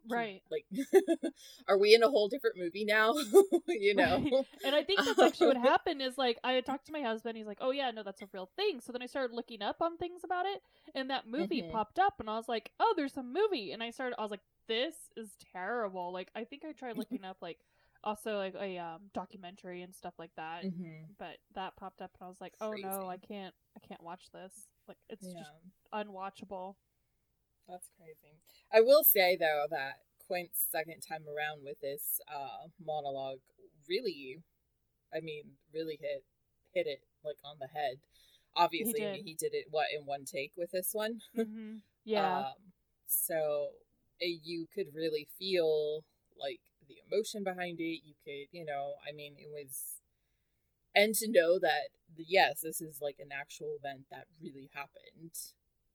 Right. 0.09 0.43
like 0.51 0.67
are 1.69 1.79
we 1.79 1.95
in 1.95 2.03
a 2.03 2.09
whole 2.09 2.29
different 2.29 2.57
movie 2.59 2.85
now 2.85 3.15
you 3.69 3.95
know 3.95 4.23
Right. 4.23 4.33
And 4.65 4.75
I 4.75 4.83
think 4.85 5.05
that's 5.05 5.21
actually 5.23 5.49
what 5.49 5.57
happened 5.57 6.01
is 6.03 6.17
like 6.17 6.39
I 6.45 6.53
had 6.53 6.65
talked 6.67 6.87
to 6.87 6.93
my 6.93 7.03
husband. 7.03 7.37
He's 7.37 7.47
like, 7.47 7.59
"Oh 7.61 7.71
yeah, 7.73 7.91
no, 7.91 8.03
that's 8.03 8.23
a 8.23 8.29
real 8.33 8.49
thing." 8.57 8.81
So 8.81 8.93
then 8.93 9.03
I 9.03 9.07
started 9.07 9.35
looking 9.35 9.63
up 9.63 9.83
on 9.83 9.97
things 9.97 10.23
about 10.25 10.47
it, 10.47 10.63
and 10.95 11.11
that 11.11 11.27
movie 11.27 11.63
Mhm. 11.63 11.73
popped 11.73 11.99
up, 11.99 12.15
and 12.21 12.29
I 12.31 12.37
was 12.37 12.49
like, 12.49 12.71
"Oh, 12.81 12.95
there's 12.97 13.17
a 13.17 13.23
movie." 13.23 13.73
And 13.73 13.83
I 13.83 13.91
started. 13.91 14.17
I 14.19 14.23
was 14.23 14.31
like, 14.31 14.41
"This 14.69 14.95
is 15.17 15.31
terrible." 15.53 16.13
Like 16.13 16.31
I 16.35 16.45
think 16.45 16.65
I 16.65 16.73
tried 16.73 16.97
looking 16.97 17.25
up 17.25 17.39
like 17.43 17.59
also 18.05 18.37
like 18.37 18.55
a 18.55 18.79
um, 18.79 19.11
documentary 19.13 19.83
and 19.83 19.95
stuff 19.95 20.15
like 20.19 20.35
that, 20.37 20.67
Mhm. 20.67 21.07
but 21.19 21.39
that 21.55 21.77
popped 21.77 22.01
up, 22.03 22.13
and 22.19 22.27
I 22.27 22.29
was 22.29 22.41
like, 22.41 22.55
"Oh 22.61 22.77
no, 22.77 23.09
I 23.09 23.17
can't. 23.19 23.55
I 23.77 23.81
can't 23.87 24.03
watch 24.03 24.31
this. 24.33 24.69
Like 24.89 24.99
it's 25.11 25.27
yeah 25.27 25.39
just 25.39 25.53
unwatchable." 25.95 26.77
That's 27.69 27.89
crazy. 27.99 28.39
I 28.73 28.81
will 28.81 29.05
say 29.05 29.37
though 29.37 29.67
that 29.71 30.01
Quint's 30.27 30.67
second 30.71 31.01
time 31.01 31.25
around 31.29 31.63
with 31.65 31.81
this 31.81 32.21
uh 32.33 32.69
monologue 32.85 33.41
really 33.89 34.43
I 35.15 35.21
mean, 35.21 35.45
really 35.73 35.99
hit 36.01 36.25
hit 36.75 36.87
it 36.87 37.01
like 37.25 37.37
on 37.45 37.57
the 37.61 37.69
head. 37.69 37.99
Obviously 38.57 39.05
I 39.07 39.13
mean, 39.13 39.17
did. 39.19 39.25
he 39.25 39.35
did 39.35 39.55
it 39.55 39.67
what 39.71 39.87
in 39.97 40.07
one 40.07 40.25
take 40.25 40.53
with 40.57 40.71
this 40.71 40.91
one. 40.93 41.21
hmm 41.35 41.77
Yeah. 42.05 42.39
Um 42.39 42.73
so 43.07 43.69
uh, 44.23 44.27
you 44.43 44.67
could 44.75 44.95
really 44.95 45.29
feel 45.39 46.05
like 46.39 46.61
the 46.89 46.97
emotion 47.07 47.45
behind 47.45 47.79
it. 47.81 48.01
You 48.05 48.15
could, 48.25 48.49
you 48.53 48.65
know, 48.65 48.95
I 49.07 49.13
mean, 49.13 49.35
it 49.39 49.49
was 49.51 50.01
and 50.95 51.15
to 51.17 51.29
know 51.31 51.59
that 51.59 51.89
yes, 52.17 52.61
this 52.63 52.81
is 52.81 52.99
like 53.01 53.17
an 53.19 53.31
actual 53.33 53.77
event 53.79 54.07
that 54.11 54.27
really 54.41 54.71
happened 54.75 55.33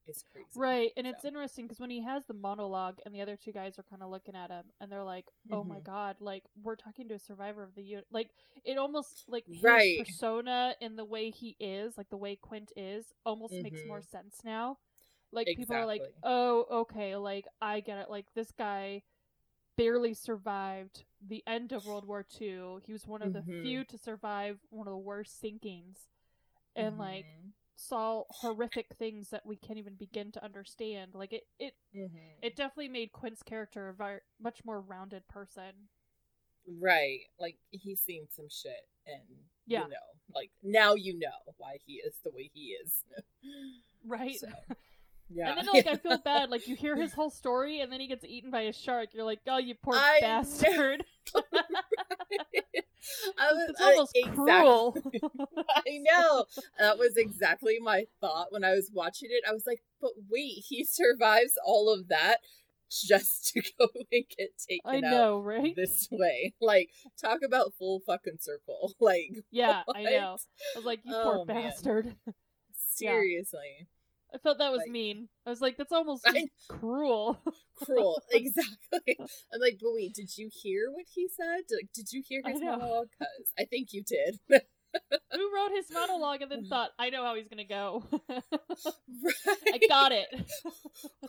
is 0.10 0.24
crazy. 0.32 0.50
Right, 0.56 0.92
and 0.98 1.06
it's 1.06 1.26
interesting 1.26 1.66
because 1.66 1.80
when 1.80 1.90
he 1.92 2.02
has 2.04 2.26
the 2.26 2.34
monologue, 2.34 3.00
and 3.06 3.14
the 3.14 3.22
other 3.22 3.36
two 3.38 3.52
guys 3.52 3.78
are 3.78 3.84
kind 3.84 4.02
of 4.02 4.10
looking 4.10 4.36
at 4.36 4.50
him, 4.50 4.66
and 4.82 4.92
they're 4.92 5.04
like, 5.04 5.26
"Oh 5.52 5.64
my 5.64 5.80
Mhm. 5.80 5.82
god!" 5.82 6.18
Like 6.20 6.44
we're 6.64 6.76
talking 6.76 7.08
to 7.10 7.16
a 7.16 7.20
survivor 7.20 7.64
of 7.64 7.76
the 7.76 7.84
U. 7.84 8.02
Like 8.12 8.32
it 8.66 8.78
almost 8.78 9.26
like 9.28 9.46
his 9.50 9.88
Right. 9.88 9.96
persona 9.96 10.76
and 10.82 10.98
the 10.98 11.06
way 11.06 11.30
he 11.30 11.56
is, 11.60 11.98
like 11.98 12.10
the 12.10 12.18
way 12.18 12.36
Quint 12.36 12.72
is, 12.76 13.14
almost 13.26 13.62
makes 13.62 13.86
more 13.86 14.02
sense 14.02 14.42
now. 14.44 14.78
Like 15.32 15.54
people 15.54 15.76
are 15.76 15.86
like, 15.86 16.10
"Oh, 16.24 16.66
okay, 16.84 17.16
like 17.18 17.46
I 17.62 17.80
get 17.82 18.00
it." 18.00 18.10
Like 18.10 18.26
this 18.34 18.52
guy 18.52 19.04
barely 19.78 20.14
survived 20.14 21.06
the 21.22 21.44
end 21.48 21.72
of 21.74 21.86
World 21.86 22.06
War 22.06 22.24
II. 22.42 22.80
He 22.86 22.94
was 22.94 23.08
one 23.08 23.22
of 23.22 23.34
the 23.34 23.44
Mhm. 23.44 23.52
few 23.62 23.84
to 23.86 23.98
survive 23.98 24.60
one 24.70 24.88
of 24.88 24.92
the 24.94 24.98
worst 24.98 25.42
sinkings, 25.42 26.08
and 26.76 26.98
like 26.98 27.28
Mhm. 27.28 27.54
Saw 27.80 28.24
horrific 28.30 28.88
things 28.98 29.30
that 29.30 29.46
we 29.46 29.56
can't 29.56 29.78
even 29.80 29.94
begin 29.96 30.32
to 30.34 30.44
understand. 30.44 31.12
Like 31.14 31.32
it, 31.32 31.44
it, 31.60 31.74
Mhm. 31.96 32.10
it 32.42 32.56
definitely 32.56 32.90
made 32.90 33.12
Quint's 33.12 33.44
character 33.44 33.88
a 33.90 33.94
very, 33.94 34.20
much 34.42 34.66
more 34.66 34.82
rounded 34.82 35.28
person. 35.28 35.90
right. 36.80 37.20
Like 37.40 37.58
he's 37.72 38.02
seen 38.02 38.28
some 38.36 38.50
shit, 38.50 38.88
and 39.06 39.22
Yeah. 39.68 39.84
you 39.84 39.90
know, 39.92 40.08
like 40.36 40.50
now 40.64 40.96
you 40.96 41.18
know 41.18 41.54
why 41.58 41.78
he 41.86 41.94
is 41.96 42.18
the 42.24 42.32
way 42.32 42.50
he 42.54 42.72
is. 42.84 43.04
Right. 44.06 44.40
So, 44.40 44.48
yeah. 45.30 45.50
And 45.50 45.58
then 45.58 45.66
like 45.74 45.88
I 45.88 45.98
feel 45.98 46.18
bad. 46.26 46.50
Like 46.50 46.68
you 46.68 46.76
hear 46.76 46.96
his 46.96 47.14
whole 47.14 47.30
story, 47.30 47.82
and 47.82 47.92
then 47.92 48.00
he 48.00 48.08
gets 48.08 48.24
eaten 48.26 48.50
by 48.52 48.62
a 48.62 48.74
shark. 48.74 49.10
You're 49.14 49.26
like, 49.26 49.42
oh, 49.48 49.58
you 49.58 49.76
poor 49.76 49.96
I 49.96 50.20
bastard. 50.22 51.04
I 53.38 53.54
was 53.54 53.70
it's 53.70 53.82
uh, 53.82 53.86
almost 53.86 54.18
cruel. 54.36 54.98
I 55.76 56.00
know. 56.00 56.46
That 56.80 56.98
was 56.98 57.18
exactly 57.18 57.78
my 57.80 58.06
thought 58.22 58.48
when 58.52 58.64
I 58.64 58.72
was 58.72 58.90
watching 58.94 59.30
it. 59.32 59.44
I 59.48 59.54
was 59.54 59.66
like, 59.68 59.82
but 60.02 60.12
wait, 60.30 60.64
he 60.68 60.84
survives 60.84 61.54
all 61.66 61.94
of 61.94 62.08
that 62.10 62.38
just 62.90 63.48
to 63.54 63.62
go 63.80 63.88
and 64.12 64.24
get 64.38 64.50
taken 64.68 65.04
I 65.06 65.08
out 65.08 65.12
know, 65.12 65.40
right? 65.40 65.76
this 65.76 66.08
way. 66.12 66.54
Like, 66.62 66.90
talk 67.22 67.40
about 67.46 67.74
full 67.78 68.02
fucking 68.06 68.38
circle. 68.40 68.94
Like, 69.00 69.32
Yeah, 69.52 69.84
I 69.94 70.04
know. 70.04 70.38
I 70.76 70.78
was 70.78 70.86
like, 70.86 71.02
you 71.04 71.14
poor 71.14 71.40
Oh, 71.40 71.46
man. 71.46 71.64
bastard. 71.64 72.16
Seriously. 72.74 73.88
I 74.34 74.38
felt 74.40 74.58
that 74.60 74.72
was 74.72 74.80
Like- 74.80 74.92
mean. 74.92 75.30
I 75.46 75.50
was 75.50 75.62
like, 75.62 75.78
that's 75.78 75.92
almost 75.92 76.24
I- 76.28 76.50
cruel. 76.70 77.40
Cruel. 77.84 78.22
exactly. 78.32 79.18
I'm 79.20 79.62
like, 79.62 79.78
but 79.82 79.90
wait, 79.94 80.14
did 80.16 80.38
you 80.38 80.50
hear 80.52 80.90
what 80.92 81.06
he 81.14 81.28
said? 81.30 81.62
Like, 81.72 81.90
did 81.94 82.12
you 82.12 82.24
hear 82.28 82.42
his 82.46 82.60
monologue? 82.62 83.08
Because 83.12 83.52
I 83.58 83.66
think 83.66 83.94
you 83.94 84.04
did. 84.04 84.40
Who 84.50 85.56
wrote 85.56 85.72
his 85.76 85.86
monologue 85.92 86.42
and 86.42 86.50
then 86.52 86.66
thought, 86.66 86.90
I 86.98 87.10
know 87.12 87.24
how 87.24 87.36
he's 87.36 87.48
gonna 87.48 87.66
go. 87.66 88.04
right. 88.30 88.42
I 89.74 89.80
got 89.88 90.12
it. 90.12 90.28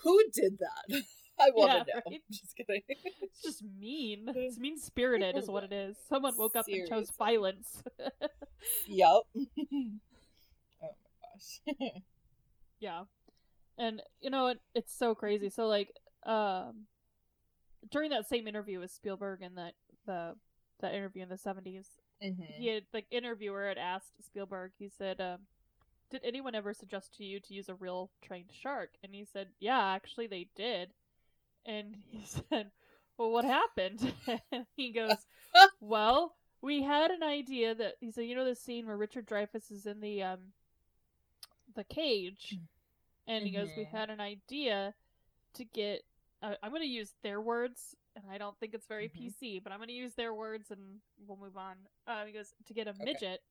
Who 0.02 0.22
did 0.32 0.58
that? 0.58 1.02
I 1.40 1.50
want 1.54 1.70
to 1.72 1.84
Yeah, 1.86 1.94
know. 1.96 2.00
right? 2.10 2.22
Just 2.30 2.56
kidding. 2.56 2.82
It's 2.88 3.42
just 3.42 3.62
mean. 3.78 4.26
It's 4.34 4.58
mean 4.58 4.78
spirited, 4.78 5.36
is 5.36 5.48
what 5.48 5.64
it 5.64 5.72
is. 5.72 5.96
Someone 6.08 6.34
woke 6.36 6.56
up 6.56 6.66
and 6.66 6.88
chose 6.88 7.10
violence. 7.18 7.82
yep. 8.88 9.22
oh 9.36 9.44
my 10.80 10.88
gosh. 11.22 11.90
Yeah, 12.80 13.04
and 13.78 14.02
you 14.20 14.30
know 14.30 14.48
it, 14.48 14.58
it's 14.74 14.94
so 14.96 15.14
crazy. 15.14 15.50
So 15.50 15.66
like, 15.66 15.92
um, 16.26 16.86
during 17.90 18.10
that 18.10 18.28
same 18.28 18.46
interview 18.46 18.80
with 18.80 18.90
Spielberg 18.90 19.42
and 19.42 19.56
that 19.56 19.74
the 20.06 20.34
that 20.80 20.94
interview 20.94 21.22
in 21.22 21.28
the 21.28 21.38
70s, 21.38 21.98
Mhm. 22.22 22.44
he 22.58 22.66
had 22.68 22.84
the 22.92 23.04
interviewer 23.10 23.68
had 23.68 23.78
asked 23.78 24.12
Spielberg. 24.24 24.72
He 24.78 24.88
said, 24.88 25.20
um, 25.20 25.46
"Did 26.10 26.22
anyone 26.24 26.54
ever 26.54 26.72
suggest 26.74 27.14
to 27.16 27.24
you 27.24 27.40
to 27.40 27.54
use 27.54 27.68
a 27.68 27.74
real 27.74 28.10
trained 28.22 28.52
shark?" 28.52 28.90
And 29.02 29.14
he 29.14 29.24
said, 29.24 29.54
"Yeah, 29.58 29.80
actually 29.80 30.26
they 30.26 30.48
did." 30.54 30.94
And 31.66 31.96
he 32.10 32.22
said, 32.26 32.72
"Well, 33.16 33.30
what 33.30 33.44
happened?" 33.44 34.12
and 34.52 34.66
he 34.76 34.92
goes, 34.92 35.26
"Well, 35.80 36.36
we 36.60 36.82
had 36.82 37.10
an 37.10 37.22
idea 37.22 37.74
that 37.74 37.96
he 38.00 38.10
said, 38.10 38.26
you 38.26 38.34
know, 38.36 38.44
the 38.44 38.54
scene 38.54 38.86
where 38.86 38.96
Richard 38.96 39.26
Dreyfuss 39.26 39.70
is 39.70 39.86
in 39.86 40.00
the 40.00 40.22
um 40.22 40.52
the 41.78 41.84
cage, 41.84 42.58
and 43.26 43.44
he 43.46 43.52
goes, 43.52 43.70
we 43.76 43.84
Mhm. 43.84 43.92
had 43.92 44.10
an 44.10 44.20
idea 44.20 44.94
to 45.54 45.64
get. 45.64 46.04
Uh, 46.42 46.54
I'm 46.62 46.70
going 46.70 46.82
to 46.82 46.88
use 46.88 47.14
their 47.22 47.40
words, 47.40 47.96
and 48.16 48.24
I 48.30 48.36
don't 48.36 48.58
think 48.58 48.74
it's 48.74 48.86
very 48.86 49.08
Mhm. 49.08 49.32
PC, 49.32 49.58
but 49.62 49.72
I'm 49.72 49.78
going 49.78 49.88
to 49.88 49.94
use 49.94 50.14
their 50.14 50.34
words, 50.34 50.70
and 50.70 51.00
we'll 51.26 51.38
move 51.38 51.56
on. 51.56 51.76
Uh, 52.06 52.24
he 52.26 52.32
goes 52.32 52.52
to 52.66 52.74
get 52.74 52.88
a 52.88 52.92
midget 52.92 53.42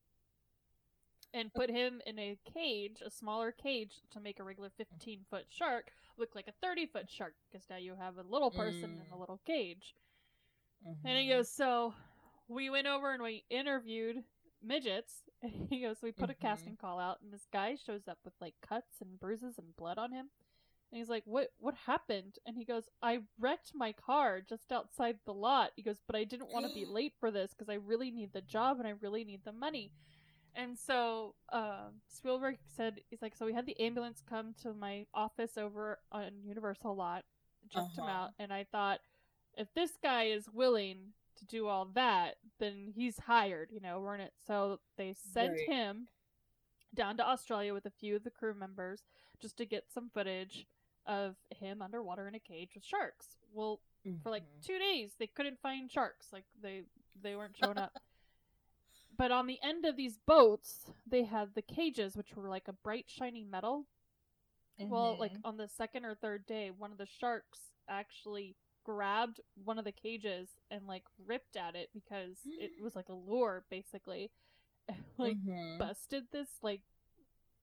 and 1.34 1.52
put 1.52 1.68
him 1.70 2.00
in 2.06 2.18
a 2.18 2.38
cage, 2.54 3.02
a 3.04 3.10
smaller 3.10 3.52
cage, 3.52 4.02
to 4.10 4.20
make 4.20 4.40
a 4.40 4.44
regular 4.44 4.70
15 4.70 5.24
foot 5.28 5.46
shark 5.48 5.92
look 6.16 6.34
like 6.34 6.48
a 6.48 6.52
30 6.62 6.86
foot 6.86 7.10
shark, 7.10 7.34
because 7.50 7.68
now 7.68 7.76
you 7.76 7.94
have 7.94 8.16
a 8.18 8.22
little 8.22 8.50
person 8.50 9.00
in 9.04 9.12
a 9.12 9.16
Mm. 9.16 9.20
little 9.20 9.38
cage. 9.46 9.94
And 11.04 11.18
he 11.18 11.26
Mhm. 11.26 11.28
goes, 11.28 11.50
so 11.50 11.94
we 12.48 12.70
went 12.70 12.86
over 12.86 13.12
and 13.12 13.22
we 13.22 13.44
interviewed 13.50 14.24
midgets. 14.62 15.22
And 15.42 15.68
he 15.70 15.82
goes, 15.82 15.98
we 16.02 16.12
put 16.12 16.30
a 16.30 16.34
Mhm. 16.34 16.36
casting 16.36 16.76
call 16.76 16.98
out, 16.98 17.20
and 17.22 17.32
this 17.32 17.46
guy 17.52 17.76
shows 17.76 18.08
up 18.08 18.18
with 18.24 18.34
like 18.40 18.54
cuts 18.66 19.00
and 19.00 19.20
bruises 19.20 19.58
and 19.58 19.76
blood 19.76 19.98
on 19.98 20.12
him. 20.12 20.30
And 20.92 20.98
he's 20.98 21.08
like, 21.08 21.22
"What? 21.26 21.52
What 21.58 21.74
happened?" 21.86 22.36
And 22.46 22.56
he 22.56 22.64
goes, 22.64 22.88
"I 23.02 23.20
wrecked 23.38 23.72
my 23.74 23.92
car 23.92 24.40
just 24.40 24.72
outside 24.72 25.18
the 25.24 25.34
lot." 25.34 25.72
He 25.76 25.82
goes, 25.82 26.00
"But 26.06 26.16
I 26.16 26.24
didn't 26.24 26.50
want 26.50 26.64
to 26.64 26.70
be 26.70 26.84
late 26.86 27.14
for 27.20 27.30
this 27.30 27.50
because 27.52 27.68
I 27.68 27.74
really 27.74 28.10
need 28.10 28.32
the 28.32 28.40
job 28.42 28.78
and 28.78 28.86
I 28.88 28.92
really 29.00 29.24
need 29.24 29.44
the 29.44 29.52
money." 29.52 29.92
And 30.54 30.78
so 30.78 31.34
um, 31.52 32.00
Spielberg 32.08 32.58
said, 32.66 33.00
"He's 33.10 33.22
like, 33.22 33.36
so 33.36 33.46
we 33.46 33.52
had 33.54 33.66
the 33.66 33.78
ambulance 33.80 34.20
come 34.28 34.54
to 34.62 34.74
my 34.74 35.06
office 35.14 35.56
over 35.56 35.98
on 36.12 36.42
Universal 36.44 36.94
lot, 36.96 37.24
checked 37.70 37.96
him 37.98 38.08
Uh-huh. 38.08 38.08
out, 38.08 38.30
and 38.38 38.52
I 38.52 38.64
thought, 38.64 39.00
if 39.56 39.72
this 39.74 39.92
guy 40.02 40.24
is 40.24 40.48
willing 40.50 41.12
to 41.38 41.46
do 41.46 41.66
all 41.68 41.86
that, 41.94 42.36
then 42.58 42.92
he's 42.94 43.18
hired. 43.18 43.70
You 43.72 43.80
know, 43.80 44.00
we're 44.00 44.14
in 44.14 44.20
it. 44.20 44.34
So 44.46 44.80
they 44.96 45.12
sent 45.14 45.52
Right. 45.52 45.68
him 45.68 46.08
down 46.94 47.16
to 47.18 47.28
Australia 47.28 47.72
with 47.74 47.86
a 47.86 47.90
few 47.90 48.16
of 48.16 48.24
the 48.24 48.30
crew 48.30 48.54
members 48.54 49.04
just 49.40 49.56
to 49.58 49.66
get 49.66 49.90
some 49.90 50.10
footage 50.10 50.66
of 51.06 51.36
him 51.50 51.80
underwater 51.82 52.28
in 52.28 52.34
a 52.34 52.40
cage 52.40 52.74
with 52.74 52.84
sharks. 52.84 53.36
Well, 53.52 53.80
for 54.22 54.30
like 54.30 54.44
Mhm. 54.44 54.62
two 54.64 54.78
days 54.78 55.14
they 55.16 55.26
couldn't 55.26 55.60
find 55.60 55.90
sharks. 55.90 56.32
Like 56.32 56.44
they 56.60 56.84
they 57.20 57.34
weren't 57.36 57.56
showing 57.56 57.78
up. 57.78 57.96
but 59.16 59.32
on 59.32 59.46
the 59.46 59.60
end 59.62 59.84
of 59.84 59.96
these 59.96 60.16
boats, 60.16 60.92
they 61.04 61.24
had 61.24 61.54
the 61.54 61.62
cages, 61.62 62.16
which 62.16 62.36
were 62.36 62.48
like 62.48 62.68
a 62.68 62.72
bright 62.72 63.10
shiny 63.10 63.42
metal. 63.44 63.86
Well, 64.78 65.16
like 65.18 65.32
Mhm. 65.32 65.40
on 65.44 65.56
the 65.56 65.66
second 65.68 66.04
or 66.04 66.14
third 66.14 66.46
day, 66.46 66.70
one 66.70 66.92
of 66.92 66.98
the 66.98 67.06
sharks 67.06 67.72
actually 67.88 68.54
grabbed 68.88 69.40
one 69.64 69.78
of 69.78 69.84
the 69.84 69.92
cages 69.92 70.48
and 70.70 70.86
like 70.86 71.04
ripped 71.26 71.56
at 71.56 71.76
it 71.76 71.90
because 71.94 72.36
it 72.58 72.72
was 72.82 72.96
like 72.96 73.08
a 73.08 73.14
lure, 73.14 73.64
basically. 73.70 74.30
And, 74.88 74.98
like 75.18 75.38
Mhm. 75.44 75.78
busted 75.78 76.24
this 76.32 76.48
like 76.62 76.82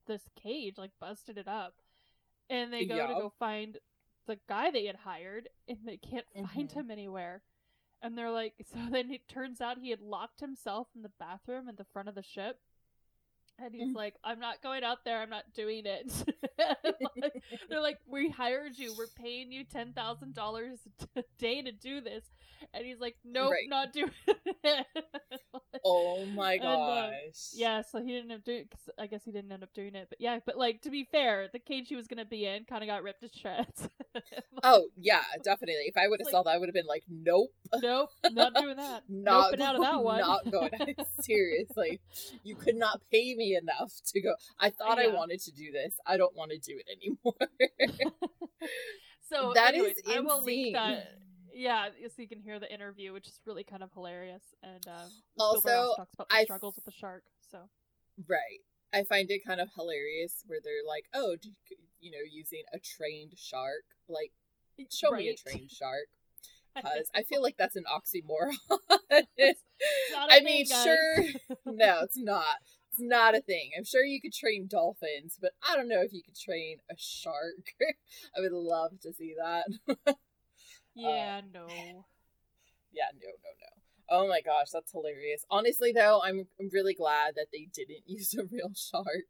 this 0.07 0.23
cage, 0.41 0.77
like 0.77 0.91
busted 0.99 1.37
it 1.37 1.47
up, 1.47 1.75
and 2.49 2.71
they 2.73 2.85
go 2.85 3.07
to 3.07 3.15
go 3.15 3.31
find 3.39 3.77
the 4.27 4.39
guy 4.47 4.71
they 4.71 4.85
had 4.85 4.95
hired, 4.97 5.49
and 5.67 5.79
they 5.85 5.97
can't 5.97 6.25
find 6.41 6.71
Mhm. 6.71 6.71
him 6.71 6.91
anywhere. 6.91 7.41
And 8.01 8.17
they're 8.17 8.31
like, 8.31 8.53
so 8.73 8.79
then 8.91 9.11
it 9.11 9.27
turns 9.27 9.61
out 9.61 9.77
he 9.79 9.91
had 9.91 10.01
locked 10.01 10.41
himself 10.41 10.87
in 10.95 11.01
the 11.03 11.11
bathroom 11.19 11.69
in 11.69 11.75
the 11.75 11.85
front 11.93 12.09
of 12.09 12.15
the 12.15 12.23
ship. 12.23 12.59
And 13.57 13.73
he's 13.73 13.89
Mm. 13.93 13.95
like, 13.95 14.15
I'm 14.23 14.39
not 14.39 14.61
going 14.61 14.83
out 14.83 15.05
there. 15.05 15.21
I'm 15.21 15.29
not 15.29 15.45
doing 15.53 15.85
it. 15.85 16.11
Like, 17.21 17.43
they're 17.69 17.81
like, 17.81 17.97
we 18.07 18.29
hired 18.29 18.77
you. 18.77 18.93
We're 18.97 19.07
paying 19.07 19.51
you 19.51 19.63
ten 19.63 19.93
thousand 19.93 20.35
dollars 20.35 20.79
a 21.15 21.23
day 21.37 21.61
to 21.61 21.71
do 21.71 22.01
this. 22.01 22.23
And 22.73 22.85
he's 22.85 22.99
like, 22.99 23.15
nope, 23.23 23.51
Right. 23.51 23.67
not 23.69 23.93
doing 23.93 24.11
it. 24.63 24.85
Oh 25.87 26.25
my 26.27 26.53
And, 26.53 26.63
uh, 26.63 26.65
gosh. 27.11 27.51
Yeah, 27.53 27.81
so 27.83 28.01
he 28.01 28.07
didn't 28.11 28.31
end 28.31 28.39
up 28.39 28.45
doing. 28.45 28.65
Cause 28.71 28.93
I 28.97 29.05
guess 29.07 29.21
he 29.23 29.31
didn't 29.31 29.51
end 29.51 29.61
up 29.61 29.73
doing 29.73 29.93
it, 29.93 30.07
but 30.09 30.19
yeah. 30.19 30.39
But 30.43 30.57
like 30.57 30.81
to 30.81 30.89
be 30.89 31.03
fair, 31.11 31.47
the 31.51 31.59
cage 31.59 31.89
he 31.89 31.95
was 31.95 32.07
gonna 32.07 32.25
be 32.25 32.45
in 32.45 32.63
kind 32.63 32.81
of 32.81 32.87
got 32.87 33.03
ripped 33.03 33.21
to 33.21 33.29
shreds. 33.39 33.89
Oh 34.63 34.87
yeah, 34.97 35.21
definitely. 35.43 35.83
If 35.85 35.97
I 35.97 36.07
would 36.07 36.19
have 36.21 36.29
saw 36.29 36.41
that, 36.43 36.49
I 36.49 36.57
would 36.57 36.69
have 36.69 36.73
been 36.73 36.87
like, 36.87 37.03
nope, 37.09 37.51
nope, 37.75 38.09
not 38.31 38.55
doing 38.55 38.77
that. 38.77 39.03
not 39.09 39.53
Noping 39.53 39.61
out 39.61 39.75
of 39.75 39.81
that 39.81 40.03
one. 40.03 40.19
Not 40.21 40.49
going. 40.49 40.95
Seriously, 41.19 41.99
you 42.43 42.55
could 42.55 42.75
not 42.77 43.01
pay 43.11 43.35
me 43.35 43.44
enough 43.53 43.93
to 44.07 44.21
go. 44.21 44.33
I 44.59 44.69
thought 44.69 44.97
I 44.99 45.07
wanted 45.07 45.39
to 45.41 45.51
do 45.51 45.71
this. 45.71 45.93
I 46.05 46.17
don't 46.17 46.35
want 46.35 46.51
to 46.51 46.57
do 46.57 46.77
it 46.77 46.85
anymore. 46.97 47.35
so 49.29 49.51
That 49.53 49.73
is 49.75 49.79
anyways, 49.81 49.95
I 50.09 50.19
will 50.21 50.43
link 50.43 50.67
insane. 50.67 50.73
that. 50.73 51.07
Yeah, 51.53 51.87
so 52.15 52.21
you 52.21 52.27
can 52.27 52.39
hear 52.41 52.59
the 52.59 52.71
interview, 52.73 53.13
which 53.13 53.27
is 53.27 53.39
really 53.45 53.63
kind 53.63 53.81
of 53.81 53.91
hilarious. 53.93 54.43
And 54.61 54.85
uh, 54.87 55.05
Also, 55.39 55.93
talks 55.95 56.13
about 56.13 56.29
the 56.29 56.35
I 56.35 56.43
struggles 56.43 56.73
f- 56.73 56.83
with 56.85 56.93
the 56.93 56.99
shark. 56.99 57.23
So 57.49 57.59
right. 58.27 58.59
I 58.93 59.03
find 59.03 59.29
it 59.31 59.41
kind 59.45 59.61
of 59.61 59.69
hilarious 59.75 60.43
where 60.47 60.59
they're 60.63 60.85
like, 60.87 61.05
"Oh, 61.13 61.35
d- 61.41 61.53
you 61.99 62.11
know, 62.11 62.23
using 62.29 62.63
a 62.73 62.79
trained 62.79 63.33
shark. 63.37 63.83
Like, 64.09 64.31
show 64.91 65.11
me 65.11 65.29
a 65.29 65.35
trained 65.35 65.71
shark." 65.71 66.07
Because 66.75 67.09
I 67.15 67.23
feel 67.23 67.41
like 67.41 67.55
that's 67.57 67.77
an 67.77 67.85
oxymoron. 67.89 68.53
It's 69.37 69.61
not 70.11 70.29
a 70.29 70.33
I 70.33 70.41
mean, 70.41 70.65
guys. 70.67 70.83
sure. 70.83 71.23
No, 71.67 72.01
it's 72.03 72.17
not. 72.17 72.57
It's 72.95 73.01
not 73.01 73.35
a 73.35 73.41
thing. 73.41 73.71
I'm 73.77 73.83
sure 73.83 74.05
you 74.05 74.21
could 74.21 74.33
train 74.33 74.67
dolphins, 74.69 75.37
but 75.41 75.51
I 75.69 75.75
don't 75.75 75.89
know 75.89 76.01
if 76.01 76.13
you 76.13 76.23
could 76.23 76.37
train 76.37 76.77
a 76.89 76.95
shark. 76.97 77.73
I 78.37 78.39
would 78.39 78.53
love 78.53 78.91
to 79.01 79.11
see 79.11 79.35
that. 79.37 79.65
yeah, 80.95 81.41
no. 81.53 81.67
yeah, 82.93 83.11
no, 83.13 83.27
no, 83.27 83.49
no. 83.59 84.17
Oh 84.23 84.29
my 84.29 84.39
gosh, 84.39 84.67
that's 84.71 84.93
hilarious. 84.93 85.43
Honestly, 85.49 85.91
though, 85.91 86.21
I'm 86.23 86.47
I'm 86.57 86.69
really 86.71 86.93
glad 86.93 87.35
that 87.35 87.47
they 87.51 87.67
didn't 87.73 88.03
use 88.05 88.33
a 88.33 88.45
real 88.45 88.71
shark. 88.73 89.27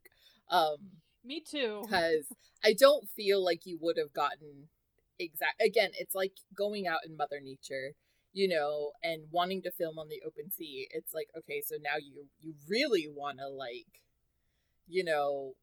Um, 0.52 0.78
Me 1.24 1.42
too. 1.42 1.82
because 1.82 2.28
I 2.64 2.74
don't 2.74 3.10
feel 3.16 3.44
like 3.44 3.66
you 3.66 3.80
would 3.82 3.98
have 3.98 4.14
gotten 4.14 4.70
exact. 5.18 5.60
Again, 5.60 5.90
it's 5.98 6.14
like 6.14 6.34
going 6.56 6.86
out 6.86 7.00
in 7.04 7.18
Mother 7.18 7.40
Nature, 7.42 7.94
you 8.36 8.50
know, 8.50 8.92
and 9.02 9.24
wanting 9.32 9.62
to 9.64 9.72
film 9.72 9.98
on 9.98 10.10
the 10.10 10.22
open 10.28 10.52
sea. 10.52 10.88
It's 10.92 11.14
like 11.14 11.30
okay, 11.38 11.62
so 11.66 11.76
now 11.82 11.96
you 11.98 12.26
you 12.42 12.54
really 12.68 13.08
want 13.10 13.40
to 13.40 13.48
like, 13.48 13.88
you 14.88 15.04
know, 15.06 15.54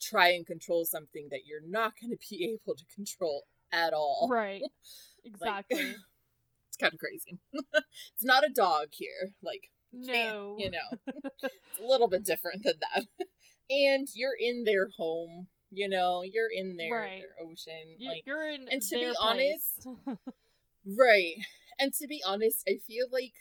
try 0.00 0.30
and 0.32 0.44
control 0.46 0.84
something 0.84 1.28
that 1.30 1.46
you're 1.46 1.66
not 1.66 1.92
going 2.00 2.10
to 2.10 2.18
be 2.28 2.44
able 2.44 2.74
to 2.76 2.84
control 2.94 3.44
at 3.72 3.92
all. 3.94 4.28
Right. 4.30 4.62
Exactly. 5.26 5.94
It's 6.68 6.76
kind 6.76 6.92
of 6.92 6.98
crazy. 6.98 7.38
it's 7.52 8.24
not 8.24 8.44
a 8.44 8.50
dog 8.52 8.88
here, 8.90 9.32
like 9.42 9.70
no. 9.92 10.56
you 10.58 10.70
know, 10.70 10.98
it's 11.40 11.80
a 11.80 11.86
little 11.86 12.08
bit 12.08 12.24
different 12.24 12.64
than 12.64 12.74
that. 12.80 13.06
and 13.70 14.08
you're 14.14 14.36
in 14.38 14.64
their 14.64 14.88
home, 14.98 15.46
you 15.70 15.88
know, 15.88 16.22
you're 16.22 16.50
in 16.52 16.76
their, 16.76 16.92
Right. 16.92 17.22
their 17.22 17.46
ocean, 17.46 17.94
You- 17.96 18.10
like 18.10 18.24
You're 18.26 18.50
in 18.50 18.66
and 18.68 18.82
to 18.82 18.94
be 18.96 19.04
their 19.04 19.14
honest, 19.20 19.86
right. 20.98 21.36
And 21.78 21.92
to 21.94 22.06
be 22.06 22.22
honest, 22.26 22.62
I 22.68 22.78
feel 22.86 23.06
like, 23.10 23.34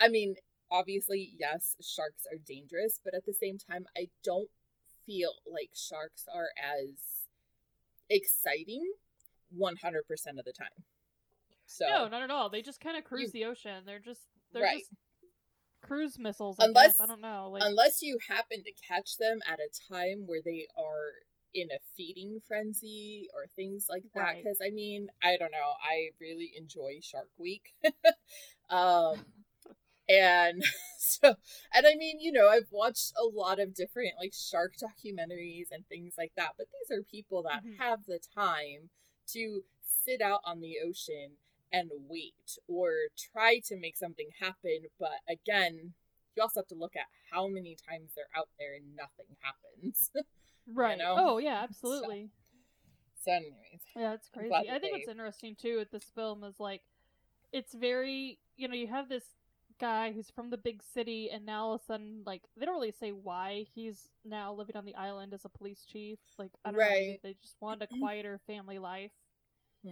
I 0.00 0.08
mean, 0.08 0.36
obviously, 0.70 1.32
yes, 1.38 1.76
sharks 1.80 2.26
are 2.30 2.38
dangerous, 2.38 3.00
but 3.04 3.14
at 3.14 3.26
the 3.26 3.34
same 3.34 3.58
time, 3.58 3.86
I 3.96 4.08
don't 4.22 4.48
feel 5.06 5.32
like 5.50 5.70
sharks 5.74 6.24
are 6.34 6.48
as 6.58 7.26
exciting 8.10 8.92
100% 9.56 9.68
of 10.38 10.44
the 10.44 10.52
time. 10.52 10.84
So 11.66 11.86
no, 11.88 12.08
not 12.08 12.22
at 12.22 12.30
all. 12.30 12.50
They 12.50 12.60
just 12.62 12.80
kind 12.80 12.96
of 12.96 13.04
cruise 13.04 13.32
the 13.32 13.44
ocean. 13.46 13.84
They're 13.86 13.98
just 13.98 14.20
they're 14.52 14.62
Right. 14.62 14.78
just 14.80 14.90
cruise 15.80 16.18
missiles. 16.18 16.56
I 16.60 16.66
Unless- 16.66 16.98
guess. 16.98 17.00
I 17.00 17.06
don't 17.06 17.20
know. 17.22 17.48
Like 17.52 17.62
unless 17.64 18.02
you 18.02 18.18
happen 18.28 18.62
to 18.62 18.72
catch 18.86 19.16
them 19.16 19.40
at 19.46 19.58
a 19.60 19.68
time 19.92 20.26
where 20.26 20.42
they 20.44 20.68
are 20.76 21.12
in 21.54 21.68
a 21.70 21.78
feeding 21.96 22.40
frenzy 22.46 23.28
or 23.34 23.46
things 23.56 23.86
like 23.88 24.04
that 24.14 24.20
Right. 24.22 24.44
because 24.44 24.58
i 24.64 24.70
mean 24.70 25.08
i 25.22 25.36
don't 25.36 25.52
know 25.52 25.72
i 25.82 26.10
really 26.20 26.52
enjoy 26.56 26.98
shark 27.02 27.28
week 27.38 27.74
um 28.70 29.16
and 30.08 30.62
so 30.98 31.34
and 31.72 31.86
i 31.86 31.94
mean 31.96 32.18
you 32.20 32.32
know 32.32 32.48
i've 32.48 32.70
watched 32.70 33.12
a 33.18 33.24
lot 33.24 33.58
of 33.60 33.74
different 33.74 34.12
like 34.18 34.34
shark 34.34 34.74
documentaries 34.76 35.68
and 35.72 35.86
things 35.88 36.14
like 36.18 36.32
that 36.36 36.50
but 36.58 36.66
these 36.72 36.96
are 36.96 37.02
people 37.02 37.42
that 37.42 37.62
Mhm. 37.64 37.78
have 37.78 38.04
the 38.06 38.18
time 38.34 38.90
to 39.28 39.64
sit 40.04 40.20
out 40.20 40.40
on 40.44 40.60
the 40.60 40.76
ocean 40.84 41.38
and 41.72 41.90
wait 42.08 42.58
or 42.68 42.90
try 43.32 43.60
to 43.66 43.76
make 43.76 43.96
something 43.96 44.28
happen 44.40 44.80
but 44.98 45.20
again 45.28 45.94
you 46.36 46.42
also 46.42 46.60
have 46.60 46.66
to 46.68 46.74
look 46.74 46.96
at 46.96 47.06
how 47.32 47.46
many 47.48 47.76
times 47.88 48.10
they're 48.14 48.26
out 48.36 48.48
there 48.58 48.74
and 48.74 48.94
nothing 48.96 49.36
happens 49.40 50.10
right. 50.72 50.98
know? 50.98 51.16
Oh 51.18 51.38
yeah, 51.38 51.62
absolutely. 51.68 52.30
So, 53.20 53.32
anyways, 53.32 53.80
yeah, 53.96 54.12
it's 54.14 54.28
crazy. 54.28 54.52
I 54.54 54.78
think 54.78 54.82
they- 54.82 54.90
what's 54.92 55.08
interesting 55.08 55.54
too 55.56 55.78
with 55.78 55.90
this 55.90 56.04
film 56.14 56.44
is 56.44 56.58
like, 56.60 56.82
it's 57.52 57.74
very 57.74 58.38
you 58.56 58.68
know 58.68 58.74
you 58.74 58.86
have 58.88 59.08
this 59.08 59.24
guy 59.80 60.12
who's 60.12 60.30
from 60.30 60.50
the 60.50 60.56
big 60.56 60.82
city 60.82 61.30
and 61.30 61.44
now 61.44 61.66
all 61.66 61.74
of 61.74 61.80
a 61.80 61.84
sudden 61.84 62.22
like 62.24 62.42
they 62.56 62.64
don't 62.64 62.76
really 62.76 62.92
say 62.92 63.10
why 63.10 63.64
he's 63.74 64.08
now 64.24 64.52
living 64.54 64.76
on 64.76 64.84
the 64.84 64.94
island 64.94 65.34
as 65.34 65.44
a 65.44 65.48
police 65.48 65.84
chief. 65.84 66.18
Like 66.38 66.52
I 66.64 66.70
don't 66.70 66.78
know, 66.80 67.16
they 67.22 67.34
just 67.42 67.56
wanted 67.60 67.82
a 67.82 67.86
quieter 67.98 68.40
family 68.46 68.78
life. 68.78 69.10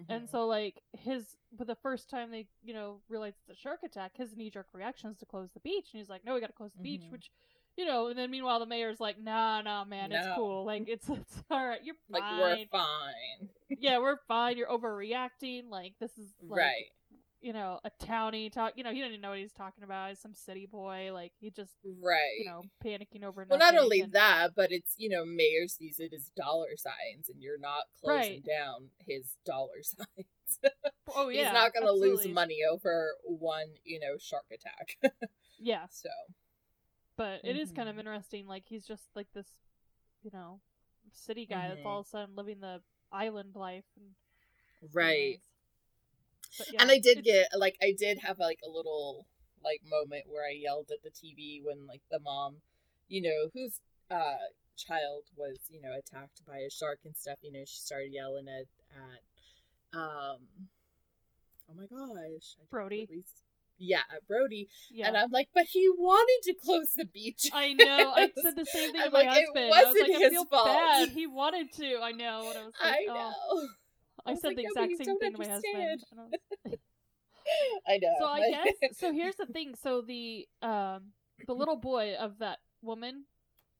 And 0.08 0.24
Mhm. 0.24 0.30
so, 0.30 0.46
like 0.46 0.82
his, 0.98 1.36
for 1.56 1.64
the 1.64 1.76
first 1.76 2.10
time 2.10 2.30
they, 2.30 2.46
you 2.64 2.74
know, 2.74 3.00
realize 3.08 3.34
it's 3.40 3.58
a 3.58 3.60
shark 3.60 3.80
attack, 3.84 4.16
his 4.16 4.36
knee 4.36 4.50
jerk 4.50 4.66
reaction 4.72 5.10
is 5.10 5.16
to 5.18 5.26
close 5.26 5.50
the 5.52 5.60
beach, 5.60 5.88
and 5.92 6.00
he's 6.00 6.08
like, 6.08 6.24
"No, 6.24 6.34
we 6.34 6.40
got 6.40 6.48
to 6.48 6.52
close 6.52 6.72
the 6.72 6.82
beach." 6.82 7.04
Mhm. 7.08 7.12
Which, 7.12 7.30
you 7.76 7.84
know, 7.86 8.08
and 8.08 8.18
then 8.18 8.30
meanwhile 8.30 8.58
the 8.60 8.66
mayor's 8.66 9.00
like, 9.00 9.18
"Nah, 9.20 9.62
nah, 9.62 9.84
man, 9.84 10.12
it's 10.12 10.26
cool. 10.36 10.64
Like 10.64 10.84
it's 10.88 11.08
it's 11.08 11.42
all 11.50 11.66
right. 11.66 11.80
You're 11.82 11.96
like 12.10 12.22
fine. 12.22 12.38
we're 12.38 12.66
fine, 12.70 13.48
yeah, 13.80 13.98
we're 13.98 14.18
fine. 14.28 14.56
You're 14.56 14.68
overreacting. 14.68 15.68
Like 15.70 15.94
this 16.00 16.12
is 16.18 16.28
like, 16.42 16.58
right? 16.58 16.84
You 17.40 17.52
know, 17.52 17.80
a 17.84 17.90
townie 18.04 18.52
talk. 18.52 18.74
You 18.76 18.84
know, 18.84 18.90
he 18.90 18.98
didn't 18.98 19.12
even 19.12 19.20
know 19.20 19.30
what 19.30 19.38
he's 19.40 19.52
talking 19.52 19.82
about. 19.82 20.10
He's 20.10 20.20
some 20.20 20.32
city 20.34 20.68
boy. 20.70 21.10
Like 21.12 21.32
he 21.40 21.50
just, 21.50 21.72
Right. 22.00 22.38
you 22.38 22.44
know, 22.44 22.62
panicking 22.84 23.24
over. 23.24 23.44
well, 23.50 23.58
not 23.58 23.76
only 23.76 24.00
and- 24.02 24.12
that, 24.12 24.50
but 24.54 24.70
it's 24.70 24.94
you 24.96 25.08
know, 25.08 25.24
Mayor 25.24 25.66
sees 25.66 25.98
it 25.98 26.12
as 26.14 26.30
dollar 26.36 26.76
signs, 26.76 27.28
and 27.28 27.42
you're 27.42 27.58
not 27.58 27.84
closing 28.00 28.34
Right. 28.34 28.44
down 28.46 28.90
his 29.08 29.36
dollar 29.44 29.82
signs. 29.82 30.72
Oh 31.16 31.30
yeah, 31.30 31.44
He's 31.44 31.52
not 31.52 31.72
going 31.74 31.86
to 31.86 31.92
lose 31.92 32.28
money 32.28 32.58
over 32.70 33.10
one, 33.24 33.66
you 33.84 33.98
know, 33.98 34.18
shark 34.20 34.44
attack. 34.52 35.12
Yeah, 35.64 35.86
so 35.90 36.08
but 37.22 37.40
it 37.44 37.56
is 37.56 37.70
kind 37.70 37.88
of 37.88 37.96
Mhm. 37.96 38.00
interesting. 38.00 38.46
Like 38.48 38.64
he's 38.66 38.84
just 38.84 39.04
like 39.14 39.28
this, 39.32 39.46
you 40.22 40.30
know, 40.32 40.60
city 41.12 41.46
guy 41.46 41.68
that's 41.68 41.84
Mhm. 41.84 41.86
all 41.86 42.00
of 42.00 42.06
a 42.06 42.08
sudden 42.08 42.34
living 42.34 42.60
the 42.60 42.80
island 43.12 43.54
life. 43.54 43.84
And, 43.96 44.06
right. 44.92 45.40
But 46.58 46.68
and 46.78 46.90
I 46.90 46.98
did 46.98 47.24
get 47.24 47.48
like 47.56 47.76
I 47.82 47.92
did 47.98 48.18
have 48.20 48.38
like 48.38 48.60
a 48.64 48.70
little 48.70 49.26
like 49.64 49.80
moment 49.84 50.24
where 50.28 50.44
I 50.44 50.52
yelled 50.52 50.90
at 50.90 51.02
the 51.02 51.10
TV 51.10 51.62
when 51.64 51.86
like 51.86 52.02
the 52.10 52.20
mom, 52.20 52.56
you 53.08 53.22
know, 53.22 53.50
whose 53.54 53.80
uh 54.10 54.36
child 54.76 55.24
was 55.36 55.58
you 55.68 55.80
know 55.80 55.92
attacked 55.98 56.42
by 56.46 56.58
a 56.58 56.70
shark 56.70 57.00
and 57.04 57.16
stuff. 57.16 57.38
You 57.42 57.52
know, 57.52 57.64
she 57.66 57.78
started 57.80 58.12
yelling 58.12 58.48
at 58.48 58.66
at 58.96 59.20
um, 59.98 60.38
oh 61.68 61.74
my 61.74 61.86
gosh, 61.86 62.56
I 62.60 62.64
Brody. 62.70 63.10
Yeah, 63.78 64.02
at 64.14 64.26
Brody, 64.28 64.68
yeah. 64.90 65.08
and 65.08 65.16
I'm 65.16 65.30
like, 65.30 65.48
but 65.54 65.64
he 65.64 65.88
wanted 65.96 66.52
to 66.52 66.54
close 66.54 66.94
the 66.94 67.04
beach. 67.04 67.50
I 67.52 67.72
know. 67.72 68.12
I 68.14 68.30
said 68.42 68.54
the 68.56 68.64
same 68.64 68.92
thing 68.92 69.00
I'm 69.02 69.10
to 69.10 69.12
my 69.12 69.24
like, 69.24 69.28
it 69.38 69.46
husband. 69.46 69.64
I 69.74 69.84
was 69.84 69.86
wasn't 69.86 70.08
like, 70.08 70.16
I 70.16 70.18
his 70.20 70.30
feel 70.30 70.44
fault. 70.44 70.66
bad. 70.66 71.08
He 71.10 71.26
wanted 71.26 71.72
to. 71.74 71.98
I 72.02 72.12
know. 72.12 72.50
And 72.50 72.58
I 72.58 72.64
was 72.64 72.74
like, 72.82 72.92
I 72.92 73.06
oh. 73.08 73.14
know. 73.14 73.68
I, 74.24 74.32
I 74.32 74.34
said 74.34 74.48
like, 74.48 74.56
the 74.56 74.62
exact 74.62 74.90
you 74.90 74.96
same 74.96 75.18
thing 75.18 75.32
to 75.32 75.38
my 75.38 75.48
husband. 75.48 76.04
I 76.66 76.76
I 77.88 77.98
know. 77.98 78.14
So 78.18 78.26
I 78.26 78.40
guess 78.50 78.74
so. 78.98 79.12
Here's 79.12 79.36
the 79.36 79.46
thing. 79.46 79.74
So 79.82 80.00
the 80.02 80.46
um 80.62 81.12
the 81.46 81.54
little 81.54 81.76
boy 81.76 82.14
of 82.14 82.38
that 82.38 82.58
woman, 82.82 83.24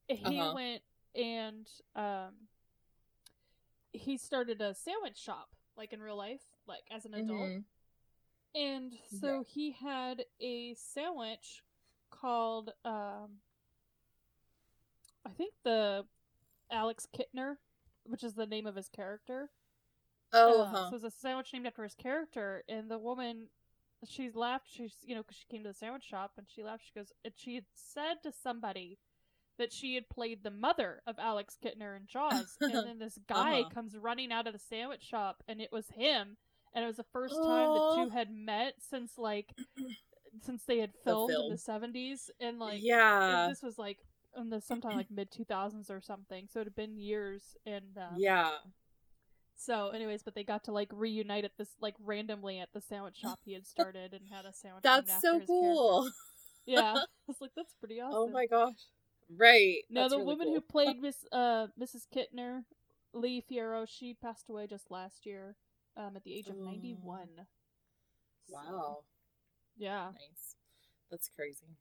he 0.08 0.40
Uh-huh. 0.40 0.52
went 0.54 0.82
and 1.14 1.68
um 1.94 2.48
he 3.92 4.16
started 4.16 4.60
a 4.60 4.74
sandwich 4.74 5.16
shop 5.18 5.50
like 5.76 5.92
in 5.92 6.00
real 6.02 6.16
life, 6.16 6.42
like 6.66 6.84
as 6.90 7.04
an 7.04 7.14
adult. 7.14 7.40
Mhm. 7.50 7.64
And 8.54 8.92
so 9.20 9.44
he 9.46 9.72
had 9.72 10.24
a 10.40 10.74
sandwich 10.74 11.62
called 12.10 12.70
um 12.84 13.38
I 15.24 15.30
think 15.30 15.54
the 15.64 16.04
Alex 16.70 17.06
Kintner, 17.16 17.56
which 18.04 18.24
is 18.24 18.34
the 18.34 18.46
name 18.46 18.66
of 18.66 18.74
his 18.76 18.88
character. 18.88 19.50
Oh, 20.32 20.62
Uh, 20.62 20.66
huh. 20.66 20.90
So 20.90 20.96
it's 20.96 21.04
a 21.04 21.10
sandwich 21.10 21.52
named 21.52 21.66
after 21.66 21.82
his 21.82 21.94
character, 21.94 22.64
and 22.68 22.90
the 22.90 22.98
woman, 22.98 23.48
she 24.08 24.30
laughed. 24.30 24.66
She's 24.70 24.96
you 25.02 25.14
know 25.14 25.22
because 25.22 25.36
she 25.36 25.46
came 25.46 25.62
to 25.62 25.68
the 25.70 25.74
sandwich 25.74 26.04
shop 26.04 26.32
and 26.36 26.46
she 26.48 26.62
laughed. 26.62 26.84
She 26.86 26.98
goes, 26.98 27.12
and 27.24 27.32
she 27.36 27.54
had 27.54 27.64
said 27.74 28.22
to 28.24 28.32
somebody 28.32 28.98
that 29.58 29.72
she 29.72 29.94
had 29.94 30.08
played 30.08 30.42
the 30.42 30.50
mother 30.50 31.02
of 31.06 31.18
Alex 31.18 31.56
Kintner 31.62 31.96
in 31.96 32.06
Jaws, 32.06 32.56
and 32.60 32.72
then 32.86 32.98
this 32.98 33.18
guy 33.28 33.60
Uh-huh. 33.60 33.70
comes 33.70 33.96
running 33.96 34.32
out 34.32 34.46
of 34.46 34.54
the 34.54 34.58
sandwich 34.58 35.02
shop, 35.02 35.42
and 35.46 35.60
it 35.60 35.70
was 35.70 35.90
him, 35.90 36.36
and 36.74 36.84
it 36.84 36.86
was 36.86 36.96
the 36.96 37.06
first 37.12 37.34
time 37.34 37.74
the 37.74 38.04
two 38.04 38.10
had 38.10 38.30
met 38.30 38.74
since 38.90 39.12
like 39.18 39.52
since 40.42 40.64
they 40.64 40.78
had 40.78 40.92
filmed 41.04 41.30
in 41.30 41.36
film. 41.36 41.50
the 41.50 41.58
seventies, 41.58 42.30
and 42.40 42.58
like 42.58 42.74
and 42.74 42.82
yeah. 42.82 43.46
this 43.48 43.62
was 43.62 43.78
like 43.78 43.98
in 44.36 44.50
the 44.50 44.60
sometime 44.60 44.96
like 44.96 45.10
mid 45.10 45.30
two 45.30 45.44
thousands 45.44 45.90
or 45.90 46.00
something, 46.00 46.48
so 46.52 46.60
it 46.60 46.64
had 46.64 46.74
been 46.74 46.96
years, 46.96 47.56
and 47.66 47.96
um, 47.96 48.16
yeah. 48.16 48.50
so, 49.56 49.90
anyways, 49.90 50.22
but 50.22 50.34
they 50.34 50.44
got 50.44 50.64
to 50.64 50.72
like 50.72 50.88
reunite 50.92 51.44
at 51.44 51.56
this 51.58 51.70
like 51.80 51.94
randomly 52.02 52.58
at 52.58 52.72
the 52.72 52.80
sandwich 52.80 53.16
shop 53.16 53.40
he 53.44 53.52
had 53.52 53.66
started 53.66 54.12
and 54.14 54.22
had 54.30 54.44
a 54.44 54.52
sandwich. 54.52 54.82
That's 54.82 55.20
so 55.20 55.40
cool. 55.40 56.02
character. 56.02 56.16
Yeah, 56.66 56.94
I 56.96 57.04
was 57.26 57.40
like, 57.40 57.52
that's 57.56 57.74
pretty 57.74 58.00
awesome. 58.00 58.18
Oh 58.18 58.28
my 58.28 58.46
gosh. 58.46 58.74
Right. 59.36 59.78
Now 59.90 60.08
the 60.08 60.16
really 60.16 60.26
woman 60.26 60.46
cool. 60.48 60.54
who 60.54 60.60
played 60.60 60.98
Miss 61.00 61.24
uh 61.32 61.68
Mrs. 61.80 62.06
Kintner, 62.14 62.64
Lee 63.12 63.42
Fierro, 63.42 63.86
she 63.88 64.14
passed 64.14 64.48
away 64.48 64.66
just 64.66 64.90
last 64.90 65.26
year, 65.26 65.56
um, 65.96 66.16
at 66.16 66.24
the 66.24 66.34
age 66.34 66.48
of 66.48 66.56
Oh. 66.60 66.64
ninety 66.64 66.92
one. 66.94 67.46
Wow. 68.48 69.04
Yeah. 69.76 70.10
Nice. 70.12 70.56
That's 71.10 71.28
crazy. 71.28 71.76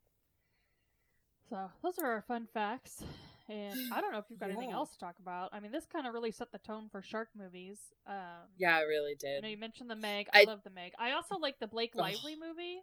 So 1.50 1.70
those 1.84 1.98
are 2.00 2.08
our 2.08 2.22
fun 2.22 2.48
facts. 2.54 3.04
And 3.50 3.92
I 3.94 4.00
don't 4.00 4.14
know 4.14 4.20
if 4.20 4.26
you've 4.30 4.40
got 4.40 4.50
anything 4.50 4.72
else 4.72 4.92
to 4.92 4.98
talk 5.00 5.16
about. 5.20 5.50
I 5.52 5.60
mean, 5.60 5.74
this 5.74 5.86
kind 5.86 6.08
of 6.08 6.14
really 6.14 6.32
set 6.32 6.52
the 6.54 6.60
tone 6.60 6.88
for 6.90 7.02
shark 7.02 7.28
movies. 7.38 7.80
Um, 8.08 8.48
Yeah, 8.58 8.78
I 8.78 8.82
really 8.84 9.16
did. 9.16 9.44
know 9.44 9.50
you 9.50 9.58
mentioned 9.58 9.90
the 9.90 9.96
Meg. 9.96 10.28
I, 10.34 10.42
I- 10.42 10.44
love 10.46 10.62
the 10.64 10.70
Meg. 10.70 10.94
I 10.98 11.12
also 11.12 11.38
like 11.38 11.60
the 11.60 11.68
Blake 11.68 11.92
Ugh. 11.96 12.02
Lively 12.02 12.38
movie. 12.38 12.80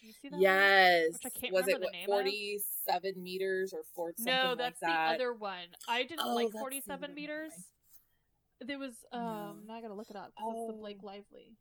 Did 0.00 0.06
you 0.06 0.12
see 0.14 0.28
that? 0.30 0.40
Yes. 0.40 1.12
Which 1.12 1.26
I 1.26 1.38
can't 1.38 1.52
Was 1.52 1.68
it 1.68 1.74
remember 1.74 1.80
the 1.80 1.84
what, 1.86 1.92
name 1.92 2.02
of. 2.04 2.08
47 2.08 3.22
meters 3.22 3.74
or 3.74 3.82
4 3.94 4.12
something 4.16 4.32
No, 4.32 4.48
like 4.50 4.58
that's 4.58 4.80
that? 4.80 5.08
the 5.10 5.14
other 5.16 5.34
one. 5.34 5.66
I 5.86 6.04
didn't 6.04 6.20
Oh, 6.24 6.34
like 6.34 6.52
47 6.52 7.04
other 7.04 7.12
meters. 7.12 7.52
There 8.60 8.78
was 8.78 9.04
um. 9.12 9.22
No. 9.22 9.54
Now 9.68 9.74
I 9.74 9.80
gotta 9.80 9.94
look 9.94 10.10
it 10.10 10.16
up. 10.16 10.32
'cause 10.36 10.54
It's 10.54 10.66
the 10.66 10.78
Blake 10.78 10.98
Oh. 11.02 11.06
Lively. 11.06 11.56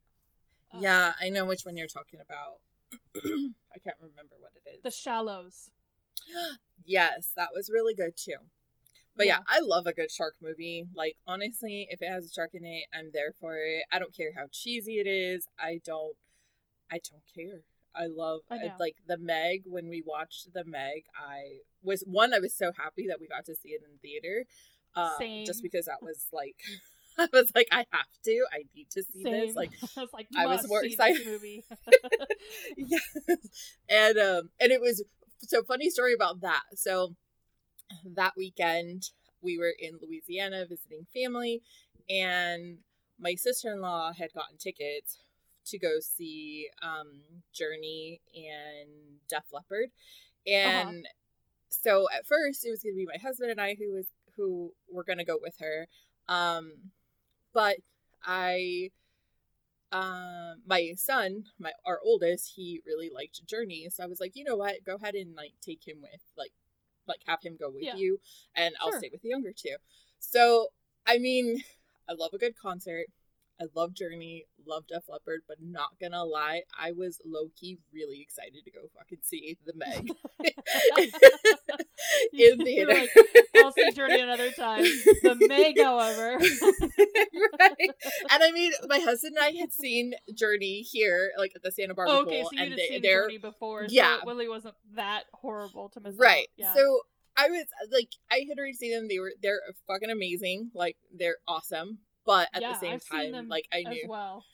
Um, 0.71 0.81
Yeah, 0.81 1.13
I 1.19 1.29
know 1.29 1.45
which 1.45 1.63
one 1.65 1.77
you're 1.77 1.87
talking 1.87 2.19
about. 2.19 2.59
I 3.15 3.79
can't 3.83 3.97
remember 4.01 4.35
what 4.39 4.51
it 4.55 4.69
is. 4.69 4.81
The 4.83 4.91
Shallows. 4.91 5.71
yes, 6.85 7.31
that 7.35 7.49
was 7.53 7.69
really 7.69 7.93
good 7.95 8.15
too. 8.17 8.35
But 9.15 9.25
yeah. 9.27 9.37
Yeah. 9.39 9.43
I 9.47 9.59
love 9.61 9.87
a 9.87 9.93
good 9.93 10.11
shark 10.11 10.35
movie. 10.41 10.85
Like 10.93 11.17
honestly, 11.25 11.87
if 11.89 12.01
it 12.01 12.09
has 12.09 12.25
a 12.25 12.29
shark 12.33 12.51
in 12.53 12.65
it, 12.65 12.85
I'm 12.93 13.11
there 13.13 13.33
for 13.39 13.57
it. 13.57 13.83
I 13.91 13.99
don't 13.99 14.15
care 14.15 14.33
how 14.35 14.45
cheesy 14.51 14.99
it 14.99 15.07
is. 15.07 15.47
I 15.57 15.79
don't 15.83 16.15
I 16.91 16.99
don't 17.09 17.23
care. 17.33 17.61
I 17.95 18.05
love 18.07 18.41
I 18.49 18.55
I 18.55 18.57
know. 18.67 18.75
like 18.79 18.97
the 19.07 19.17
Meg 19.17 19.63
when 19.65 19.89
we 19.89 20.01
watched 20.05 20.53
the 20.53 20.63
Meg, 20.63 21.05
I 21.15 21.59
was 21.81 22.01
one 22.01 22.33
I 22.33 22.39
was 22.39 22.53
so 22.53 22.71
happy 22.77 23.07
that 23.07 23.19
we 23.19 23.27
got 23.27 23.45
to 23.45 23.55
see 23.55 23.69
it 23.69 23.81
in 23.83 23.97
theater. 23.99 24.45
Um, 24.95 25.45
just 25.45 25.61
because 25.63 25.85
that 25.85 26.01
was 26.01 26.25
like 26.33 26.55
I 27.19 27.27
was 27.33 27.51
like 27.53 27.67
I 27.71 27.85
have 27.91 28.07
to. 28.25 28.45
I 28.51 28.63
need 28.75 28.89
to 28.91 29.03
see 29.03 29.23
Same. 29.23 29.33
this 29.33 29.55
like 29.55 29.71
I 29.97 30.01
was 30.01 30.09
like, 30.13 30.27
I 30.37 30.47
was 30.47 30.67
more 30.67 30.83
excited. 30.83 31.25
movie. 31.25 31.65
yes. 32.77 33.17
And 33.89 34.17
um 34.17 34.49
and 34.59 34.71
it 34.71 34.81
was 34.81 35.03
so 35.41 35.63
funny 35.63 35.89
story 35.89 36.13
about 36.13 36.41
that. 36.41 36.63
So 36.75 37.15
that 38.15 38.33
weekend 38.37 39.09
we 39.41 39.57
were 39.57 39.73
in 39.77 39.99
Louisiana 40.01 40.65
visiting 40.67 41.05
family 41.13 41.61
and 42.09 42.77
my 43.19 43.35
sister-in-law 43.35 44.13
had 44.13 44.33
gotten 44.33 44.57
tickets 44.57 45.17
to 45.65 45.77
go 45.77 45.99
see 45.99 46.69
um 46.81 47.21
Journey 47.53 48.21
and 48.33 49.19
Def 49.29 49.43
Leppard. 49.51 49.89
And 50.47 51.05
so 51.69 52.07
at 52.15 52.25
first 52.25 52.65
it 52.65 52.71
was 52.71 52.81
going 52.81 52.95
to 52.95 52.97
be 52.97 53.05
my 53.05 53.19
husband 53.21 53.51
and 53.51 53.61
I 53.61 53.75
who 53.77 53.93
was 53.93 54.07
who 54.39 54.71
were 54.89 55.03
going 55.03 55.17
to 55.19 55.25
go 55.25 55.37
with 55.39 55.55
her. 55.59 55.87
Um 56.29 56.71
but 57.53 57.75
I 58.25 58.91
um 59.91 60.61
my 60.67 60.93
son 60.95 61.45
my 61.59 61.71
our 61.85 61.99
oldest 62.05 62.53
he 62.55 62.81
really 62.85 63.09
liked 63.13 63.45
journey. 63.45 63.87
So 63.91 64.03
i 64.03 64.07
was 64.07 64.19
like 64.19 64.35
you 64.35 64.43
know 64.45 64.55
what? 64.55 64.85
Go 64.85 64.95
ahead 64.95 65.15
and 65.15 65.35
like 65.35 65.53
take 65.61 65.85
him 65.87 65.97
with 66.01 66.21
like 66.37 66.53
like 67.07 67.21
have 67.27 67.41
him 67.43 67.57
go 67.59 67.69
with 67.69 67.83
Yeah. 67.83 67.95
you 67.95 68.19
and 68.55 68.75
i'll 68.79 68.91
stay 68.91 69.09
with 69.11 69.21
the 69.21 69.29
younger 69.29 69.51
two. 69.55 69.75
So 70.19 70.67
i 71.07 71.17
mean 71.17 71.63
i 72.07 72.13
love 72.13 72.31
a 72.33 72.37
good 72.37 72.55
concert 72.57 73.07
i 73.61 73.65
love 73.75 73.93
journey 73.93 74.45
love 74.67 74.85
def 74.87 75.03
leppard 75.09 75.41
but 75.47 75.57
not 75.61 75.89
gonna 76.01 76.23
lie 76.23 76.61
i 76.79 76.91
was 76.91 77.19
low-key 77.25 77.77
really 77.93 78.21
excited 78.21 78.63
to 78.63 78.71
go 78.71 78.79
fucking 78.97 79.19
see 79.23 79.57
the 79.65 79.73
meg 79.75 80.09
in 82.33 82.57
theater 82.63 82.93
like, 82.93 83.09
I'll 83.55 83.71
see 83.71 83.91
Journey 83.91 84.21
another 84.21 84.51
time. 84.51 84.83
The 84.83 85.35
Meg, 85.47 85.79
however. 85.81 86.37
right. 87.59 87.89
And 88.31 88.43
I 88.43 88.51
mean, 88.51 88.71
my 88.87 88.99
husband 88.99 89.35
and 89.37 89.45
I 89.45 89.59
had 89.59 89.73
seen 89.73 90.13
Journey 90.33 90.81
here, 90.81 91.31
like 91.37 91.51
at 91.55 91.61
the 91.63 91.71
Santa 91.71 91.93
Barbara 91.93 92.15
Oh, 92.15 92.21
okay, 92.21 92.41
Bowl, 92.41 92.49
so 92.49 92.55
you 92.55 92.61
and 92.61 92.69
had 92.71 92.79
they, 92.79 92.87
seen 92.87 93.03
Journey 93.03 93.37
before, 93.37 93.87
so 93.87 93.93
Yeah. 93.93 94.17
it 94.17 94.25
really 94.25 94.47
wasn't 94.47 94.75
that 94.95 95.23
horrible 95.33 95.89
to 95.89 95.99
miss 95.99 96.15
right. 96.17 96.47
Yeah. 96.57 96.73
So 96.73 97.01
I 97.37 97.49
was 97.49 97.65
like, 97.91 98.09
I 98.31 98.45
had 98.47 98.57
already 98.57 98.73
seen 98.73 98.93
them. 98.93 99.07
They 99.07 99.19
were 99.19 99.33
they're 99.41 99.61
fucking 99.87 100.09
amazing. 100.09 100.71
Like 100.73 100.97
they're 101.13 101.37
awesome. 101.47 101.99
But 102.25 102.49
at 102.53 102.61
yeah, 102.61 102.73
the 102.73 102.79
same 102.79 102.93
I've 102.95 103.05
time, 103.05 103.47
like 103.47 103.67
I 103.73 103.79
as 103.79 103.85
knew, 103.89 104.07
well. 104.07 104.45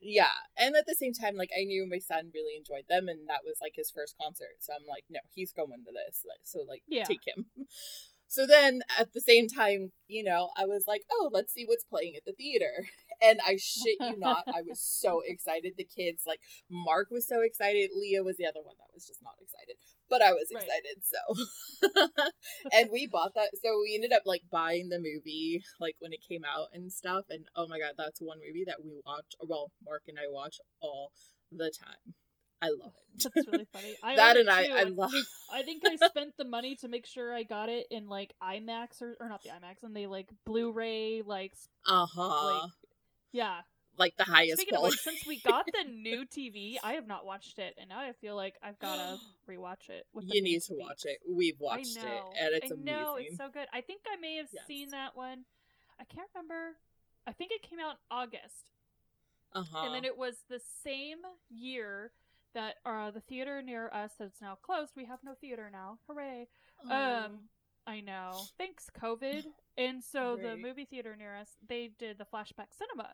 yeah, 0.00 0.32
and 0.58 0.74
at 0.76 0.86
the 0.86 0.94
same 0.94 1.12
time, 1.12 1.36
like 1.36 1.50
I 1.58 1.64
knew 1.64 1.86
my 1.88 1.98
son 1.98 2.30
really 2.34 2.56
enjoyed 2.56 2.84
them, 2.88 3.08
and 3.08 3.28
that 3.28 3.40
was 3.44 3.56
like 3.60 3.72
his 3.76 3.90
first 3.90 4.14
concert. 4.20 4.56
So 4.60 4.72
I'm 4.74 4.86
like, 4.88 5.04
no, 5.10 5.20
he's 5.34 5.52
going 5.52 5.70
to 5.84 5.92
this. 5.92 6.24
Like, 6.28 6.40
so 6.44 6.60
like, 6.68 6.82
Yeah. 6.88 7.04
take 7.04 7.22
him. 7.26 7.46
So 8.28 8.44
then 8.44 8.80
at 8.98 9.12
the 9.12 9.20
same 9.20 9.46
time, 9.48 9.92
you 10.08 10.24
know, 10.24 10.50
I 10.56 10.64
was 10.66 10.84
like, 10.88 11.02
oh, 11.12 11.30
let's 11.32 11.52
see 11.54 11.64
what's 11.64 11.84
playing 11.84 12.16
at 12.16 12.24
the 12.24 12.32
theater. 12.32 12.86
And 13.22 13.40
I 13.46 13.56
shit 13.56 13.96
you 13.98 14.18
not, 14.18 14.44
I 14.52 14.60
was 14.68 14.78
so 14.78 15.22
excited. 15.26 15.72
The 15.78 15.84
kids, 15.88 16.24
like, 16.26 16.40
Mark 16.68 17.08
was 17.10 17.26
so 17.26 17.40
excited. 17.40 17.90
Leah 17.94 18.22
was 18.22 18.36
the 18.36 18.44
other 18.44 18.60
one 18.62 18.74
that 18.78 18.92
was 18.92 19.06
just 19.06 19.22
not 19.22 19.36
excited. 19.40 19.76
But 20.08 20.22
I 20.22 20.32
was 20.32 20.48
Right. 20.54 20.62
excited, 20.64 21.02
so. 21.02 22.28
and 22.72 22.90
we 22.92 23.06
bought 23.06 23.34
that. 23.34 23.50
So 23.62 23.80
we 23.82 23.94
ended 23.94 24.12
up, 24.12 24.22
like, 24.24 24.42
buying 24.50 24.88
the 24.88 24.98
movie, 24.98 25.64
like, 25.80 25.96
when 25.98 26.12
it 26.12 26.20
came 26.28 26.44
out 26.44 26.68
and 26.72 26.92
stuff. 26.92 27.24
And 27.30 27.44
oh 27.56 27.66
my 27.68 27.78
God, 27.78 27.94
that's 27.98 28.20
one 28.20 28.38
movie 28.46 28.64
that 28.66 28.84
we 28.84 28.92
watch, 29.04 29.26
well, 29.46 29.70
Mark 29.84 30.02
and 30.08 30.18
I 30.18 30.30
watch 30.30 30.56
all 30.80 31.12
the 31.50 31.70
time. 31.70 32.14
I 32.62 32.68
love 32.68 32.92
it. 32.96 33.22
That's 33.34 33.46
really 33.46 33.66
funny. 33.72 33.96
I 34.02 34.16
that 34.16 34.36
and 34.36 34.48
I, 34.48 34.66
I 34.74 34.84
love. 34.84 35.12
I 35.52 35.62
think 35.62 35.82
I 35.84 35.96
spent 36.08 36.34
the 36.38 36.44
money 36.44 36.76
to 36.76 36.88
make 36.88 37.06
sure 37.06 37.34
I 37.34 37.42
got 37.42 37.68
it 37.68 37.86
in 37.90 38.08
like 38.08 38.34
IMAX 38.42 39.02
or, 39.02 39.16
or 39.20 39.28
not 39.28 39.42
the 39.42 39.50
IMAX, 39.50 39.82
and 39.82 39.94
they 39.94 40.06
like 40.06 40.28
Blu-ray, 40.46 41.22
like 41.24 41.52
Uh 41.86 42.06
huh. 42.06 42.46
like 42.46 42.70
yeah. 43.32 43.60
Like 43.98 44.16
the 44.16 44.24
highest 44.24 44.58
Speaking 44.60 44.74
of 44.74 44.80
quality. 44.80 44.94
which, 44.94 45.00
since 45.00 45.26
we 45.26 45.40
got 45.40 45.66
the 45.66 45.84
new 45.90 46.24
TV, 46.26 46.76
I 46.82 46.92
have 46.94 47.06
not 47.06 47.24
watched 47.24 47.58
it, 47.58 47.74
and 47.78 47.88
now 47.88 47.98
I 48.00 48.12
feel 48.12 48.36
like 48.36 48.54
I've 48.62 48.78
gotta 48.78 49.18
rewatch 49.50 49.88
it. 49.88 50.06
You 50.20 50.42
need 50.42 50.60
to 50.62 50.74
watch 50.74 51.04
it. 51.04 51.18
We've 51.28 51.58
watched 51.58 51.96
it, 51.96 52.22
and 52.40 52.54
it's 52.54 52.72
I 52.72 52.74
know 52.76 53.16
it's 53.18 53.36
so 53.36 53.48
good. 53.52 53.66
I 53.72 53.80
think 53.80 54.02
I 54.10 54.16
may 54.16 54.36
have 54.36 54.48
Yes. 54.52 54.66
seen 54.66 54.90
that 54.90 55.16
one. 55.16 55.44
I 56.00 56.04
can't 56.04 56.28
remember. 56.34 56.76
I 57.26 57.32
think 57.32 57.50
it 57.52 57.62
came 57.62 57.80
out 57.80 57.92
in 57.92 57.96
August, 58.16 58.70
Uh 59.54 59.64
huh. 59.72 59.86
and 59.86 59.94
then 59.94 60.04
it 60.04 60.16
was 60.16 60.36
the 60.48 60.60
same 60.84 61.18
year 61.48 62.12
that 62.54 62.76
uh, 62.84 63.10
the 63.10 63.20
theater 63.20 63.60
near 63.62 63.88
us 63.92 64.12
that's 64.18 64.40
now 64.40 64.56
closed. 64.62 64.92
We 64.96 65.04
have 65.06 65.18
no 65.24 65.34
theater 65.34 65.68
now. 65.72 65.98
Hooray! 66.06 66.48
Um, 66.90 67.48
I 67.86 68.00
know. 68.00 68.32
Thanks, 68.58 68.88
COVID. 69.00 69.44
And 69.78 70.02
so 70.02 70.36
the 70.40 70.56
movie 70.56 70.84
theater 70.86 71.14
near 71.18 71.36
us, 71.36 71.48
they 71.68 71.90
did 71.98 72.18
the 72.18 72.24
flashback 72.24 72.68
cinema. 72.76 73.10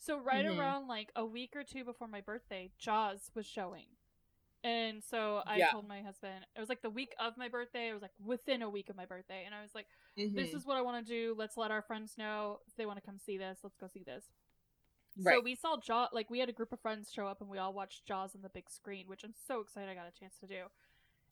So 0.00 0.18
right 0.18 0.44
Mhm. 0.46 0.58
around 0.58 0.88
like 0.88 1.12
a 1.14 1.24
week 1.24 1.54
or 1.54 1.62
two 1.62 1.84
before 1.84 2.08
my 2.08 2.20
birthday, 2.22 2.72
Jaws 2.78 3.30
was 3.34 3.46
showing. 3.46 3.86
And 4.64 5.02
so 5.04 5.42
I 5.46 5.58
Yeah. 5.58 5.70
told 5.70 5.86
my 5.86 6.02
husband, 6.02 6.46
it 6.56 6.60
was 6.60 6.68
like 6.68 6.82
the 6.82 6.90
week 6.90 7.14
of 7.18 7.36
my 7.36 7.48
birthday. 7.48 7.88
It 7.90 7.92
was 7.92 8.02
like 8.02 8.14
within 8.18 8.62
a 8.62 8.68
week 8.70 8.88
of 8.90 8.96
my 8.96 9.06
birthday. 9.06 9.44
And 9.44 9.54
I 9.54 9.62
was 9.62 9.74
like, 9.74 9.86
this 10.16 10.50
Mhm. 10.50 10.54
is 10.54 10.66
what 10.66 10.76
I 10.76 10.82
want 10.82 11.06
to 11.06 11.12
do. 11.12 11.34
Let's 11.34 11.56
let 11.56 11.70
our 11.70 11.82
friends 11.82 12.18
know 12.18 12.60
if 12.66 12.74
they 12.76 12.86
want 12.86 12.98
to 12.98 13.04
come 13.04 13.18
see 13.18 13.38
this. 13.38 13.60
Let's 13.62 13.76
go 13.76 13.86
see 13.88 14.02
this. 14.02 14.30
Right. 15.16 15.34
So 15.36 15.40
we 15.40 15.54
saw 15.54 15.76
Jaws, 15.78 16.10
like 16.12 16.30
we 16.30 16.38
had 16.40 16.48
a 16.48 16.52
group 16.52 16.72
of 16.72 16.80
friends 16.80 17.10
show 17.12 17.26
up 17.26 17.40
and 17.40 17.50
we 17.50 17.58
all 17.58 17.72
watched 17.72 18.06
Jaws 18.06 18.34
on 18.34 18.42
the 18.42 18.48
big 18.48 18.70
screen, 18.70 19.06
which 19.06 19.22
I'm 19.24 19.34
so 19.34 19.60
excited 19.60 19.88
I 19.90 19.94
got 19.94 20.08
a 20.08 20.12
chance 20.18 20.38
to 20.38 20.46
do. 20.46 20.70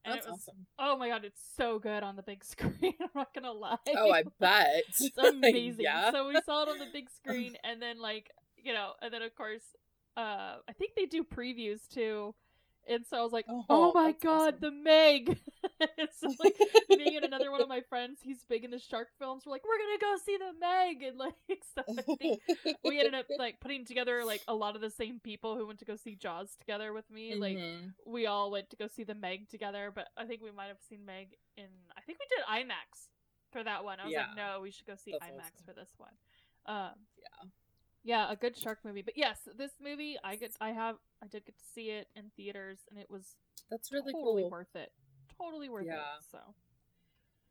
And 0.04 0.14
That's 0.14 0.26
it 0.26 0.30
was, 0.30 0.40
awesome. 0.48 0.66
oh 0.78 0.96
my 0.96 1.08
god, 1.08 1.24
it's 1.24 1.42
so 1.56 1.78
good 1.78 2.02
on 2.02 2.16
the 2.16 2.22
big 2.22 2.44
screen. 2.82 2.94
I'm 3.00 3.10
not 3.14 3.34
gonna 3.34 3.52
lie. 3.52 3.78
Oh, 3.96 4.10
I 4.10 4.22
bet. 4.38 4.84
it's 4.88 5.00
amazing. 5.18 5.84
yeah. 5.84 6.10
So 6.12 6.28
we 6.28 6.40
saw 6.42 6.62
it 6.62 6.68
on 6.68 6.78
the 6.78 6.86
big 6.92 7.10
screen, 7.10 7.56
and 7.64 7.80
then 7.82 7.98
like 7.98 8.30
you 8.62 8.72
know, 8.72 8.92
and 9.02 9.12
then 9.12 9.22
of 9.22 9.34
course, 9.34 9.62
uh, 10.16 10.56
I 10.68 10.72
think 10.76 10.92
they 10.96 11.06
do 11.06 11.24
previews 11.24 11.88
too. 11.88 12.34
And 12.88 13.04
so 13.04 13.18
I 13.18 13.22
was 13.22 13.32
like, 13.32 13.44
Oh, 13.50 13.64
"Oh, 13.68 13.92
my 13.92 14.12
god, 14.12 14.54
awesome. 14.54 14.60
the 14.60 14.70
Meg!" 14.70 15.38
and 15.80 16.08
so 16.18 16.32
like 16.38 16.54
me 16.88 17.16
and 17.16 17.24
another 17.26 17.50
one 17.50 17.60
of 17.60 17.68
my 17.68 17.82
friends, 17.82 18.20
he's 18.22 18.44
big 18.48 18.64
into 18.64 18.78
shark 18.78 19.08
films. 19.18 19.44
We're 19.44 19.52
like, 19.52 19.64
"We're 19.64 19.76
gonna 19.78 19.98
go 20.00 20.16
see 20.24 20.38
the 20.38 20.52
Meg!" 20.58 21.02
And 21.02 21.18
like, 21.18 21.34
so 21.74 21.82
I 21.98 22.02
think 22.16 22.40
we 22.84 22.98
ended 22.98 23.14
up 23.14 23.26
like 23.38 23.60
putting 23.60 23.84
together 23.84 24.24
like 24.24 24.40
a 24.48 24.54
lot 24.54 24.74
of 24.74 24.80
the 24.80 24.90
same 24.90 25.20
people 25.20 25.56
who 25.56 25.66
went 25.66 25.80
to 25.80 25.84
go 25.84 25.96
see 25.96 26.14
Jaws 26.14 26.56
together 26.58 26.94
with 26.94 27.10
me. 27.10 27.34
Like 27.34 27.58
Mhm. 27.58 27.92
we 28.06 28.26
all 28.26 28.50
went 28.50 28.70
to 28.70 28.76
go 28.76 28.86
see 28.86 29.04
the 29.04 29.14
Meg 29.14 29.50
together, 29.50 29.92
but 29.94 30.08
I 30.16 30.24
think 30.24 30.40
we 30.42 30.50
might 30.50 30.68
have 30.68 30.80
seen 30.88 31.04
Meg 31.04 31.36
in 31.58 31.68
I 31.94 32.00
think 32.00 32.18
we 32.18 32.26
did 32.34 32.44
IMAX 32.46 33.08
for 33.52 33.62
that 33.64 33.84
one. 33.84 34.00
I 34.00 34.06
was 34.06 34.14
like, 34.14 34.36
no, 34.36 34.60
we 34.62 34.70
should 34.70 34.86
go 34.86 34.94
see 34.96 35.12
That's 35.12 35.24
IMAX 35.26 35.40
awesome. 35.40 35.66
for 35.66 35.72
this 35.74 35.90
one. 35.98 36.14
Um 36.64 36.92
Yeah. 37.18 37.48
Yeah, 38.04 38.30
a 38.30 38.36
good 38.36 38.56
shark 38.56 38.78
movie. 38.84 39.02
But 39.02 39.16
yes, 39.16 39.40
this 39.56 39.72
movie 39.82 40.16
I 40.24 40.36
get 40.36 40.52
I 40.60 40.70
have 40.70 40.96
I 41.22 41.26
did 41.26 41.44
get 41.44 41.56
to 41.58 41.64
see 41.74 41.90
it 41.90 42.08
in 42.16 42.30
theaters 42.36 42.78
and 42.90 42.98
it 42.98 43.10
was 43.10 43.36
That's 43.70 43.92
really 43.92 44.12
totally 44.12 44.42
cool. 44.42 44.50
worth 44.50 44.74
it. 44.74 44.92
Totally 45.36 45.68
worth 45.68 45.86
Yeah. 45.86 45.96
it. 46.18 46.24
So 46.30 46.38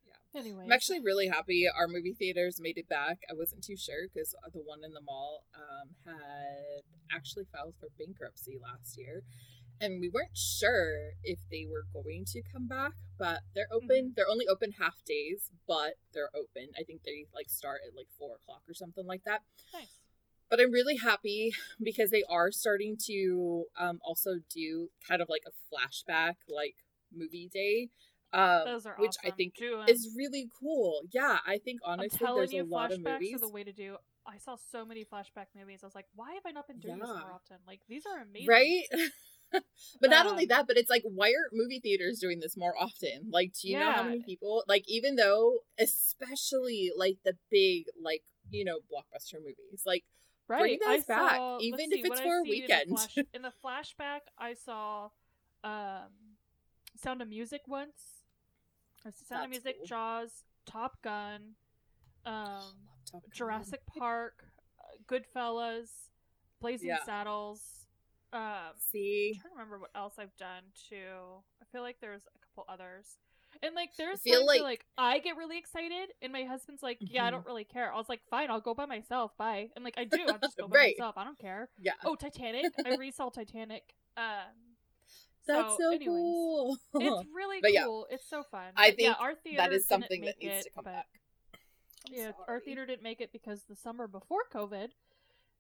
Yeah. 0.05 0.39
Anyway. 0.39 0.63
I'm 0.65 0.71
actually 0.71 0.99
really 1.01 1.27
happy 1.27 1.65
our 1.67 1.87
movie 1.87 2.13
theaters 2.17 2.59
made 2.61 2.77
it 2.77 2.87
back. 2.89 3.19
I 3.29 3.33
wasn't 3.33 3.63
too 3.63 3.77
sure 3.77 4.07
because 4.11 4.35
the 4.53 4.59
one 4.61 4.83
in 4.83 4.93
the 4.93 5.01
mall 5.01 5.43
um, 5.55 5.95
had 6.05 6.83
actually 7.11 7.45
filed 7.51 7.75
for 7.79 7.89
bankruptcy 7.97 8.57
last 8.61 8.97
year. 8.97 9.23
And 9.79 10.01
we 10.01 10.09
weren't 10.09 10.35
sure 10.35 11.11
if 11.23 11.37
they 11.51 11.67
were 11.69 11.85
going 11.93 12.25
to 12.33 12.41
come 12.51 12.67
back, 12.67 12.93
but 13.19 13.41
they're 13.53 13.69
open. 13.71 14.13
They're 14.15 14.27
only 14.27 14.47
open 14.47 14.71
half 14.79 15.05
days, 15.05 15.51
but 15.67 15.93
they're 16.15 16.31
open. 16.33 16.69
I 16.75 16.81
think 16.81 17.03
they 17.05 17.27
like 17.31 17.47
start 17.49 17.81
at 17.87 17.95
like 17.95 18.07
four 18.17 18.37
o'clock 18.41 18.63
or 18.67 18.73
something 18.73 19.05
like 19.05 19.21
that. 19.25 19.41
nice. 19.71 19.96
But 20.49 20.59
I'm 20.59 20.71
really 20.71 20.97
happy 20.97 21.53
because 21.81 22.09
they 22.11 22.23
are 22.29 22.51
starting 22.51 22.97
to 23.07 23.65
um, 23.79 23.99
also 24.03 24.39
do 24.53 24.89
kind 25.07 25.21
of 25.21 25.29
like 25.29 25.43
a 25.47 25.51
flashback 25.69 26.35
like 26.49 26.75
movie 27.13 27.49
day, 27.53 27.89
um, 28.33 28.61
Those 28.65 28.85
are 28.85 28.95
which 28.97 29.15
I 29.25 29.31
think 29.31 29.55
is 29.87 30.13
really 30.17 30.49
cool. 30.59 31.01
Yeah, 31.11 31.37
I 31.45 31.57
think 31.57 31.79
honestly 31.85 32.19
there's 32.35 32.53
you, 32.53 32.63
a 32.63 32.65
lot 32.65 32.91
of 32.91 33.01
movies. 33.01 33.35
are 33.35 33.39
the 33.39 33.49
way 33.49 33.63
to 33.63 33.71
do. 33.71 33.97
I 34.25 34.37
saw 34.37 34.57
so 34.71 34.85
many 34.85 35.05
flashback 35.05 35.47
movies. 35.57 35.79
I 35.83 35.85
was 35.85 35.95
like, 35.95 36.07
why 36.13 36.33
have 36.33 36.43
I 36.45 36.51
not 36.51 36.67
been 36.67 36.79
doing 36.79 36.99
this 36.99 37.07
more 37.07 37.31
often? 37.33 37.57
Like 37.65 37.79
these 37.87 38.03
are 38.05 38.21
amazing, 38.21 38.47
Right? 38.47 38.83
but 40.01 40.09
not 40.09 40.27
only 40.27 40.43
Um, 40.43 40.47
that, 40.49 40.67
but 40.67 40.75
it's 40.75 40.89
like, 40.89 41.03
why 41.03 41.27
aren't 41.27 41.53
movie 41.53 41.79
theaters 41.79 42.19
doing 42.19 42.41
this 42.41 42.57
more 42.57 42.75
often? 42.77 43.29
Like, 43.31 43.53
do 43.53 43.69
you 43.69 43.79
know 43.79 43.91
how 43.91 44.03
many 44.03 44.21
people, 44.21 44.65
like, 44.67 44.83
even 44.87 45.15
though, 45.15 45.59
especially 45.79 46.91
like 46.95 47.19
the 47.23 47.37
big, 47.49 47.85
like, 48.01 48.23
you 48.49 48.65
know, 48.65 48.79
blockbuster 48.91 49.39
movies, 49.39 49.83
like, 49.85 50.03
Right. 50.47 50.79
Bring 50.79 50.79
I 50.87 50.97
those 50.97 51.05
back, 51.05 51.35
saw, 51.35 51.57
even 51.59 51.79
see, 51.91 51.99
if 51.99 52.05
it's 52.05 52.21
for 52.21 52.37
a 52.37 52.43
weekend. 52.43 52.83
In 52.83 52.89
the, 52.89 52.95
flash, 52.95 53.17
in 53.33 53.41
the 53.41 53.53
flashback, 53.63 54.19
I 54.37 54.53
saw 54.53 55.09
um, 55.63 56.09
Sound 56.95 57.21
of 57.21 57.27
Music 57.27 57.61
once. 57.67 58.23
I 59.05 59.09
Sound 59.27 59.45
of 59.45 59.49
Music, 59.49 59.77
cool. 59.79 59.85
Jaws, 59.87 60.43
Top 60.65 61.01
Gun, 61.01 61.55
um, 62.25 62.61
Top 63.05 63.21
Gun. 63.23 63.31
Jurassic 63.33 63.81
Park, 63.97 64.45
uh, 64.79 64.95
Goodfellas, 65.13 65.89
Blazing 66.61 66.89
Yeah. 66.89 67.03
Saddles. 67.05 67.61
Um, 68.33 68.41
I'm 68.41 68.73
See, 68.91 69.37
trying 69.41 69.51
to 69.51 69.55
remember 69.55 69.79
what 69.79 69.91
else 69.95 70.15
I've 70.17 70.35
done 70.37 70.63
too. 70.89 71.41
I 71.61 71.65
feel 71.71 71.81
like 71.81 71.97
there's 72.01 72.23
a 72.23 72.39
couple 72.45 72.65
others. 72.71 73.05
And 73.63 73.75
like 73.75 73.89
there's 73.97 74.21
feel 74.21 74.39
times 74.39 74.47
where, 74.47 74.57
like- 74.59 74.63
like 74.63 74.85
I 74.97 75.19
get 75.19 75.37
really 75.37 75.57
excited 75.57 76.09
and 76.21 76.31
my 76.33 76.43
husband's 76.43 76.83
like, 76.83 76.97
Yeah, 77.01 77.25
I 77.25 77.27
Mhm. 77.27 77.31
don't 77.31 77.45
really 77.45 77.63
care. 77.63 77.91
I 77.93 77.97
was 77.97 78.09
like, 78.09 78.21
Fine, 78.29 78.49
I'll 78.51 78.61
go 78.61 78.73
by 78.73 78.85
myself, 78.85 79.35
bye. 79.37 79.69
And 79.75 79.83
like 79.85 79.95
I 79.97 80.03
do, 80.05 80.19
I'll 80.27 80.37
just 80.39 80.57
go 80.57 80.67
by 80.67 80.77
Right. 80.77 80.95
myself. 80.97 81.17
I 81.17 81.23
don't 81.23 81.39
care. 81.39 81.69
yeah. 81.79 81.93
Oh, 82.03 82.15
Titanic. 82.15 82.65
I 82.85 82.89
resaw 82.97 83.31
Titanic. 83.33 83.93
Um 84.15 84.75
That's 85.47 85.77
so, 85.77 85.87
anyways, 85.91 86.07
cool. 86.07 86.77
It's 86.95 87.27
really 87.33 87.59
yeah, 87.73 87.83
cool. 87.85 88.07
It's 88.09 88.27
so 88.29 88.43
fun. 88.43 88.73
I 88.75 88.91
But, 88.91 88.99
yeah, 88.99 89.07
think 89.13 89.21
our 89.21 89.35
theater 89.35 89.57
that 89.57 89.73
is 89.73 89.87
something 89.87 90.21
that 90.25 90.35
needs 90.39 90.55
it, 90.55 90.63
to 90.63 90.69
come 90.71 90.83
but- 90.83 90.91
back. 90.93 91.07
I'm 92.09 92.13
yeah, 92.13 92.31
our 92.47 92.59
theater 92.59 92.85
didn't 92.85 93.03
make 93.03 93.19
it 93.21 93.31
because 93.33 93.63
the 93.63 93.75
summer 93.75 94.07
before 94.07 94.43
COVID, 94.53 94.89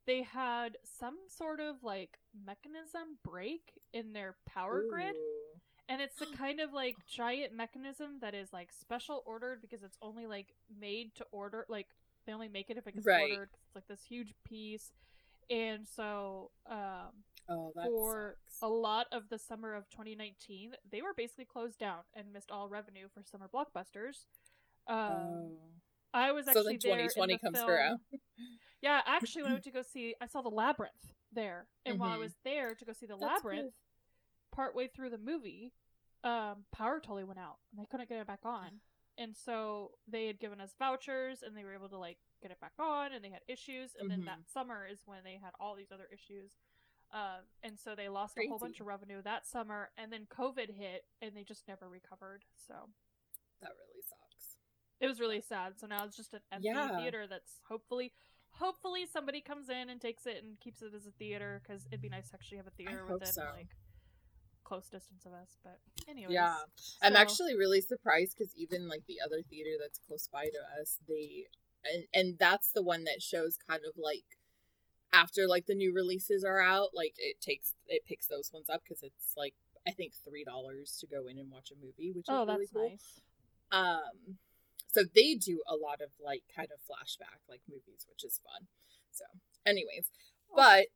they 0.05 0.21
had 0.23 0.77
some 0.83 1.17
sort 1.27 1.59
of 1.59 1.83
like 1.83 2.17
mechanism 2.45 3.17
break 3.23 3.73
in 3.91 4.13
their 4.13 4.37
power 4.45 4.83
grid. 4.89 5.15
And 5.89 6.01
it's 6.01 6.15
the 6.17 6.25
kind 6.37 6.59
of 6.59 6.73
like 6.73 6.95
giant 7.07 7.53
mechanism 7.53 8.19
that 8.21 8.33
is 8.33 8.51
like 8.53 8.69
special 8.71 9.23
ordered 9.25 9.61
because 9.61 9.83
it's 9.83 9.97
only 10.01 10.27
like 10.27 10.53
made 10.79 11.15
to 11.15 11.25
order. 11.31 11.65
Like 11.69 11.87
they 12.25 12.33
only 12.33 12.49
make 12.49 12.69
it 12.69 12.77
if 12.77 12.87
it 12.87 12.95
gets 12.95 13.05
Right. 13.07 13.31
ordered. 13.31 13.49
It's 13.67 13.75
like 13.75 13.87
this 13.87 14.03
huge 14.03 14.33
piece, 14.43 14.91
and 15.49 15.87
so 15.87 16.51
um, 16.69 17.23
Oh, 17.49 17.71
for 17.81 18.35
sucks. 18.49 18.61
a 18.61 18.67
lot 18.67 19.07
of 19.13 19.29
the 19.29 19.39
summer 19.39 19.73
of 19.73 19.89
2019, 19.89 20.73
they 20.91 21.01
were 21.01 21.13
basically 21.15 21.45
closed 21.45 21.79
down 21.79 21.99
and 22.13 22.33
missed 22.33 22.51
all 22.51 22.67
revenue 22.67 23.07
for 23.13 23.23
summer 23.23 23.47
blockbusters. 23.53 24.25
Um, 24.87 24.97
Oh. 24.97 25.57
I 26.13 26.31
was 26.33 26.45
So 26.45 26.51
actually 26.51 26.77
then 26.77 26.97
there 26.97 27.07
2020 27.07 27.33
the 27.33 27.39
comes 27.39 27.57
film- 27.59 27.69
around. 27.69 27.99
Yeah, 28.81 29.01
actually, 29.05 29.41
when 29.43 29.51
I 29.51 29.55
went 29.55 29.63
to 29.65 29.71
go 29.71 29.81
see, 29.81 30.13
I 30.21 30.27
saw 30.27 30.41
the 30.41 30.49
labyrinth 30.49 31.13
there, 31.33 31.67
and 31.85 31.99
while 31.99 32.11
I 32.11 32.17
Mhm. 32.17 32.19
was 32.21 32.35
there 32.43 32.75
to 32.75 32.85
go 32.85 32.93
see 32.93 33.05
the 33.07 33.15
That's 33.17 33.43
labyrinth, 33.43 33.73
partway 34.57 34.87
through 34.87 35.11
the 35.11 35.19
movie, 35.19 35.71
um, 36.23 36.65
power 36.71 36.99
totally 36.99 37.23
went 37.23 37.37
out, 37.39 37.57
and 37.71 37.79
they 37.79 37.85
couldn't 37.85 38.09
get 38.09 38.19
it 38.19 38.25
back 38.27 38.39
on. 38.43 38.81
And 39.19 39.35
so 39.35 39.91
they 40.07 40.25
had 40.25 40.39
given 40.39 40.59
us 40.59 40.73
vouchers, 40.79 41.43
and 41.43 41.55
they 41.55 41.63
were 41.63 41.73
able 41.75 41.89
to 41.89 41.97
like 41.97 42.17
get 42.41 42.49
it 42.51 42.59
back 42.59 42.73
on, 42.79 43.13
and 43.13 43.23
they 43.23 43.29
had 43.29 43.43
issues. 43.47 43.95
And 43.99 44.09
then 44.09 44.21
Mhm. 44.21 44.25
that 44.25 44.49
summer 44.49 44.85
is 44.87 45.05
when 45.05 45.23
they 45.23 45.35
had 45.37 45.51
all 45.59 45.75
these 45.75 45.91
other 45.91 46.07
issues, 46.11 46.57
um, 47.11 47.45
and 47.63 47.79
so 47.79 47.93
they 47.95 48.09
lost 48.09 48.35
a 48.37 48.47
whole 48.49 48.57
bunch 48.59 48.79
of 48.79 48.87
revenue 48.87 49.21
that 49.21 49.45
summer. 49.45 49.91
And 49.95 50.11
then 50.11 50.25
COVID 50.25 50.71
hit, 50.71 51.05
and 51.21 51.37
they 51.37 51.43
just 51.43 51.67
never 51.67 51.87
recovered. 51.87 52.43
So 52.55 52.89
That 53.61 53.71
really 53.77 54.01
sucks. 54.01 54.57
it 54.99 55.07
was 55.07 55.19
really 55.19 55.41
sad. 55.41 55.77
So 55.79 55.85
now 55.87 56.03
it's 56.03 56.17
just 56.17 56.33
an 56.33 56.41
empty 56.51 56.67
Yeah. 56.67 56.95
theater 56.97 57.27
that's 57.27 57.61
hopefully, 57.67 58.11
hopefully 58.49 59.05
somebody 59.05 59.41
comes 59.41 59.69
in 59.69 59.89
and 59.89 60.01
takes 60.01 60.25
it 60.25 60.43
and 60.43 60.59
keeps 60.59 60.81
it 60.81 60.93
as 60.95 61.05
a 61.05 61.11
theater 61.11 61.61
because 61.63 61.85
it'd 61.87 62.01
be 62.01 62.09
nice 62.09 62.29
to 62.29 62.35
actually 62.35 62.57
have 62.57 62.67
a 62.67 62.71
theater 62.71 63.05
hope 63.05 63.19
within 63.21 63.33
so. 63.33 63.45
like 63.55 63.75
close 64.67 64.89
distance 64.89 65.25
of 65.25 65.33
us. 65.33 65.57
But 65.63 65.79
anyways, 66.07 66.33
Yeah. 66.33 66.55
I'm 67.01 67.15
actually 67.15 67.55
really 67.55 67.81
surprised 67.81 68.35
because 68.37 68.53
even 68.55 68.87
like 68.89 69.03
the 69.07 69.17
other 69.25 69.41
theater 69.49 69.71
that's 69.79 69.99
close 69.99 70.27
by 70.27 70.45
to 70.45 70.81
us, 70.81 70.99
they 71.07 71.47
and 71.93 72.03
and 72.13 72.37
that's 72.37 72.71
the 72.71 72.83
one 72.83 73.05
that 73.05 73.21
shows 73.21 73.57
kind 73.67 73.81
of 73.87 73.93
like 73.97 74.25
after 75.13 75.47
like 75.47 75.65
the 75.67 75.75
new 75.75 75.93
releases 75.93 76.43
are 76.43 76.61
out, 76.61 76.89
like 76.93 77.13
it 77.17 77.39
takes 77.39 77.73
it 77.87 78.03
picks 78.05 78.27
those 78.27 78.51
ones 78.53 78.69
up 78.69 78.81
because 78.83 79.03
it's 79.03 79.33
like 79.37 79.53
I 79.87 79.91
think 79.91 80.13
three 80.27 80.43
dollars 80.43 80.97
to 80.99 81.07
go 81.07 81.27
in 81.27 81.37
and 81.37 81.49
watch 81.49 81.71
a 81.71 81.75
movie, 81.75 82.11
which 82.11 82.27
is 82.27 82.29
Oh, 82.29 82.45
really 82.45 82.65
that's 82.65 82.71
cool. 82.73 82.89
nice. 82.89 83.21
Um, 83.71 84.37
so 84.89 85.03
they 85.15 85.35
do 85.35 85.61
a 85.67 85.75
lot 85.75 86.01
of 86.01 86.09
like 86.19 86.43
kind 86.53 86.67
of 86.73 86.79
flashback 86.81 87.39
like 87.47 87.61
movies, 87.69 88.05
which 88.09 88.23
is 88.25 88.39
fun. 88.43 88.67
So, 89.11 89.23
anyways, 89.65 90.09
but 90.55 90.87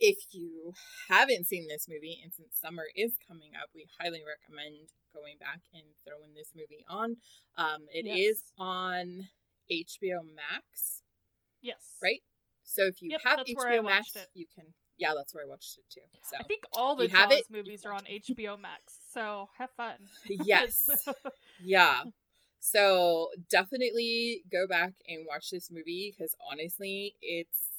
if 0.00 0.18
you 0.32 0.72
haven't 1.08 1.46
seen 1.46 1.66
this 1.68 1.86
movie, 1.88 2.20
and 2.22 2.32
since 2.32 2.56
summer 2.60 2.84
is 2.96 3.16
coming 3.28 3.50
up, 3.60 3.70
we 3.74 3.86
highly 3.98 4.22
recommend 4.26 4.88
going 5.14 5.36
back 5.38 5.60
and 5.72 5.84
throwing 6.04 6.34
this 6.34 6.50
movie 6.54 6.84
on. 6.88 7.16
Um, 7.56 7.86
it 7.92 8.06
is 8.06 8.42
Yes. 8.42 8.52
on 8.58 9.28
HBO 9.70 10.22
Max, 10.34 11.02
Yes. 11.62 11.98
right? 12.02 12.22
So 12.64 12.86
if 12.86 13.00
you 13.02 13.10
Yep, 13.10 13.20
have 13.24 13.36
that's 13.38 13.54
where 13.54 13.68
I 13.68 13.76
HBO 13.78 13.84
Max, 13.84 14.16
it. 14.16 14.28
you 14.34 14.46
can. 14.54 14.74
Yeah, 14.96 15.12
that's 15.16 15.34
where 15.34 15.44
I 15.44 15.48
watched 15.48 15.78
it 15.78 15.84
too. 15.90 16.00
So 16.22 16.36
I 16.38 16.42
think 16.44 16.64
all 16.72 16.94
the 16.96 17.08
Jaws 17.08 17.32
it, 17.32 17.50
movies 17.50 17.84
are 17.84 17.92
on. 17.92 18.04
HBO 18.06 18.56
Max, 18.56 19.00
so 19.12 19.48
have 19.58 19.70
fun. 19.76 19.96
yes, 20.28 20.88
yeah. 21.62 22.02
So 22.60 23.28
definitely 23.50 24.42
go 24.50 24.66
back 24.66 24.94
and 25.08 25.26
watch 25.28 25.50
this 25.50 25.70
movie 25.70 26.14
because 26.16 26.34
honestly, 26.50 27.14
it's 27.20 27.73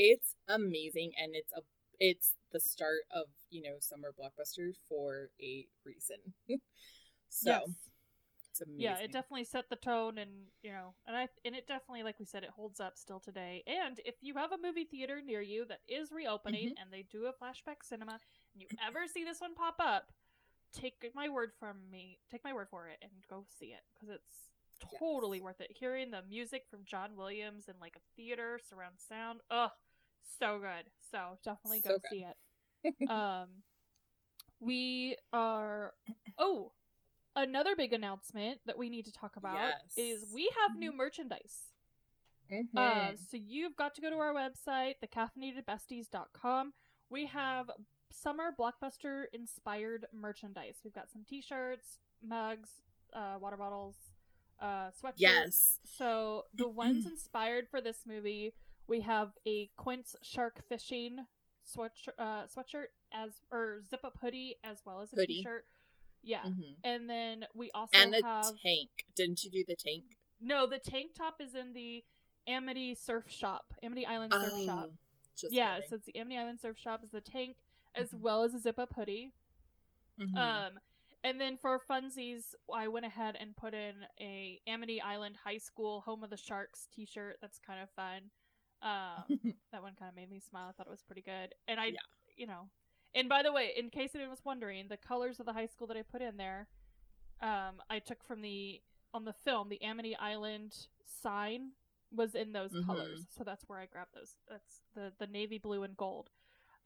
it's 0.00 0.34
amazing 0.48 1.12
and 1.22 1.34
it's 1.34 1.52
a 1.52 1.60
it's 2.00 2.32
the 2.52 2.60
start 2.60 3.02
of 3.14 3.26
you 3.50 3.62
know 3.62 3.76
summer 3.80 4.14
blockbusters 4.18 4.76
for 4.88 5.30
a 5.42 5.66
reason. 5.84 6.16
so 7.28 7.50
yes. 7.50 7.60
it's 8.50 8.60
amazing. 8.62 8.80
Yeah, 8.82 8.98
it 8.98 9.12
definitely 9.12 9.44
set 9.44 9.68
the 9.68 9.76
tone, 9.76 10.18
and 10.18 10.30
you 10.62 10.72
know, 10.72 10.94
and 11.06 11.16
I 11.16 11.28
and 11.44 11.54
it 11.54 11.66
definitely, 11.68 12.02
like 12.02 12.18
we 12.18 12.24
said, 12.24 12.44
it 12.44 12.50
holds 12.50 12.80
up 12.80 12.96
still 12.96 13.20
today. 13.20 13.62
And 13.66 14.00
if 14.04 14.14
you 14.22 14.34
have 14.34 14.52
a 14.52 14.58
movie 14.62 14.84
theater 14.84 15.20
near 15.24 15.42
you 15.42 15.66
that 15.66 15.80
is 15.88 16.10
reopening 16.12 16.70
Mm-hmm. 16.70 16.82
and 16.82 16.90
they 16.92 17.04
do 17.10 17.26
a 17.26 17.32
flashback 17.32 17.82
cinema, 17.84 18.12
and 18.54 18.62
you 18.62 18.68
ever 18.86 19.06
see 19.12 19.24
this 19.24 19.40
one 19.40 19.54
pop 19.54 19.76
up, 19.80 20.12
take 20.72 21.10
my 21.14 21.28
word 21.28 21.52
from 21.58 21.76
me. 21.90 22.18
Take 22.30 22.44
my 22.44 22.52
word 22.54 22.68
for 22.70 22.88
it, 22.88 22.98
and 23.02 23.10
go 23.28 23.44
see 23.58 23.66
it 23.66 23.82
because 23.94 24.14
it's 24.14 24.50
totally 24.98 25.38
Yes. 25.38 25.44
worth 25.44 25.60
it. 25.60 25.72
Hearing 25.78 26.10
the 26.10 26.22
music 26.28 26.64
from 26.70 26.84
John 26.84 27.16
Williams 27.16 27.68
in 27.68 27.74
like 27.80 27.96
a 27.96 28.00
theater 28.16 28.58
surround 28.68 28.96
sound, 28.98 29.40
ugh, 29.50 29.70
so 30.38 30.58
good. 30.58 30.90
So 31.10 31.38
definitely 31.44 31.80
go 31.80 31.90
So 31.96 31.98
see 32.10 32.24
it. 32.24 33.08
um, 33.10 33.48
we 34.60 35.16
are. 35.32 35.92
Oh, 36.38 36.72
another 37.36 37.74
big 37.76 37.92
announcement 37.92 38.60
that 38.66 38.78
we 38.78 38.88
need 38.90 39.04
to 39.06 39.12
talk 39.12 39.36
about 39.36 39.72
is 39.96 40.26
we 40.34 40.50
have 40.60 40.78
new 40.78 40.92
merchandise. 40.92 41.72
Mhm. 42.52 42.66
Uh, 42.76 43.16
so 43.16 43.36
you've 43.36 43.76
got 43.76 43.94
to 43.94 44.00
go 44.00 44.10
to 44.10 44.16
our 44.16 44.34
website, 44.34 44.94
thecaffeinatedbesties.com. 45.04 46.72
We 47.08 47.26
have 47.26 47.70
summer 48.12 48.52
blockbuster 48.58 49.24
inspired 49.32 50.06
merchandise. 50.12 50.76
We've 50.84 50.92
got 50.92 51.10
some 51.10 51.24
t-shirts, 51.24 51.98
mugs, 52.26 52.70
uh, 53.12 53.36
water 53.40 53.56
bottles, 53.56 53.96
uh, 54.60 54.90
sweatshirts. 54.90 55.12
yes, 55.18 55.78
So 55.84 56.46
the 56.54 56.68
ones 56.84 57.06
inspired 57.06 57.68
for 57.68 57.80
this 57.80 57.98
movie, 58.06 58.52
we 58.90 59.00
have 59.00 59.32
a 59.46 59.70
Quint's 59.76 60.16
shark 60.22 60.60
fishing 60.68 61.24
sweatshirt, 61.66 62.18
uh, 62.18 62.46
sweatshirt 62.46 62.86
as 63.12 63.40
or 63.50 63.82
zip 63.88 64.04
up 64.04 64.18
hoodie 64.20 64.56
as 64.64 64.78
well 64.84 65.00
as 65.00 65.12
a 65.12 65.16
Hoodie. 65.16 65.42
shirt 65.42 65.64
Yeah, 66.22 66.42
Mhm. 66.42 66.76
and 66.84 67.08
then 67.08 67.46
we 67.54 67.70
also 67.70 67.96
and 67.96 68.14
a 68.14 68.22
have 68.22 68.58
tank. 68.60 68.90
Didn't 69.14 69.42
you 69.44 69.50
do 69.50 69.64
the 69.66 69.76
tank? 69.76 70.04
no. 70.40 70.66
The 70.66 70.78
tank 70.78 71.14
top 71.14 71.40
is 71.40 71.54
in 71.54 71.72
the 71.72 72.04
Amity 72.46 72.94
Surf 72.94 73.30
Shop, 73.30 73.72
Amity 73.82 74.04
Island 74.04 74.32
Surf 74.34 74.64
Shop. 74.66 74.88
Oh, 74.92 74.98
Just 75.36 75.52
yeah, 75.54 75.76
kidding. 75.76 75.88
so 75.88 75.96
it's 75.96 76.06
the 76.06 76.16
Amity 76.16 76.36
Island 76.38 76.60
Surf 76.60 76.76
Shop 76.78 77.02
is 77.04 77.10
the 77.10 77.20
tank 77.22 77.56
as 77.94 78.10
Mhm. 78.12 78.20
well 78.20 78.42
as 78.42 78.52
a 78.54 78.58
zip 78.58 78.78
up 78.78 78.92
hoodie. 78.94 79.32
Mhm. 80.18 80.36
Um, 80.36 80.80
and 81.22 81.40
then 81.40 81.56
for 81.56 81.78
funsies, 81.80 82.54
I 82.72 82.88
went 82.88 83.06
ahead 83.06 83.36
and 83.36 83.56
put 83.56 83.72
in 83.74 84.06
a 84.18 84.60
Amity 84.66 85.00
Island 85.00 85.36
High 85.38 85.58
School 85.58 86.00
Home 86.02 86.22
of 86.24 86.28
the 86.30 86.36
Sharks 86.36 86.86
T-shirt. 86.86 87.38
That's 87.40 87.58
kind 87.58 87.80
of 87.80 87.90
fun. 87.92 88.30
Um, 88.82 89.24
that 89.72 89.82
one 89.82 89.94
kind 89.98 90.08
of 90.08 90.16
made 90.16 90.30
me 90.30 90.40
smile. 90.40 90.68
I 90.68 90.72
thought 90.72 90.86
it 90.86 90.90
was 90.90 91.02
pretty 91.02 91.22
good. 91.22 91.54
And 91.68 91.80
I, 91.80 91.86
Yeah. 91.86 91.98
you 92.36 92.46
know, 92.46 92.68
and 93.14 93.28
by 93.28 93.42
the 93.42 93.52
way, 93.52 93.72
in 93.76 93.90
case 93.90 94.10
anyone 94.14 94.30
was 94.30 94.44
wondering, 94.44 94.88
the 94.88 94.96
colors 94.96 95.40
of 95.40 95.46
the 95.46 95.52
high 95.52 95.66
school 95.66 95.86
that 95.88 95.96
I 95.96 96.02
put 96.02 96.22
in 96.22 96.36
there, 96.36 96.68
um, 97.42 97.82
I 97.90 97.98
took 97.98 98.22
from 98.24 98.42
the 98.42 98.80
on 99.14 99.24
the 99.24 99.32
film. 99.32 99.68
The 99.68 99.82
Amity 99.82 100.16
Island 100.16 100.74
sign 101.22 101.72
was 102.12 102.34
in 102.34 102.52
those 102.52 102.72
Mhm. 102.72 102.84
colors, 102.86 103.26
so 103.36 103.44
that's 103.44 103.64
where 103.68 103.78
I 103.78 103.86
grabbed 103.86 104.14
those. 104.14 104.34
That's 104.48 104.80
the 104.94 105.12
the 105.18 105.26
navy 105.26 105.58
blue 105.58 105.82
and 105.82 105.96
gold. 105.96 106.30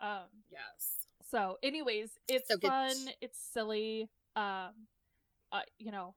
Um, 0.01 0.45
yes. 0.51 1.07
so, 1.31 1.59
anyways, 1.63 2.19
it's 2.29 2.49
So 2.51 2.59
fun. 2.59 3.11
It's 3.21 3.39
silly. 3.39 4.09
Um, 4.37 4.89
uh, 5.53 5.63
you 5.79 5.91
know, 5.93 6.15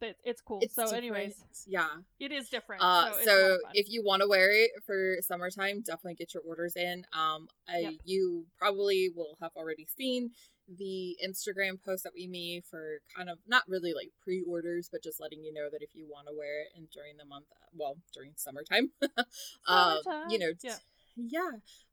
that 0.00 0.16
it's 0.24 0.40
cool. 0.40 0.58
It's 0.62 0.74
so, 0.74 0.82
different. 0.82 1.04
anyways, 1.04 1.34
yeah. 1.66 1.88
it 2.18 2.32
is 2.32 2.48
different. 2.48 2.82
Uh, 2.82 3.12
so, 3.12 3.18
it's 3.18 3.26
a 3.26 3.30
lot 3.30 3.58
so 3.58 3.58
if 3.74 3.90
you 3.90 4.02
want 4.04 4.22
to 4.22 4.28
wear 4.28 4.50
it 4.50 4.70
for 4.84 5.16
summertime, 5.20 5.82
definitely 5.82 6.14
get 6.14 6.34
your 6.34 6.42
orders 6.46 6.76
in. 6.76 7.04
Um, 7.12 7.48
I, 7.68 7.78
Yep. 7.78 7.92
you 8.04 8.46
probably 8.58 9.10
will 9.14 9.36
have 9.40 9.52
already 9.56 9.86
seen 9.96 10.30
the 10.68 11.16
Instagram 11.24 11.82
post 11.82 12.04
that 12.04 12.12
we 12.14 12.26
made 12.26 12.64
for 12.64 12.98
kind 13.14 13.28
of 13.28 13.38
not 13.46 13.62
really 13.68 13.92
like 13.92 14.10
pre-orders, 14.22 14.88
but 14.90 15.02
just 15.02 15.20
letting 15.20 15.42
you 15.44 15.52
know 15.52 15.68
that 15.70 15.82
if 15.82 15.90
you 15.94 16.06
want 16.08 16.26
to 16.28 16.34
wear 16.36 16.62
it 16.62 16.68
and 16.76 16.88
during 16.90 17.16
the 17.16 17.24
month, 17.24 17.46
well, 17.74 17.96
during 18.14 18.32
summertime, 18.36 18.90
um, 19.66 19.98
you 20.28 20.38
know, 20.38 20.52
Summertime, 20.58 20.80
yeah, 21.16 21.50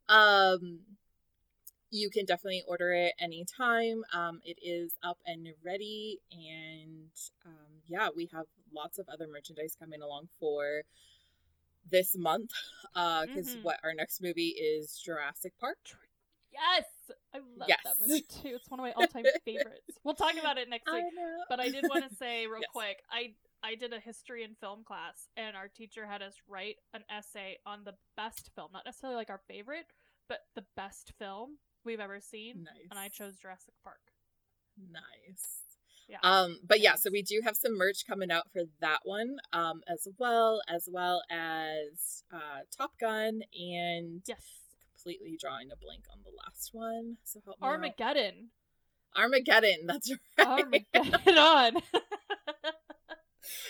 um, 0.08 0.80
you 1.92 2.10
can 2.10 2.26
definitely 2.26 2.64
order 2.68 2.94
it 2.94 3.14
anytime. 3.20 4.04
Um, 4.14 4.42
it 4.44 4.58
is 4.62 4.94
up 5.04 5.18
and 5.26 5.48
ready, 5.64 6.20
and 6.32 7.10
um, 7.46 7.69
yeah, 7.90 8.10
we 8.16 8.30
have 8.34 8.46
lots 8.74 9.00
of 9.00 9.08
other 9.10 9.28
merchandise 9.28 9.76
coming 9.78 10.02
along 10.02 10.30
for 10.40 10.84
this 11.90 12.16
month. 12.18 12.52
Uh, 12.96 13.26
because 13.26 13.56
Mhm. 13.56 13.64
what 13.64 13.80
our 13.84 13.94
next 13.94 14.22
movie 14.22 14.50
is 14.50 14.98
Jurassic 15.04 15.54
Park. 15.60 15.78
yes, 16.52 16.86
I 17.34 17.38
love 17.40 17.68
Yes. 17.70 17.80
that 17.84 18.00
movie 18.02 18.22
too. 18.22 18.56
It's 18.56 18.70
one 18.70 18.80
of 18.80 18.84
my 18.84 18.92
all-time 18.94 19.26
favorites. 19.46 19.98
We'll 20.04 20.16
talk 20.16 20.36
about 20.38 20.58
it 20.58 20.68
next 20.70 20.86
week. 20.92 21.14
know, 21.14 21.44
But 21.50 21.60
I 21.60 21.70
did 21.70 21.86
want 21.88 22.10
to 22.10 22.16
say 22.16 22.48
real 22.48 22.62
Yes. 22.62 22.70
quick, 22.72 23.04
I 23.10 23.36
I 23.62 23.76
did 23.76 23.92
a 23.94 24.00
history 24.00 24.44
and 24.46 24.58
film 24.60 24.84
class, 24.86 25.28
and 25.36 25.56
our 25.58 25.68
teacher 25.68 26.06
had 26.06 26.22
us 26.22 26.34
write 26.48 26.78
an 26.94 27.04
essay 27.10 27.60
on 27.66 27.84
the 27.84 27.98
best 28.16 28.50
film, 28.56 28.72
not 28.72 28.86
necessarily 28.86 29.18
like 29.18 29.30
our 29.30 29.42
favorite, 29.50 29.92
but 30.30 30.48
the 30.56 30.62
best 30.76 31.12
film 31.20 31.60
we've 31.84 32.00
ever 32.00 32.22
seen. 32.22 32.64
nice, 32.64 32.88
And 32.90 32.98
I 32.98 33.10
chose 33.10 33.38
Jurassic 33.38 33.74
Park. 33.84 34.14
nice. 34.78 35.69
Yeah. 36.10 36.18
Um, 36.24 36.58
but 36.68 36.80
yeah, 36.82 36.96
so 36.96 37.10
we 37.12 37.22
do 37.22 37.42
have 37.44 37.56
some 37.56 37.78
merch 37.78 38.06
coming 38.08 38.32
out 38.32 38.52
for 38.52 38.64
that 38.82 39.02
one, 39.04 39.38
um, 39.54 39.82
as 39.88 40.08
well 40.18 40.62
as 40.68 40.90
well 40.92 41.22
as 41.30 42.24
uh, 42.34 42.62
Top 42.76 42.94
Gun 43.00 43.42
and 43.54 44.22
yes. 44.28 44.42
completely 44.96 45.38
drawing 45.40 45.68
a 45.72 45.76
blank 45.78 46.06
on 46.12 46.20
the 46.24 46.32
last 46.44 46.72
one. 46.74 47.18
So 47.26 47.42
help 47.46 47.62
me 47.62 47.68
out. 47.68 47.72
Armageddon. 47.74 48.50
Armageddon. 49.16 49.86
That's 49.86 50.12
right. 50.40 50.48
Armageddon. 50.48 51.82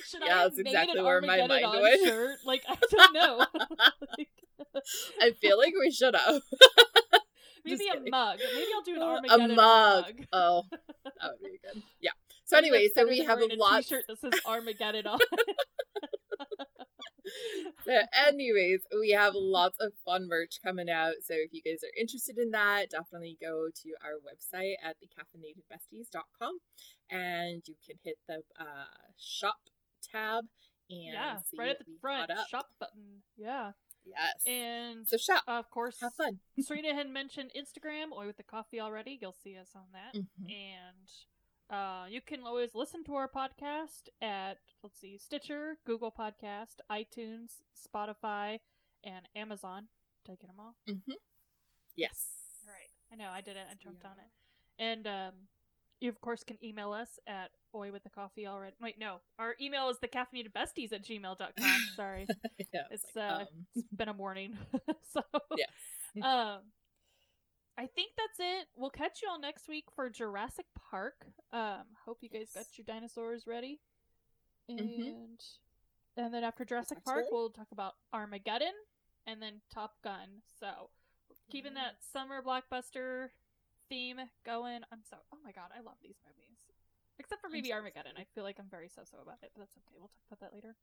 Should 0.07 0.21
Yeah, 0.25 0.39
I 0.39 0.43
that's 0.43 0.57
exactly 0.59 1.01
where 1.01 1.21
my 1.21 1.45
mind 1.45 1.65
on 1.65 1.81
went. 1.81 2.03
shirt? 2.05 2.37
Like 2.45 2.63
I 2.67 2.75
don't 2.89 3.13
know. 3.13 3.45
Like, 4.17 4.29
I 5.21 5.31
feel 5.31 5.57
like 5.57 5.73
we 5.79 5.91
should 5.91 6.15
have 6.15 6.41
maybe 7.63 7.85
a 7.87 8.09
mug. 8.09 8.39
Maybe 8.53 8.67
I'll 8.75 8.81
do 8.83 8.95
an 8.95 9.01
a 9.01 9.05
Armageddon 9.05 9.55
mug. 9.55 10.05
mug. 10.05 10.25
Oh, 10.33 10.63
that 10.71 11.31
would 11.41 11.51
be 11.51 11.59
good. 11.63 11.83
Yeah. 12.01 12.11
So 12.49 12.57
anyway, 12.57 12.89
so 12.95 13.05
we 13.07 13.19
have 13.23 13.39
a 13.39 13.45
a 13.45 13.55
lot. 13.55 13.83
T-shirt 13.83 14.05
that 14.07 14.19
says 14.19 14.33
Armageddon 14.45 15.05
on. 15.07 15.19
So 17.85 17.91
anyways, 18.27 18.81
we 18.99 19.11
have 19.11 19.33
lots 19.35 19.77
of 19.79 19.91
fun 20.03 20.27
merch 20.27 20.59
coming 20.65 20.89
out. 20.89 21.13
So 21.23 21.35
if 21.35 21.51
you 21.53 21.61
guys 21.61 21.83
are 21.83 21.93
interested 21.99 22.37
in 22.37 22.51
that, 22.51 22.89
definitely 22.89 23.37
go 23.39 23.67
to 23.83 23.89
our 24.03 24.17
website 24.25 24.73
at 24.83 24.95
thecaffeinatedbesties.com 24.97 26.57
and 27.11 27.61
you 27.67 27.75
can 27.85 27.97
hit 28.03 28.15
the 28.27 28.41
uh, 28.59 28.85
shop 29.17 29.57
tab 30.11 30.45
and 30.89 31.13
yeah, 31.13 31.37
see 31.37 31.57
right 31.57 31.69
at 31.69 31.79
the 31.79 31.85
front 32.01 32.31
shop 32.49 32.65
button. 32.79 33.21
Yeah, 33.37 33.71
Yes. 34.05 34.41
and 34.47 35.07
so 35.07 35.17
shop. 35.17 35.43
of 35.47 35.69
course, 35.69 35.97
have 36.01 36.13
fun. 36.15 36.39
Serena 36.61 36.95
had 36.95 37.09
mentioned 37.09 37.51
Instagram, 37.55 38.11
Oi 38.17 38.25
with 38.25 38.37
the 38.37 38.43
coffee 38.43 38.79
already. 38.79 39.19
You'll 39.21 39.35
see 39.43 39.55
us 39.55 39.69
on 39.75 39.83
that. 39.93 40.17
Mhm. 40.19 40.25
and 40.49 41.07
uh, 41.69 42.05
you 42.09 42.21
can 42.21 42.41
always 42.45 42.73
listen 42.73 43.03
to 43.05 43.15
our 43.15 43.27
podcast 43.27 44.09
at 44.21 44.57
let's 44.83 44.99
see 44.99 45.17
stitcher 45.17 45.77
google 45.85 46.11
podcast 46.11 46.77
itunes 46.91 47.61
spotify 47.77 48.59
and 49.03 49.27
Amazon. 49.35 49.87
Did 50.25 50.33
I 50.33 50.35
get 50.35 50.47
them 50.47 50.59
all? 50.59 50.75
Mm-hmm. 50.89 51.13
Yes. 51.95 52.25
All 52.67 52.73
right. 52.73 52.89
I 53.11 53.15
know 53.15 53.29
I 53.33 53.41
did 53.41 53.55
it. 53.55 53.63
I 53.69 53.75
jumped 53.81 54.01
Yeah. 54.03 54.09
on 54.09 54.15
it. 54.17 54.83
And 54.83 55.07
um, 55.07 55.33
you 56.01 56.09
of 56.09 56.19
course 56.21 56.43
can 56.43 56.57
email 56.63 56.91
us 56.91 57.19
at 57.27 57.51
oi 57.73 57.91
with 57.91 58.03
the 58.03 58.09
coffee 58.09 58.45
already. 58.47 58.75
Wait, 58.81 58.99
no. 58.99 59.17
Our 59.37 59.55
email 59.61 59.89
is 59.89 59.97
the 59.99 60.07
caffeinated 60.09 60.51
besties 60.53 60.91
at 60.91 61.03
gmail.com. 61.05 61.79
Sorry. 61.95 62.27
yeah. 62.73 62.81
It's, 62.91 63.05
like, 63.15 63.31
uh, 63.31 63.35
um, 63.41 63.47
it's 63.75 63.87
been 63.95 64.09
a 64.09 64.13
morning. 64.13 64.57
so 65.13 65.21
yes. 65.57 65.69
um 66.21 66.59
I 67.77 67.87
think 67.87 68.11
that's 68.17 68.39
it. 68.39 68.67
We'll 68.75 68.89
catch 68.89 69.21
you 69.21 69.29
all 69.29 69.39
next 69.39 69.67
week 69.69 69.85
for 69.95 70.09
Jurassic 70.09 70.65
Park. 70.89 71.25
Um 71.53 71.83
hope 72.05 72.17
you 72.21 72.29
guys 72.29 72.51
got 72.53 72.65
your 72.77 72.85
dinosaurs 72.85 73.47
ready. 73.47 73.79
And 74.67 74.79
Mhm. 74.79 75.57
and 76.17 76.33
then 76.33 76.43
after 76.43 76.65
Jurassic 76.65 76.97
Sounds 76.97 77.05
Park, 77.05 77.25
good. 77.25 77.33
we'll 77.33 77.49
talk 77.51 77.71
about 77.71 77.95
Armageddon 78.13 78.73
and 79.25 79.41
then 79.41 79.61
Top 79.73 80.01
Gun. 80.03 80.41
So, 80.59 80.89
keeping 81.49 81.73
that 81.75 82.03
summer 82.03 82.41
blockbuster 82.41 83.29
theme 83.87 84.19
going. 84.45 84.81
I'm 84.91 85.03
so 85.03 85.17
Oh 85.31 85.37
my 85.43 85.51
god, 85.51 85.71
I 85.75 85.79
love 85.81 85.97
these 86.01 86.19
movies. 86.25 86.65
Except 87.17 87.41
for 87.41 87.49
maybe 87.49 87.69
so 87.69 87.75
Armageddon. 87.75 88.13
I 88.17 88.25
feel 88.35 88.43
like 88.43 88.59
I'm 88.59 88.69
very 88.69 88.87
so-so 88.89 89.17
about 89.21 89.39
it, 89.43 89.51
but 89.53 89.59
that's 89.61 89.77
okay. 89.77 89.95
We'll 89.97 90.07
talk 90.09 90.23
about 90.31 90.39
that 90.41 90.53
later. 90.53 90.75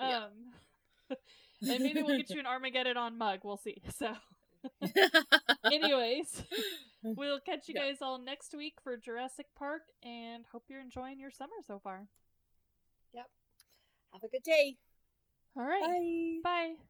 Yeah. 0.00 0.24
Um 0.26 0.52
and 1.68 1.82
maybe 1.82 2.02
we'll 2.02 2.16
get 2.18 2.30
you 2.30 2.38
an 2.40 2.46
Armageddon 2.54 2.96
on 2.96 3.16
mug. 3.16 3.40
We'll 3.44 3.56
see. 3.56 3.80
So, 3.96 4.14
anyways, 5.72 6.42
we'll 7.02 7.40
catch 7.40 7.68
you 7.68 7.74
guys 7.74 7.98
all 8.00 8.18
next 8.18 8.54
week 8.56 8.74
for 8.82 8.96
Jurassic 8.96 9.46
Park 9.56 9.82
and 10.02 10.44
hope 10.52 10.64
you're 10.68 10.80
enjoying 10.80 11.18
your 11.18 11.30
summer 11.30 11.56
so 11.66 11.78
far. 11.78 12.08
Yep. 13.14 13.26
Have 14.12 14.22
a 14.24 14.28
good 14.28 14.42
day. 14.44 14.76
All 15.56 15.64
right. 15.64 16.42
Bye. 16.42 16.76
Bye. 16.76 16.87